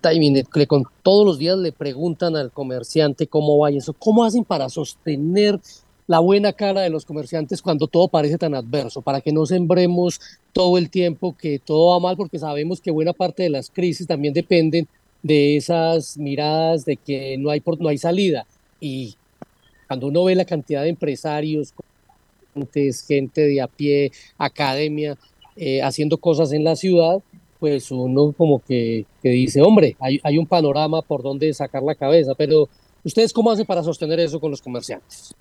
timing, 0.00 0.44
que 0.44 0.66
con 0.66 0.84
todos 1.02 1.24
los 1.24 1.38
días 1.38 1.56
le 1.58 1.72
preguntan 1.72 2.36
al 2.36 2.50
comerciante 2.50 3.26
cómo 3.26 3.58
va 3.58 3.70
y 3.70 3.76
eso, 3.76 3.92
¿cómo 3.92 4.24
hacen 4.24 4.44
para 4.44 4.68
sostener 4.68 5.60
la 6.08 6.20
buena 6.20 6.52
cara 6.54 6.80
de 6.80 6.90
los 6.90 7.04
comerciantes 7.04 7.62
cuando 7.62 7.86
todo 7.86 8.08
parece 8.08 8.38
tan 8.38 8.54
adverso, 8.54 9.02
para 9.02 9.20
que 9.20 9.30
no 9.30 9.44
sembremos 9.44 10.20
todo 10.52 10.78
el 10.78 10.88
tiempo 10.88 11.36
que 11.36 11.58
todo 11.58 11.90
va 11.90 12.00
mal, 12.00 12.16
porque 12.16 12.38
sabemos 12.38 12.80
que 12.80 12.90
buena 12.90 13.12
parte 13.12 13.42
de 13.42 13.50
las 13.50 13.70
crisis 13.70 14.06
también 14.06 14.32
dependen 14.32 14.88
de 15.22 15.56
esas 15.56 16.16
miradas 16.16 16.84
de 16.84 16.96
que 16.96 17.36
no 17.38 17.50
hay, 17.50 17.62
no 17.78 17.88
hay 17.88 17.98
salida. 17.98 18.46
Y 18.80 19.16
cuando 19.86 20.06
uno 20.06 20.24
ve 20.24 20.34
la 20.34 20.46
cantidad 20.46 20.82
de 20.82 20.88
empresarios, 20.88 21.74
gente 23.06 23.42
de 23.42 23.60
a 23.60 23.66
pie, 23.66 24.10
academia, 24.38 25.16
eh, 25.56 25.82
haciendo 25.82 26.18
cosas 26.18 26.52
en 26.52 26.64
la 26.64 26.76
ciudad, 26.76 27.18
pues 27.58 27.90
uno 27.90 28.32
como 28.36 28.62
que, 28.66 29.04
dice, 29.22 29.62
hombre, 29.62 29.96
hay, 30.00 30.20
hay, 30.22 30.38
un 30.38 30.46
panorama 30.46 31.02
por 31.02 31.22
donde 31.22 31.52
sacar 31.52 31.82
la 31.82 31.94
cabeza, 31.94 32.32
pero 32.36 32.68
¿ustedes 33.04 33.32
cómo 33.32 33.50
hacen 33.50 33.66
para 33.66 33.82
sostener 33.82 34.20
eso 34.20 34.40
con 34.40 34.50
los 34.50 34.62
comerciantes? 34.62 35.34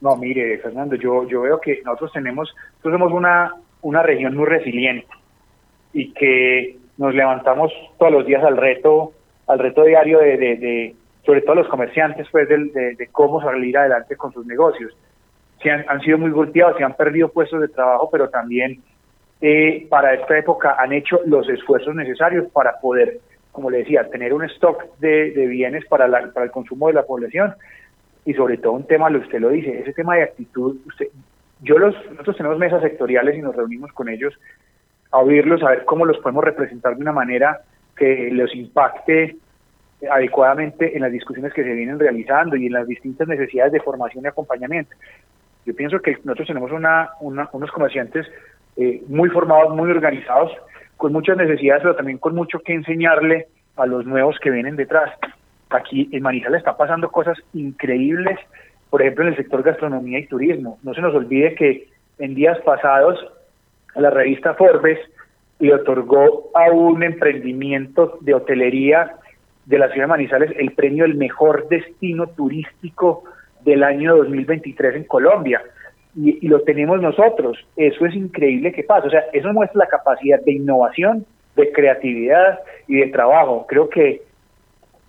No, 0.00 0.16
mire, 0.16 0.58
Fernando, 0.58 0.96
yo, 0.96 1.26
yo 1.28 1.42
veo 1.42 1.60
que 1.60 1.80
nosotros 1.84 2.12
tenemos, 2.12 2.52
nosotros 2.78 2.94
somos 2.94 3.12
una, 3.12 3.54
una 3.82 4.02
región 4.02 4.36
muy 4.36 4.46
resiliente 4.46 5.08
y 5.92 6.12
que 6.12 6.76
nos 6.96 7.14
levantamos 7.14 7.72
todos 7.98 8.12
los 8.12 8.26
días 8.26 8.42
al 8.42 8.56
reto, 8.56 9.12
al 9.46 9.58
reto 9.58 9.84
diario 9.84 10.18
de, 10.18 10.36
de, 10.36 10.94
sobre 11.24 11.42
todo 11.42 11.56
los 11.56 11.68
comerciantes, 11.68 12.26
pues, 12.32 12.48
de, 12.48 12.94
de, 12.96 13.08
cómo 13.12 13.40
salir 13.40 13.78
adelante 13.78 14.16
con 14.16 14.32
sus 14.32 14.44
negocios. 14.46 14.92
Se 15.62 15.70
han, 15.70 15.84
han 15.88 16.00
sido 16.00 16.18
muy 16.18 16.30
golpeados, 16.30 16.76
se 16.76 16.84
han 16.84 16.94
perdido 16.94 17.28
puestos 17.28 17.60
de 17.60 17.68
trabajo, 17.68 18.08
pero 18.10 18.28
también 18.28 18.82
eh, 19.42 19.88
para 19.90 20.14
esta 20.14 20.38
época 20.38 20.76
han 20.78 20.92
hecho 20.92 21.20
los 21.26 21.48
esfuerzos 21.48 21.94
necesarios 21.96 22.46
para 22.52 22.78
poder, 22.78 23.18
como 23.50 23.70
le 23.70 23.78
decía, 23.78 24.08
tener 24.08 24.32
un 24.32 24.44
stock 24.44 24.84
de, 25.00 25.30
bienes 25.48 25.84
para, 25.86 26.08
para 26.32 26.46
el 26.46 26.52
consumo 26.52 26.86
de 26.86 26.94
la 26.94 27.02
población 27.02 27.54
y 28.24 28.34
sobre 28.34 28.56
todo 28.58 28.74
un 28.74 28.86
tema, 28.86 29.10
lo 29.10 29.18
usted 29.18 29.40
lo 29.40 29.48
dice, 29.48 29.80
ese 29.80 29.92
tema 29.94 30.14
de 30.14 30.22
actitud, 30.22 30.76
usted, 30.86 31.08
yo 31.60 31.76
los, 31.76 31.92
nosotros 32.10 32.36
tenemos 32.36 32.58
mesas 32.58 32.82
sectoriales 32.82 33.36
y 33.36 33.42
nos 33.42 33.56
reunimos 33.56 33.92
con 33.92 34.08
ellos 34.08 34.32
a 35.10 35.18
oírlos, 35.18 35.60
a 35.64 35.70
ver 35.70 35.84
cómo 35.86 36.04
los 36.04 36.18
podemos 36.18 36.44
representar 36.44 36.94
de 36.94 37.02
una 37.02 37.12
manera 37.12 37.62
que 37.96 38.30
los 38.30 38.54
impacte 38.54 39.36
adecuadamente 40.08 40.96
en 40.96 41.02
las 41.02 41.10
discusiones 41.10 41.52
que 41.52 41.64
se 41.64 41.72
vienen 41.72 41.98
realizando 41.98 42.54
y 42.54 42.66
en 42.66 42.72
las 42.72 42.86
distintas 42.86 43.26
necesidades 43.26 43.72
de 43.72 43.80
formación 43.80 44.24
y 44.24 44.28
acompañamiento. 44.28 44.94
Yo 45.66 45.74
pienso 45.74 46.00
que 46.00 46.18
nosotros 46.24 46.48
tenemos 46.48 46.72
una, 46.72 47.10
unos 47.20 47.70
comerciantes 47.70 48.26
eh, 48.76 49.02
muy 49.08 49.28
formados, 49.30 49.74
muy 49.74 49.90
organizados, 49.90 50.52
con 50.96 51.12
muchas 51.12 51.36
necesidades, 51.36 51.82
pero 51.82 51.96
también 51.96 52.18
con 52.18 52.34
mucho 52.34 52.60
que 52.60 52.74
enseñarle 52.74 53.48
a 53.76 53.86
los 53.86 54.06
nuevos 54.06 54.38
que 54.40 54.50
vienen 54.50 54.76
detrás. 54.76 55.10
Aquí 55.70 56.08
en 56.12 56.22
Manizales 56.22 56.58
está 56.58 56.76
pasando 56.76 57.10
cosas 57.10 57.38
increíbles, 57.54 58.38
por 58.90 59.02
ejemplo, 59.02 59.24
en 59.24 59.30
el 59.30 59.36
sector 59.36 59.62
gastronomía 59.62 60.18
y 60.18 60.26
turismo. 60.26 60.78
No 60.82 60.94
se 60.94 61.00
nos 61.00 61.14
olvide 61.14 61.54
que 61.54 61.88
en 62.18 62.34
días 62.34 62.58
pasados 62.60 63.18
la 63.94 64.10
revista 64.10 64.54
Forbes 64.54 64.98
le 65.58 65.74
otorgó 65.74 66.50
a 66.54 66.70
un 66.70 67.02
emprendimiento 67.02 68.18
de 68.20 68.34
hotelería 68.34 69.16
de 69.66 69.78
la 69.78 69.88
ciudad 69.88 70.04
de 70.04 70.10
Manizales 70.10 70.50
el 70.58 70.72
premio 70.72 71.04
el 71.04 71.14
mejor 71.14 71.68
destino 71.68 72.26
turístico 72.28 73.24
del 73.60 73.84
año 73.84 74.16
2023 74.16 74.96
en 74.96 75.04
Colombia. 75.04 75.62
Y, 76.14 76.46
lo 76.48 76.60
tenemos 76.62 77.00
nosotros. 77.00 77.58
Eso 77.76 78.06
es 78.06 78.14
increíble 78.14 78.72
que 78.72 78.84
pasa. 78.84 79.06
O 79.06 79.10
sea, 79.10 79.24
eso 79.32 79.52
muestra 79.52 79.80
la 79.80 79.88
capacidad 79.88 80.40
de 80.40 80.52
innovación, 80.52 81.24
de 81.56 81.72
creatividad 81.72 82.60
y 82.86 82.98
de 82.98 83.06
trabajo. 83.08 83.66
Creo 83.68 83.88
que 83.88 84.22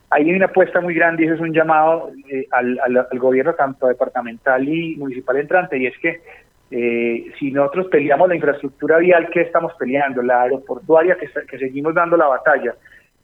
hay 0.10 0.32
una 0.32 0.46
apuesta 0.46 0.80
muy 0.80 0.94
grande 0.94 1.24
y 1.24 1.26
eso 1.26 1.36
es 1.36 1.42
un 1.42 1.54
llamado 1.54 2.12
eh, 2.30 2.48
al, 2.52 2.80
al, 2.80 3.20
gobierno 3.20 3.54
tanto 3.54 3.88
departamental 3.88 4.68
y 4.68 4.96
municipal 4.96 5.38
entrante 5.38 5.78
y 5.78 5.88
es 5.88 5.98
que 5.98 6.22
eh, 6.70 7.32
si 7.40 7.52
nosotros 7.52 7.88
peleamos 7.88 8.30
la 8.30 8.36
infraestructura 8.36 8.98
vial 9.00 9.30
que 9.32 9.42
estamos 9.42 9.74
peleando, 9.74 10.22
la 10.22 10.44
aeroportuaria 10.44 11.18
que, 11.18 11.28
que 11.48 11.58
seguimos 11.58 11.96
dando 11.96 12.16
la 12.16 12.28
batalla 12.28 12.76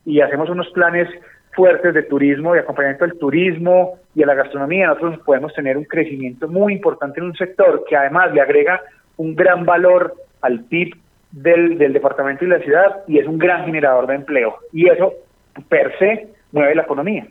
y 0.04 0.20
hacemos 0.22 0.50
unos 0.50 0.70
planes 0.72 1.08
fuertes 1.52 1.94
de 1.94 2.04
turismo, 2.04 2.54
de 2.54 2.62
acompañamiento 2.62 3.06
del 3.06 3.18
turismo 3.18 4.00
y 4.16 4.24
a 4.24 4.28
la 4.28 4.36
gastronomía, 4.36 4.88
nosotros 4.88 5.20
podemos 5.26 5.54
tener 5.54 5.78
un 5.78 5.86
crecimiento 5.86 6.48
muy 6.48 6.74
importante 6.74 7.20
en 7.20 7.28
un 7.28 7.36
sector 7.36 7.84
que 7.88 7.96
además 7.96 8.34
le 8.34 8.42
agrega 8.42 8.82
un 9.18 9.36
gran 9.36 9.66
valor 9.66 10.16
al 10.42 10.64
PIB 10.66 10.96
del, 11.32 11.78
departamento 11.78 12.46
y 12.46 12.48
la 12.48 12.60
ciudad 12.60 13.04
y 13.08 13.20
es 13.20 13.28
un 13.28 13.38
gran 13.38 13.66
generador 13.66 14.08
de 14.08 14.16
empleo. 14.16 14.56
Y 14.72 14.90
eso, 14.90 15.14
per 15.68 15.98
se, 16.00 16.30
mueve 16.52 16.76
la 16.76 16.84
economía. 16.84 17.28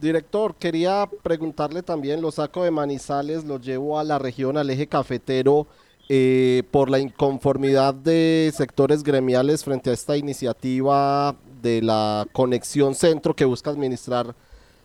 Director, 0.00 0.54
quería 0.56 1.08
preguntarle 1.22 1.82
también, 1.82 2.20
lo 2.20 2.30
saco 2.30 2.64
de 2.64 2.70
Manizales, 2.70 3.44
lo 3.44 3.60
llevo 3.60 3.98
a 3.98 4.04
la 4.04 4.18
región, 4.18 4.56
al 4.56 4.68
eje 4.70 4.88
cafetero, 4.88 5.66
eh, 6.08 6.64
por 6.72 6.90
la 6.90 6.98
inconformidad 6.98 7.94
de 7.94 8.50
sectores 8.52 9.04
gremiales 9.04 9.64
frente 9.64 9.90
a 9.90 9.92
esta 9.92 10.16
iniciativa 10.16 11.36
de 11.62 11.80
la 11.80 12.26
conexión 12.32 12.94
centro 12.94 13.34
que 13.34 13.44
busca 13.44 13.70
administrar 13.70 14.34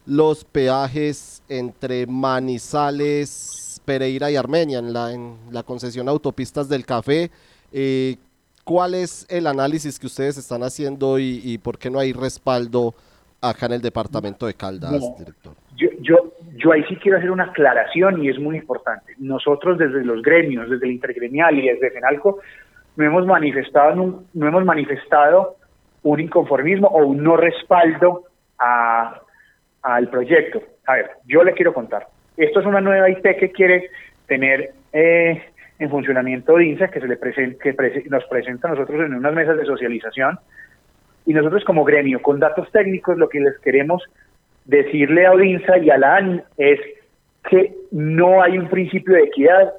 los 0.06 0.46
peajes 0.46 1.44
entre 1.50 2.08
Manizales, 2.08 3.82
Pereira 3.84 4.32
y 4.32 4.36
Armenia 4.36 4.80
en 4.80 4.94
la, 4.94 5.12
en 5.12 5.36
la 5.52 5.64
concesión 5.64 6.08
Autopistas 6.08 6.70
del 6.70 6.86
Café. 6.86 7.30
Eh, 7.74 8.16
¿Cuál 8.64 8.96
es 8.96 9.26
el 9.30 9.48
análisis 9.48 10.00
que 10.00 10.08
ustedes 10.08 10.38
están 10.38 10.62
haciendo 10.64 11.20
y, 11.20 11.58
por 11.64 11.78
qué 11.78 11.90
no 11.90 12.00
hay 12.00 12.12
respaldo 12.12 12.94
acá 13.42 13.66
en 13.68 13.74
el 13.74 13.82
departamento 13.82 14.46
de 14.46 14.54
Caldas, 14.56 14.92
director? 15.18 15.54
Yo, 15.78 15.88
yo, 16.02 16.34
yo 16.56 16.72
ahí 16.74 16.84
sí 16.90 16.98
quiero 16.98 17.18
hacer 17.18 17.32
una 17.32 17.46
aclaración 17.46 18.24
y 18.24 18.30
es 18.30 18.38
muy 18.40 18.58
importante. 18.58 19.14
Nosotros 19.20 19.78
desde 19.78 20.04
los 20.04 20.22
gremios, 20.22 20.70
desde 20.70 20.86
el 20.86 20.94
intergremial 20.94 21.58
y 21.58 21.68
desde 21.68 21.92
FENALCO, 21.92 22.40
no 22.98 23.06
hemos 23.06 23.26
manifestado, 23.26 23.96
no 24.34 24.48
hemos 24.48 24.66
manifestado 24.66 25.57
un 26.12 26.20
inconformismo 26.20 26.88
o 26.88 27.06
un 27.06 27.24
no 27.24 27.38
respaldo 27.38 28.24
al 28.58 30.10
proyecto. 30.10 30.62
A 30.86 30.96
ver, 30.96 31.12
yo 31.26 31.44
le 31.44 31.54
quiero 31.54 31.74
contar. 31.74 32.08
Esto 32.36 32.60
es 32.60 32.66
una 32.66 32.82
nueva 32.82 33.10
IP 33.10 33.24
que 33.38 33.52
quiere 33.52 33.90
tener 34.28 34.72
eh, 34.94 35.42
en 35.80 35.90
funcionamiento 35.90 36.60
INSA 36.60 36.90
que 36.90 37.00
se 37.00 37.08
le 37.08 37.18
que 37.20 37.76
nos 38.10 38.24
presenta 38.26 38.68
a 38.68 38.72
nosotros 38.72 39.06
en 39.06 39.14
unas 39.14 39.34
mesas 39.34 39.58
de 39.58 39.66
socialización 39.66 40.40
y 41.26 41.34
nosotros 41.34 41.64
como 41.66 41.84
gremio 41.84 42.22
con 42.22 42.40
datos 42.40 42.72
técnicos 42.72 43.18
lo 43.18 43.30
que 43.30 43.40
les 43.40 43.58
queremos 43.60 44.04
decirle 44.66 45.26
a 45.26 45.34
Odinsa 45.34 45.78
y 45.78 45.90
a 45.90 45.98
la 45.98 46.16
AN 46.18 46.44
es 46.58 46.80
que 47.50 47.74
no 47.92 48.42
hay 48.42 48.58
un 48.58 48.70
principio 48.70 49.14
de 49.14 49.24
equidad 49.24 49.74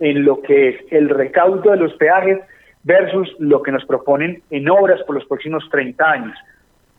en 0.00 0.24
lo 0.24 0.42
que 0.42 0.70
es 0.70 0.76
el 0.90 1.08
recaudo 1.08 1.70
de 1.70 1.76
los 1.76 1.94
peajes 1.94 2.38
versus 2.84 3.34
lo 3.38 3.62
que 3.62 3.72
nos 3.72 3.84
proponen 3.84 4.42
en 4.50 4.68
obras 4.68 5.00
por 5.04 5.14
los 5.14 5.24
próximos 5.26 5.68
30 5.70 6.10
años. 6.10 6.36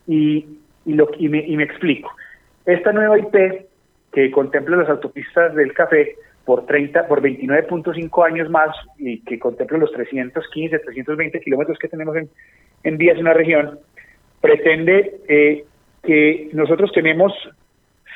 Y, 0.07 0.45
y, 0.86 0.93
lo, 0.93 1.09
y, 1.17 1.29
me, 1.29 1.45
y 1.45 1.55
me 1.57 1.63
explico. 1.63 2.11
Esta 2.65 2.91
nueva 2.91 3.19
IP 3.19 3.65
que 4.11 4.31
contempla 4.31 4.77
las 4.77 4.89
autopistas 4.89 5.55
del 5.55 5.73
café 5.73 6.15
por 6.45 6.65
30, 6.65 7.07
por 7.07 7.21
29.5 7.21 8.25
años 8.25 8.49
más 8.49 8.75
y 8.97 9.21
que 9.21 9.39
contemple 9.39 9.79
los 9.79 9.91
315, 9.91 10.79
320 10.79 11.39
kilómetros 11.41 11.77
que 11.79 11.88
tenemos 11.88 12.15
en, 12.15 12.29
en 12.84 12.97
vías 12.97 13.17
en 13.17 13.23
la 13.25 13.34
región, 13.34 13.79
pretende 14.41 15.19
eh, 15.27 15.65
que 16.03 16.49
nosotros 16.53 16.91
tenemos 16.93 17.34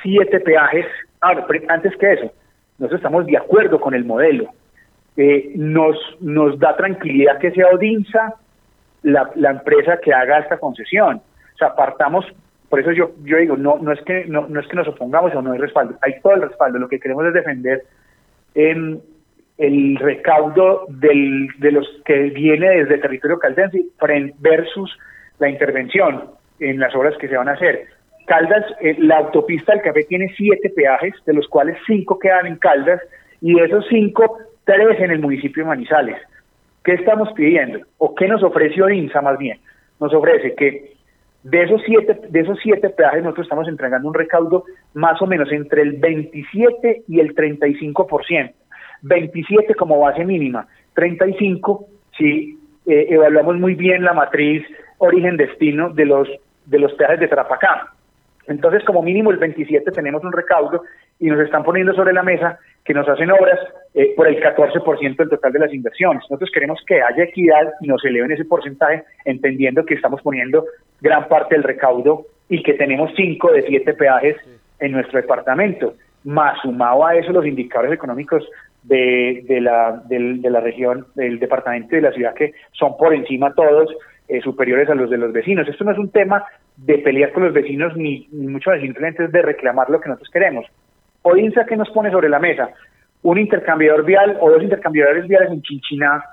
siete 0.03 0.39
peajes. 0.41 0.86
Ahora, 1.22 1.47
antes 1.70 1.95
que 1.95 2.13
eso, 2.13 2.32
nosotros 2.78 2.99
estamos 2.99 3.26
de 3.26 3.38
acuerdo 3.38 3.80
con 3.80 3.93
el 3.93 4.05
modelo. 4.05 4.49
Eh, 5.18 5.51
nos, 5.55 5.97
nos 6.22 6.59
da 6.59 6.76
tranquilidad 6.76 7.39
que 7.39 7.51
sea 7.51 7.68
Odinsa 7.74 8.36
la, 9.01 9.32
la 9.36 9.51
empresa 9.51 9.99
que 9.99 10.13
haga 10.13 10.39
esta 10.39 10.59
concesión. 10.59 11.18
O 11.18 11.57
sea, 11.57 11.76
partamos 11.76 12.26
por 12.70 12.80
eso 12.82 12.91
yo, 12.91 13.11
yo 13.24 13.38
digo, 13.38 13.55
no, 13.55 13.78
no, 13.82 13.93
es 13.93 14.01
que, 14.01 14.26
no, 14.26 14.47
no 14.47 14.59
es 14.59 14.68
que 14.68 14.76
nos 14.76 14.88
opongamos 14.88 15.34
o 15.34 15.41
no 15.41 15.53
hay 15.53 15.59
respaldo, 15.59 15.97
hay 16.01 16.20
todo 16.22 16.34
el 16.34 16.41
respaldo, 16.41 16.80
lo 16.80 16.89
que 16.89 16.99
queremos 16.99 17.26
es 17.26 17.34
defender 17.34 17.84
en 18.55 19.01
el 19.57 19.95
recaudo 19.97 20.86
del, 20.89 21.47
de 21.59 21.72
los 21.72 21.88
que 22.05 22.30
viene 22.30 22.70
desde 22.70 22.95
el 22.95 23.01
territorio 23.01 23.39
caldense 23.39 23.86
versus 24.39 24.97
la 25.39 25.49
intervención 25.49 26.26
en 26.59 26.80
las 26.80 26.93
obras 26.95 27.15
que 27.18 27.28
se 27.28 27.38
van 27.38 27.49
a 27.49 27.53
hacer. 27.53 27.86
Caldas, 28.26 28.65
eh, 28.82 28.95
la 28.99 29.20
autopista 29.20 29.72
del 29.72 29.82
café 29.82 30.03
tiene 30.03 30.32
siete 30.36 30.70
peajes, 30.70 31.13
de 31.26 31.34
los 31.34 31.47
cuales 31.47 31.78
cinco 31.88 32.20
quedan 32.20 32.45
en 32.45 32.57
Caldas, 32.57 33.01
y 33.39 33.57
esos 33.59 33.86
cinco, 33.89 34.39
tres 34.68 34.99
en 34.99 35.11
el 35.11 35.20
municipio 35.20 35.63
de 35.63 35.70
Manizales. 35.70 36.18
¿Qué 36.84 36.93
estamos 36.93 37.32
pidiendo? 37.34 37.80
¿O 37.97 38.13
qué 38.13 38.28
nos 38.28 38.43
ofrece 38.43 38.84
OINSA 38.84 39.22
más 39.22 39.38
bien? 39.39 39.57
Nos 39.99 40.13
ofrece 40.13 40.53
que 40.55 40.93
de 41.43 41.63
esos 41.63 41.82
siete, 41.86 42.20
de 42.30 42.39
esos 42.41 42.59
siete 42.61 42.89
peajes 42.89 43.24
nosotros 43.24 43.45
estamos 43.45 43.68
entregando 43.70 44.09
un 44.09 44.13
recaudo 44.13 44.65
más 44.93 45.22
o 45.22 45.26
menos 45.26 45.49
entre 45.53 45.84
el 45.84 45.93
27 45.93 47.03
y 47.07 47.20
el 47.20 47.34
35%. 47.34 48.53
27 49.03 49.76
como 49.76 49.99
base 49.99 50.26
mínima, 50.26 50.68
35 50.95 51.86
si 52.18 52.59
eh, 52.88 53.07
evaluamos 53.09 53.57
muy 53.57 53.76
bien 53.76 54.03
la 54.03 54.13
matriz 54.13 54.65
origen-destino 54.97 55.91
de 55.91 56.05
los, 56.05 56.28
de 56.65 56.80
los 56.80 56.91
peajes 56.93 57.20
de 57.20 57.28
Tarapacá. 57.28 57.93
Entonces, 58.47 58.84
como 58.86 59.01
mínimo 59.01 59.32
el 59.32 59.38
27 59.38 59.91
tenemos 59.91 60.24
un 60.24 60.34
recaudo 60.34 60.84
y 61.20 61.28
nos 61.28 61.39
están 61.39 61.63
poniendo 61.63 61.93
sobre 61.93 62.13
la 62.13 62.24
mesa 62.24 62.59
que 62.88 62.94
nos 62.94 63.08
hacen 63.10 63.30
obras 63.30 63.60
eh, 63.94 64.14
por 64.16 64.30
el 64.30 64.42
14% 64.42 65.18
del 65.18 65.30
total 65.30 65.52
de 65.52 65.60
las 65.60 65.74
inversiones. 65.74 66.24
Nosotros 66.30 66.50
queremos 66.54 66.80
que 66.88 67.02
haya 67.02 67.26
equidad 67.26 67.74
y 67.82 67.88
nos 67.88 68.04
eleven 68.06 68.32
ese 68.32 68.46
porcentaje, 68.46 69.04
entendiendo 69.26 69.86
que 69.86 69.96
estamos 69.96 70.22
poniendo 70.22 70.66
gran 71.02 71.28
parte 71.28 71.56
del 71.56 71.66
recaudo 71.66 72.26
y 72.48 72.64
que 72.64 72.76
tenemos 72.76 73.12
5 73.18 73.52
de 73.52 73.64
7 73.64 73.94
peajes 73.94 74.38
en 74.80 74.94
nuestro 74.94 75.20
departamento. 75.20 75.96
Más 76.24 76.62
sumado 76.62 77.06
a 77.06 77.16
eso 77.16 77.34
los 77.34 77.46
indicadores 77.46 77.92
económicos 77.92 78.48
de, 78.84 79.44
de, 79.46 79.60
la, 79.60 80.02
de 80.06 80.50
la 80.50 80.62
región, 80.62 81.08
del 81.16 81.40
departamento 81.40 81.94
y 81.94 81.98
de 81.98 82.10
la 82.10 82.14
ciudad, 82.14 82.34
que 82.36 82.54
son 82.72 82.96
por 82.96 83.14
encima 83.14 83.54
todos 83.54 83.94
eh, 84.30 84.42
superiores 84.42 84.90
a 84.90 84.96
los 84.96 85.10
de 85.10 85.18
los 85.18 85.34
vecinos. 85.34 85.68
Esto 85.68 85.84
no 85.84 85.92
es 85.92 85.98
un 85.98 86.10
tema 86.10 86.46
de 86.78 87.00
pelear 87.00 87.34
con 87.34 87.44
los 87.44 87.54
vecinos 87.54 87.96
ni, 87.98 88.28
mucho 88.32 88.70
más 88.70 88.80
simplemente 88.80 89.28
de 89.28 89.42
reclamar 89.42 89.90
lo 89.90 90.00
que 90.00 90.10
nosotros 90.10 90.30
queremos. 90.32 90.66
Odinsa, 91.28 91.66
¿qué 91.66 91.76
nos 91.76 91.90
pone 91.90 92.12
sobre 92.12 92.30
la 92.30 92.40
mesa? 92.40 92.70
Un 93.24 93.38
intercambiador 93.38 94.06
vial 94.06 94.38
o 94.40 94.50
dos 94.50 94.64
intercambiadores 94.64 95.28
viales 95.28 95.52
en 95.52 95.62
Chinchiná 95.62 96.24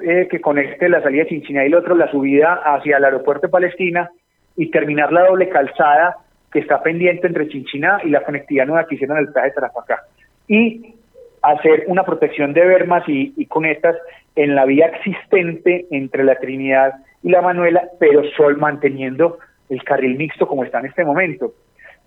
eh, 0.00 0.28
que 0.30 0.40
conecte 0.40 0.88
la 0.88 1.02
salida 1.02 1.24
de 1.24 1.30
Chinchiná 1.30 1.64
y 1.64 1.66
el 1.66 1.74
otro 1.74 1.94
la 1.94 2.10
subida 2.10 2.54
hacia 2.64 2.96
el 2.96 3.04
aeropuerto 3.04 3.46
de 3.46 3.52
Palestina 3.52 4.10
y 4.56 4.70
terminar 4.70 5.12
la 5.12 5.26
doble 5.26 5.48
calzada 5.48 6.16
que 6.52 6.60
está 6.60 6.82
pendiente 6.82 7.26
entre 7.26 7.48
Chinchiná 7.48 8.00
y 8.04 8.10
la 8.10 8.22
conectividad 8.22 8.66
nueva 8.66 8.86
que 8.86 8.94
hicieron 8.94 9.18
el 9.18 9.32
peaje 9.32 9.48
de 9.48 9.54
Tarapacá. 9.54 10.02
Y 10.48 10.94
hacer 11.42 11.84
una 11.86 12.04
protección 12.04 12.52
de 12.52 12.64
bermas 12.64 13.08
y, 13.08 13.34
y 13.36 13.46
cunetas 13.46 13.96
en 14.36 14.54
la 14.54 14.64
vía 14.64 14.86
existente 14.86 15.86
entre 15.90 16.24
la 16.24 16.36
Trinidad 16.36 16.94
y 17.22 17.30
la 17.30 17.42
Manuela, 17.42 17.82
pero 17.98 18.22
sol 18.36 18.56
manteniendo 18.56 19.38
el 19.68 19.82
carril 19.84 20.16
mixto 20.16 20.46
como 20.46 20.64
está 20.64 20.80
en 20.80 20.86
este 20.86 21.04
momento. 21.04 21.52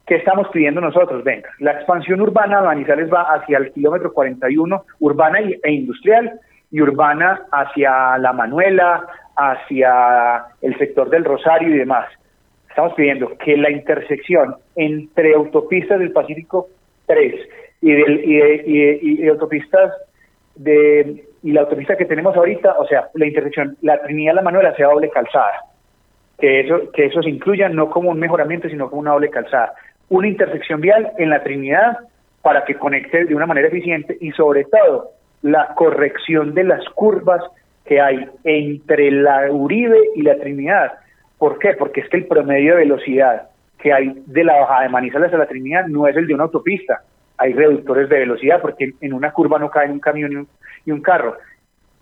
¿Qué 0.06 0.16
estamos 0.16 0.47
pidiendo 0.49 0.82
nosotros? 0.82 1.24
Venga, 1.24 1.49
la 1.60 1.72
expansión 1.72 2.20
urbana 2.20 2.60
de 2.60 2.68
Manizales 2.68 3.12
va 3.12 3.34
hacia 3.34 3.58
el 3.58 3.72
kilómetro 3.72 4.12
41, 4.12 4.86
urbana 4.99 5.39
e 5.39 5.72
industrial, 5.72 6.39
y 6.74 6.82
urbana 6.82 7.43
hacia 7.51 8.18
La 8.18 8.34
Manuela, 8.34 9.06
hacia 9.38 10.43
el 10.62 10.76
sector 10.80 11.10
del 11.10 11.24
Rosario 11.24 11.70
y 11.70 11.78
demás. 11.78 12.08
Estamos 12.68 12.93
pidiendo 12.95 13.38
que 13.38 13.56
la 13.56 13.70
intersección 13.70 14.56
entre 14.76 15.36
autopistas 15.36 15.99
del 15.99 16.12
Pacífico 16.12 16.68
3 17.06 17.36
y, 17.82 17.91
y, 17.91 19.28
autopistas 19.28 19.93
de 20.56 21.24
y 21.43 21.51
la 21.51 21.62
autopista 21.62 21.95
que 21.95 22.06
tenemos 22.06 22.36
ahorita, 22.36 22.74
o 22.80 22.88
sea, 22.88 23.10
la 23.14 23.28
intersección, 23.28 23.78
la 23.82 24.01
Trinidad 24.01 24.34
La 24.34 24.41
Manuela 24.41 24.74
sea 24.76 24.88
doble 24.88 25.10
calzada. 25.10 25.62
Que 26.39 26.62
eso, 26.62 26.91
que 26.91 27.06
eso 27.06 27.22
se 27.22 27.30
incluya 27.30 27.70
no 27.70 27.91
como 27.91 28.10
un 28.10 28.20
mejoramiento, 28.20 28.68
sino 28.68 28.89
como 28.89 29.01
una 29.01 29.12
doble 29.12 29.30
calzada 29.30 29.74
una 30.10 30.28
intersección 30.28 30.82
vial 30.82 31.12
en 31.18 31.30
la 31.30 31.43
Trinidad 31.43 31.99
para 32.41 32.66
que 32.66 32.76
conecte 32.76 33.26
de 33.26 33.36
una 33.36 33.45
manera 33.45 33.68
eficiente 33.68 34.18
y 34.20 34.32
sobre 34.32 34.66
todo 34.66 35.12
la 35.41 35.74
corrección 35.76 36.54
de 36.54 36.64
las 36.64 36.84
curvas 36.89 37.41
que 37.86 37.99
hay 37.99 38.28
entre 38.43 39.12
la 39.12 39.51
Uribe 39.51 39.99
y 40.16 40.22
la 40.22 40.38
Trinidad. 40.38 40.93
¿Por 41.38 41.60
qué? 41.60 41.74
Porque 41.74 42.01
es 42.01 42.10
que 42.10 42.18
el 42.18 42.28
promedio 42.28 42.74
de 42.74 42.82
velocidad 42.82 43.49
que 43.78 43.91
hay 43.91 44.14
de 44.26 44.43
la 44.43 44.60
bajada 44.62 44.84
de 44.84 44.89
Manizales 44.89 45.34
a 45.34 45.38
la 45.38 45.45
Trinidad 45.45 45.88
no 45.88 46.08
es 46.08 46.16
el 46.16 46.26
de 46.26 46.34
una 46.34 46.43
autopista, 46.43 47.01
hay 47.38 47.54
reductores 47.54 48.08
de 48.08 48.20
velocidad 48.20 48.62
porque 48.62 48.93
en 49.01 49.14
una 49.14 49.32
curva 49.32 49.60
no 49.60 49.70
cae 49.70 49.91
un 49.91 49.99
camión 49.99 50.32
y 50.32 50.36
un, 50.36 50.47
y 50.97 51.01
carro. 51.01 51.38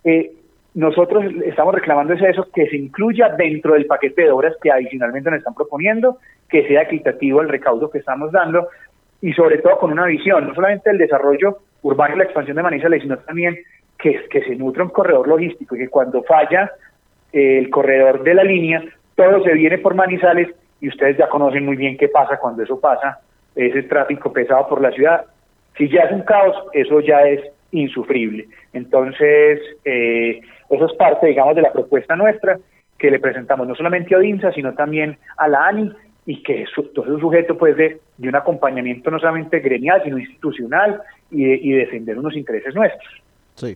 Eh, 0.04 0.32
nosotros 0.74 1.26
estamos 1.46 1.76
reclamando 1.76 2.14
es 2.14 2.22
eso, 2.22 2.48
que 2.54 2.68
se 2.68 2.78
incluya 2.78 3.30
dentro 3.30 3.74
del 3.74 3.86
paquete 3.86 4.24
de 4.24 4.32
obras 4.32 4.56
que 4.62 4.72
adicionalmente 4.72 5.30
nos 5.30 5.40
están 5.40 5.54
proponiendo, 5.54 6.18
que 6.50 6.68
sea 6.68 6.84
equitativo 6.84 7.42
el 7.42 7.50
recaudo 7.50 7.90
que 7.90 7.98
estamos 7.98 8.32
dando 8.32 8.70
y 9.22 9.34
sobre 9.34 9.58
todo 9.60 9.78
con 9.78 9.92
una 9.92 10.06
visión, 10.06 10.48
no 10.48 10.56
solamente 10.56 10.90
el 10.90 10.98
desarrollo 10.98 11.58
urbano 11.84 12.16
y 12.16 12.18
la 12.20 12.24
expansión 12.24 12.58
de 12.58 12.64
Manizales, 12.64 13.02
sino 13.02 13.18
también 13.18 13.58
que, 13.98 14.28
se 14.32 14.56
nutre 14.56 14.84
un 14.84 14.90
corredor 14.90 15.28
logístico 15.28 15.76
y 15.76 15.80
que 15.80 15.90
cuando 15.90 16.24
falla 16.24 16.72
eh, 17.32 17.60
el 17.60 17.70
corredor 17.70 18.24
de 18.24 18.34
la 18.34 18.44
línea, 18.44 18.84
todo 19.16 19.44
se 19.44 19.54
viene 19.54 19.78
por 19.78 19.94
Manizales 19.94 20.50
y 20.80 20.88
ustedes 20.88 21.18
ya 21.18 21.28
conocen 21.28 21.66
muy 21.66 21.76
bien 21.76 21.98
qué 21.98 22.08
pasa 22.08 22.38
cuando 22.38 22.64
eso 22.64 22.80
pasa, 22.80 23.20
ese 23.56 23.84
tráfico 23.84 24.34
pesado 24.34 24.68
por 24.68 24.82
la 24.82 24.92
ciudad. 24.92 25.26
Si 25.78 25.88
ya 25.90 26.04
es 26.04 26.12
un 26.12 26.24
caos, 26.24 26.56
eso 26.74 27.00
ya 27.02 27.22
es 27.22 27.42
insufrible. 27.72 28.48
Entonces, 28.74 29.60
eh, 29.86 30.42
eso 30.70 30.86
es 30.86 30.94
parte, 30.94 31.28
digamos, 31.28 31.56
de 31.56 31.62
la 31.62 31.72
propuesta 31.72 32.16
nuestra 32.16 32.60
que 32.98 33.10
le 33.10 33.20
presentamos 33.20 33.68
no 33.68 33.76
solamente 33.76 34.14
a 34.14 34.20
ODINSA, 34.20 34.52
sino 34.54 34.74
también 34.74 35.18
a 35.38 35.48
la 35.48 35.68
ANI, 35.68 35.92
y 36.26 36.44
que 36.44 36.64
es, 36.64 36.70
es 36.70 36.96
un 36.96 37.20
sujeto 37.20 37.58
pues 37.58 37.76
de, 37.76 38.00
de, 38.18 38.30
un 38.30 38.36
acompañamiento 38.36 39.10
no 39.10 39.20
solamente 39.20 39.60
gremial, 39.60 40.02
sino 40.04 40.20
institucional 40.20 41.02
y, 41.32 41.44
de, 41.44 41.56
y 41.56 41.72
defender 41.72 42.18
unos 42.18 42.36
intereses 42.36 42.76
nuestros. 42.76 43.22
Sí. 43.56 43.76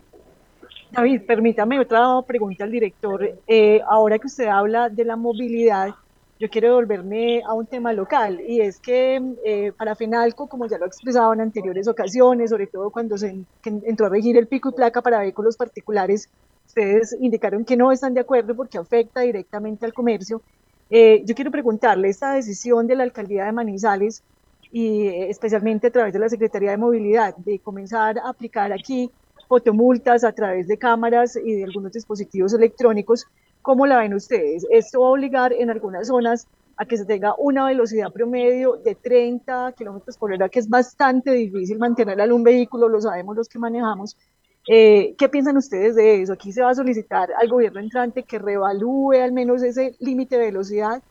David, 0.91 1.23
permítame 1.25 1.79
otra 1.79 2.05
pregunta 2.25 2.63
al 2.63 2.71
director. 2.71 3.27
Eh, 3.47 3.81
ahora 3.87 4.19
que 4.19 4.27
usted 4.27 4.47
habla 4.47 4.89
de 4.89 5.03
la 5.03 5.15
movilidad, 5.15 5.89
yo 6.39 6.49
quiero 6.49 6.69
devolverme 6.69 7.41
a 7.45 7.53
un 7.53 7.65
tema 7.65 7.93
local 7.93 8.41
y 8.45 8.59
es 8.59 8.79
que 8.79 9.21
eh, 9.45 9.71
para 9.77 9.95
FENALCO, 9.95 10.47
como 10.47 10.67
ya 10.67 10.77
lo 10.77 10.85
he 10.85 10.87
expresado 10.87 11.33
en 11.33 11.41
anteriores 11.41 11.87
ocasiones, 11.87 12.49
sobre 12.49 12.67
todo 12.67 12.89
cuando 12.89 13.17
se 13.17 13.45
entró 13.63 14.07
a 14.07 14.09
regir 14.09 14.35
el 14.37 14.47
pico 14.47 14.69
y 14.69 14.73
placa 14.73 15.01
para 15.01 15.19
vehículos 15.19 15.55
particulares, 15.55 16.29
ustedes 16.67 17.15
indicaron 17.21 17.63
que 17.63 17.77
no 17.77 17.91
están 17.91 18.13
de 18.13 18.19
acuerdo 18.19 18.53
porque 18.53 18.77
afecta 18.77 19.21
directamente 19.21 19.85
al 19.85 19.93
comercio. 19.93 20.41
Eh, 20.89 21.23
yo 21.25 21.35
quiero 21.35 21.51
preguntarle, 21.51 22.09
esta 22.09 22.33
decisión 22.33 22.85
de 22.85 22.95
la 22.95 23.03
alcaldía 23.03 23.45
de 23.45 23.53
Manizales 23.53 24.21
y 24.71 25.07
eh, 25.07 25.29
especialmente 25.29 25.87
a 25.87 25.91
través 25.91 26.11
de 26.11 26.19
la 26.19 26.27
Secretaría 26.27 26.71
de 26.71 26.77
Movilidad 26.77 27.35
de 27.37 27.59
comenzar 27.59 28.19
a 28.19 28.29
aplicar 28.29 28.73
aquí 28.73 29.09
fotomultas 29.47 30.23
a 30.23 30.33
través 30.33 30.67
de 30.67 30.77
cámaras 30.77 31.37
y 31.37 31.53
de 31.53 31.63
algunos 31.63 31.93
dispositivos 31.93 32.53
electrónicos, 32.53 33.25
¿cómo 33.65 33.87
la 33.87 33.97
ven 33.97 34.13
ustedes? 34.13 34.65
Esto 34.69 35.01
va 35.01 35.07
a 35.07 35.11
obligar 35.11 35.51
en 35.51 35.71
algunas 35.71 36.07
zonas 36.07 36.47
a 36.77 36.85
que 36.85 36.97
se 36.97 37.05
tenga 37.05 37.33
una 37.37 37.65
velocidad 37.65 38.13
promedio 38.13 38.75
de 38.75 38.93
30 38.93 39.73
kilómetros 39.75 40.17
por 40.17 40.31
hora, 40.31 40.49
que 40.49 40.59
es 40.59 40.69
bastante 40.69 41.31
difícil 41.31 41.79
mantener 41.79 42.19
en 42.19 42.31
un 42.31 42.43
vehículo, 42.43 42.87
lo 42.87 43.01
sabemos 43.01 43.35
los 43.35 43.49
que 43.49 43.57
manejamos, 43.57 44.15
eh, 44.67 45.13
¿Qué 45.17 45.29
piensan 45.29 45.57
ustedes 45.57 45.95
de 45.95 46.21
eso? 46.21 46.33
Aquí 46.33 46.51
se 46.51 46.63
va 46.63 46.71
a 46.71 46.75
solicitar 46.75 47.29
al 47.39 47.47
gobierno 47.47 47.79
entrante 47.79 48.23
que 48.23 48.39
revalúe 48.39 49.13
al 49.13 49.31
menos 49.31 49.61
ese 49.61 49.95
límite 49.99 50.37
de 50.37 50.45
velocidad, 50.45 51.03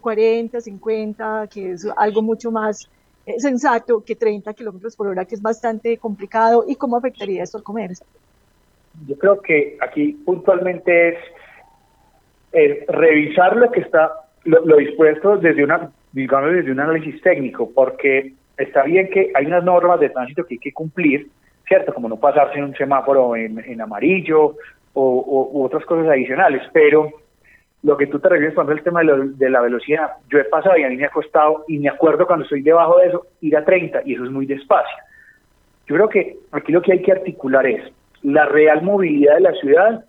40, 0.00 0.60
50, 0.60 1.46
que 1.46 1.70
es 1.70 1.86
algo 1.96 2.22
mucho 2.22 2.50
más 2.50 2.90
eh, 3.24 3.38
sensato 3.38 4.02
que 4.04 4.16
30 4.16 4.52
kilómetros 4.54 4.96
por 4.96 5.06
hora, 5.06 5.24
que 5.24 5.36
es 5.36 5.42
bastante 5.42 5.98
complicado. 5.98 6.64
¿Y 6.66 6.74
cómo 6.74 6.96
afectaría 6.96 7.44
esto 7.44 7.58
al 7.58 7.62
comercio? 7.62 8.04
Yo 9.06 9.16
creo 9.16 9.40
que 9.40 9.78
aquí 9.80 10.12
puntualmente 10.24 11.10
es, 11.10 11.18
es 12.56 12.86
revisar 12.88 13.56
lo 13.56 13.70
que 13.70 13.80
está, 13.80 14.10
lo, 14.44 14.64
lo 14.64 14.76
dispuesto 14.76 15.36
desde 15.36 15.62
una, 15.62 15.90
digamos, 16.12 16.52
desde 16.52 16.72
un 16.72 16.80
análisis 16.80 17.20
técnico, 17.20 17.70
porque 17.74 18.32
está 18.56 18.82
bien 18.84 19.10
que 19.10 19.30
hay 19.34 19.46
unas 19.46 19.62
normas 19.62 20.00
de 20.00 20.08
tránsito 20.08 20.44
que 20.44 20.54
hay 20.54 20.58
que 20.58 20.72
cumplir, 20.72 21.26
¿cierto? 21.68 21.92
Como 21.92 22.08
no 22.08 22.16
pasarse 22.16 22.58
en 22.58 22.64
un 22.64 22.74
semáforo 22.74 23.36
en, 23.36 23.58
en 23.58 23.80
amarillo 23.80 24.56
o, 24.94 25.02
o, 25.02 25.50
u 25.52 25.64
otras 25.64 25.84
cosas 25.84 26.08
adicionales, 26.08 26.62
pero 26.72 27.10
lo 27.82 27.96
que 27.96 28.06
tú 28.06 28.18
te 28.18 28.28
refieres 28.28 28.54
cuando 28.54 28.72
el 28.72 28.82
tema 28.82 29.00
de, 29.00 29.06
lo, 29.06 29.28
de, 29.28 29.50
la 29.50 29.60
velocidad, 29.60 30.12
yo 30.30 30.38
he 30.38 30.44
pasado 30.44 30.76
y 30.78 30.84
a 30.84 30.88
mí 30.88 30.96
me 30.96 31.04
ha 31.04 31.10
costado, 31.10 31.64
y 31.68 31.78
me 31.78 31.88
acuerdo 31.88 32.26
cuando 32.26 32.44
estoy 32.44 32.62
debajo 32.62 32.98
de 32.98 33.08
eso, 33.08 33.26
ir 33.42 33.56
a 33.56 33.64
30, 33.64 34.02
y 34.06 34.14
eso 34.14 34.24
es 34.24 34.30
muy 34.30 34.46
despacio. 34.46 34.96
Yo 35.86 35.94
creo 35.94 36.08
que 36.08 36.36
aquí 36.52 36.72
lo 36.72 36.82
que 36.82 36.92
hay 36.92 37.02
que 37.02 37.12
articular 37.12 37.66
es 37.66 37.92
la 38.22 38.46
real 38.46 38.82
movilidad 38.82 39.34
de 39.34 39.40
la 39.42 39.52
ciudad, 39.52 40.04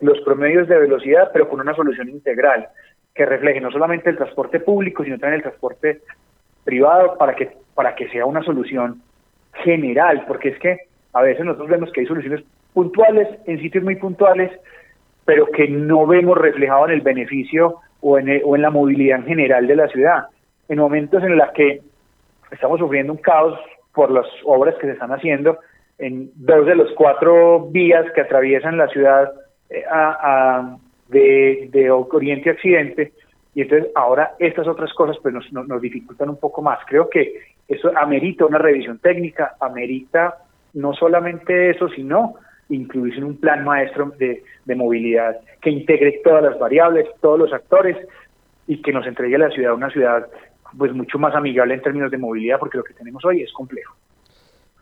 los 0.00 0.20
promedios 0.20 0.68
de 0.68 0.78
velocidad, 0.78 1.30
pero 1.32 1.48
con 1.48 1.60
una 1.60 1.74
solución 1.74 2.08
integral 2.08 2.68
que 3.14 3.26
refleje 3.26 3.60
no 3.60 3.70
solamente 3.70 4.10
el 4.10 4.16
transporte 4.16 4.60
público, 4.60 5.02
sino 5.02 5.18
también 5.18 5.38
el 5.38 5.42
transporte 5.42 6.00
privado 6.64 7.16
para 7.18 7.34
que, 7.34 7.50
para 7.74 7.94
que 7.94 8.08
sea 8.10 8.24
una 8.24 8.42
solución 8.42 9.02
general, 9.64 10.24
porque 10.28 10.50
es 10.50 10.58
que 10.60 10.78
a 11.12 11.22
veces 11.22 11.44
nosotros 11.44 11.68
vemos 11.68 11.90
que 11.92 12.00
hay 12.00 12.06
soluciones 12.06 12.44
puntuales 12.72 13.28
en 13.46 13.58
sitios 13.60 13.82
muy 13.82 13.96
puntuales, 13.96 14.52
pero 15.24 15.46
que 15.46 15.66
no 15.68 16.06
vemos 16.06 16.38
reflejado 16.38 16.86
en 16.86 16.92
el 16.92 17.00
beneficio 17.00 17.76
o 18.00 18.18
en, 18.18 18.28
el, 18.28 18.42
o 18.44 18.54
en 18.54 18.62
la 18.62 18.70
movilidad 18.70 19.18
en 19.18 19.26
general 19.26 19.66
de 19.66 19.76
la 19.76 19.88
ciudad. 19.88 20.26
En 20.68 20.78
momentos 20.78 21.22
en 21.24 21.36
los 21.36 21.50
que 21.52 21.80
estamos 22.52 22.78
sufriendo 22.78 23.12
un 23.12 23.18
caos 23.18 23.58
por 23.92 24.10
las 24.10 24.26
obras 24.44 24.76
que 24.76 24.86
se 24.86 24.92
están 24.92 25.12
haciendo 25.12 25.58
en 25.98 26.30
dos 26.36 26.66
de 26.66 26.76
los 26.76 26.92
cuatro 26.92 27.66
vías 27.70 28.06
que 28.14 28.20
atraviesan 28.20 28.76
la 28.76 28.88
ciudad 28.88 29.32
a, 29.90 30.18
a, 30.20 30.78
de, 31.08 31.68
de 31.70 31.90
Oriente 31.90 32.50
Occidente, 32.50 33.12
y 33.54 33.62
entonces 33.62 33.90
ahora 33.94 34.34
estas 34.38 34.66
otras 34.68 34.92
cosas 34.94 35.16
pues 35.22 35.34
nos, 35.34 35.52
nos, 35.52 35.66
nos 35.66 35.82
dificultan 35.82 36.28
un 36.28 36.38
poco 36.38 36.62
más. 36.62 36.78
Creo 36.86 37.08
que 37.10 37.34
eso 37.66 37.90
amerita 37.96 38.46
una 38.46 38.58
revisión 38.58 38.98
técnica, 38.98 39.56
amerita 39.60 40.36
no 40.74 40.92
solamente 40.94 41.70
eso, 41.70 41.88
sino 41.88 42.34
incluirse 42.68 43.18
en 43.18 43.24
un 43.24 43.36
plan 43.38 43.64
maestro 43.64 44.12
de, 44.18 44.42
de, 44.64 44.74
movilidad 44.74 45.38
que 45.62 45.70
integre 45.70 46.20
todas 46.22 46.42
las 46.42 46.58
variables, 46.58 47.06
todos 47.20 47.38
los 47.38 47.52
actores 47.52 47.96
y 48.66 48.82
que 48.82 48.92
nos 48.92 49.06
entregue 49.06 49.36
a 49.36 49.38
la 49.38 49.50
ciudad 49.50 49.74
una 49.74 49.90
ciudad 49.90 50.28
pues 50.76 50.92
mucho 50.92 51.18
más 51.18 51.34
amigable 51.34 51.74
en 51.74 51.82
términos 51.82 52.10
de 52.10 52.18
movilidad, 52.18 52.58
porque 52.58 52.76
lo 52.76 52.84
que 52.84 52.92
tenemos 52.92 53.24
hoy 53.24 53.42
es 53.42 53.52
complejo. 53.52 53.96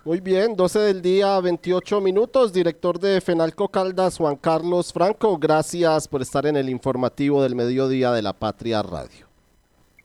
Muy 0.07 0.21
bien, 0.21 0.55
12 0.55 0.79
del 0.79 1.03
día, 1.03 1.41
28 1.41 2.01
minutos. 2.01 2.53
Director 2.53 3.01
de 3.01 3.21
Fenalco 3.21 3.67
Caldas, 3.67 4.19
Juan 4.19 4.37
Carlos 4.37 4.93
Franco, 4.93 5.37
gracias 5.37 6.07
por 6.07 6.23
estar 6.23 6.47
en 6.47 6.57
el 6.57 6.69
informativo 6.69 7.43
del 7.43 7.57
mediodía 7.57 8.13
de 8.13 8.23
la 8.23 8.33
Patria 8.33 8.83
Radio. 8.83 9.27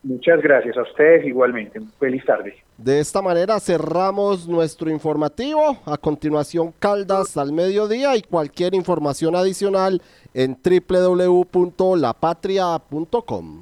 Muchas 0.02 0.42
gracias 0.42 0.76
a 0.76 0.82
ustedes 0.82 1.24
igualmente. 1.28 1.80
Feliz 2.00 2.26
tarde. 2.26 2.56
De 2.80 3.00
esta 3.00 3.22
manera 3.22 3.60
cerramos 3.60 4.48
nuestro 4.48 4.90
informativo. 4.90 5.78
A 5.86 5.98
continuación, 5.98 6.74
Caldas 6.80 7.38
al 7.38 7.54
mediodía 7.54 8.16
y 8.16 8.24
cualquier 8.24 8.74
información 8.74 9.36
adicional 9.36 10.02
en 10.34 10.58
www.lapatria.com. 10.64 13.60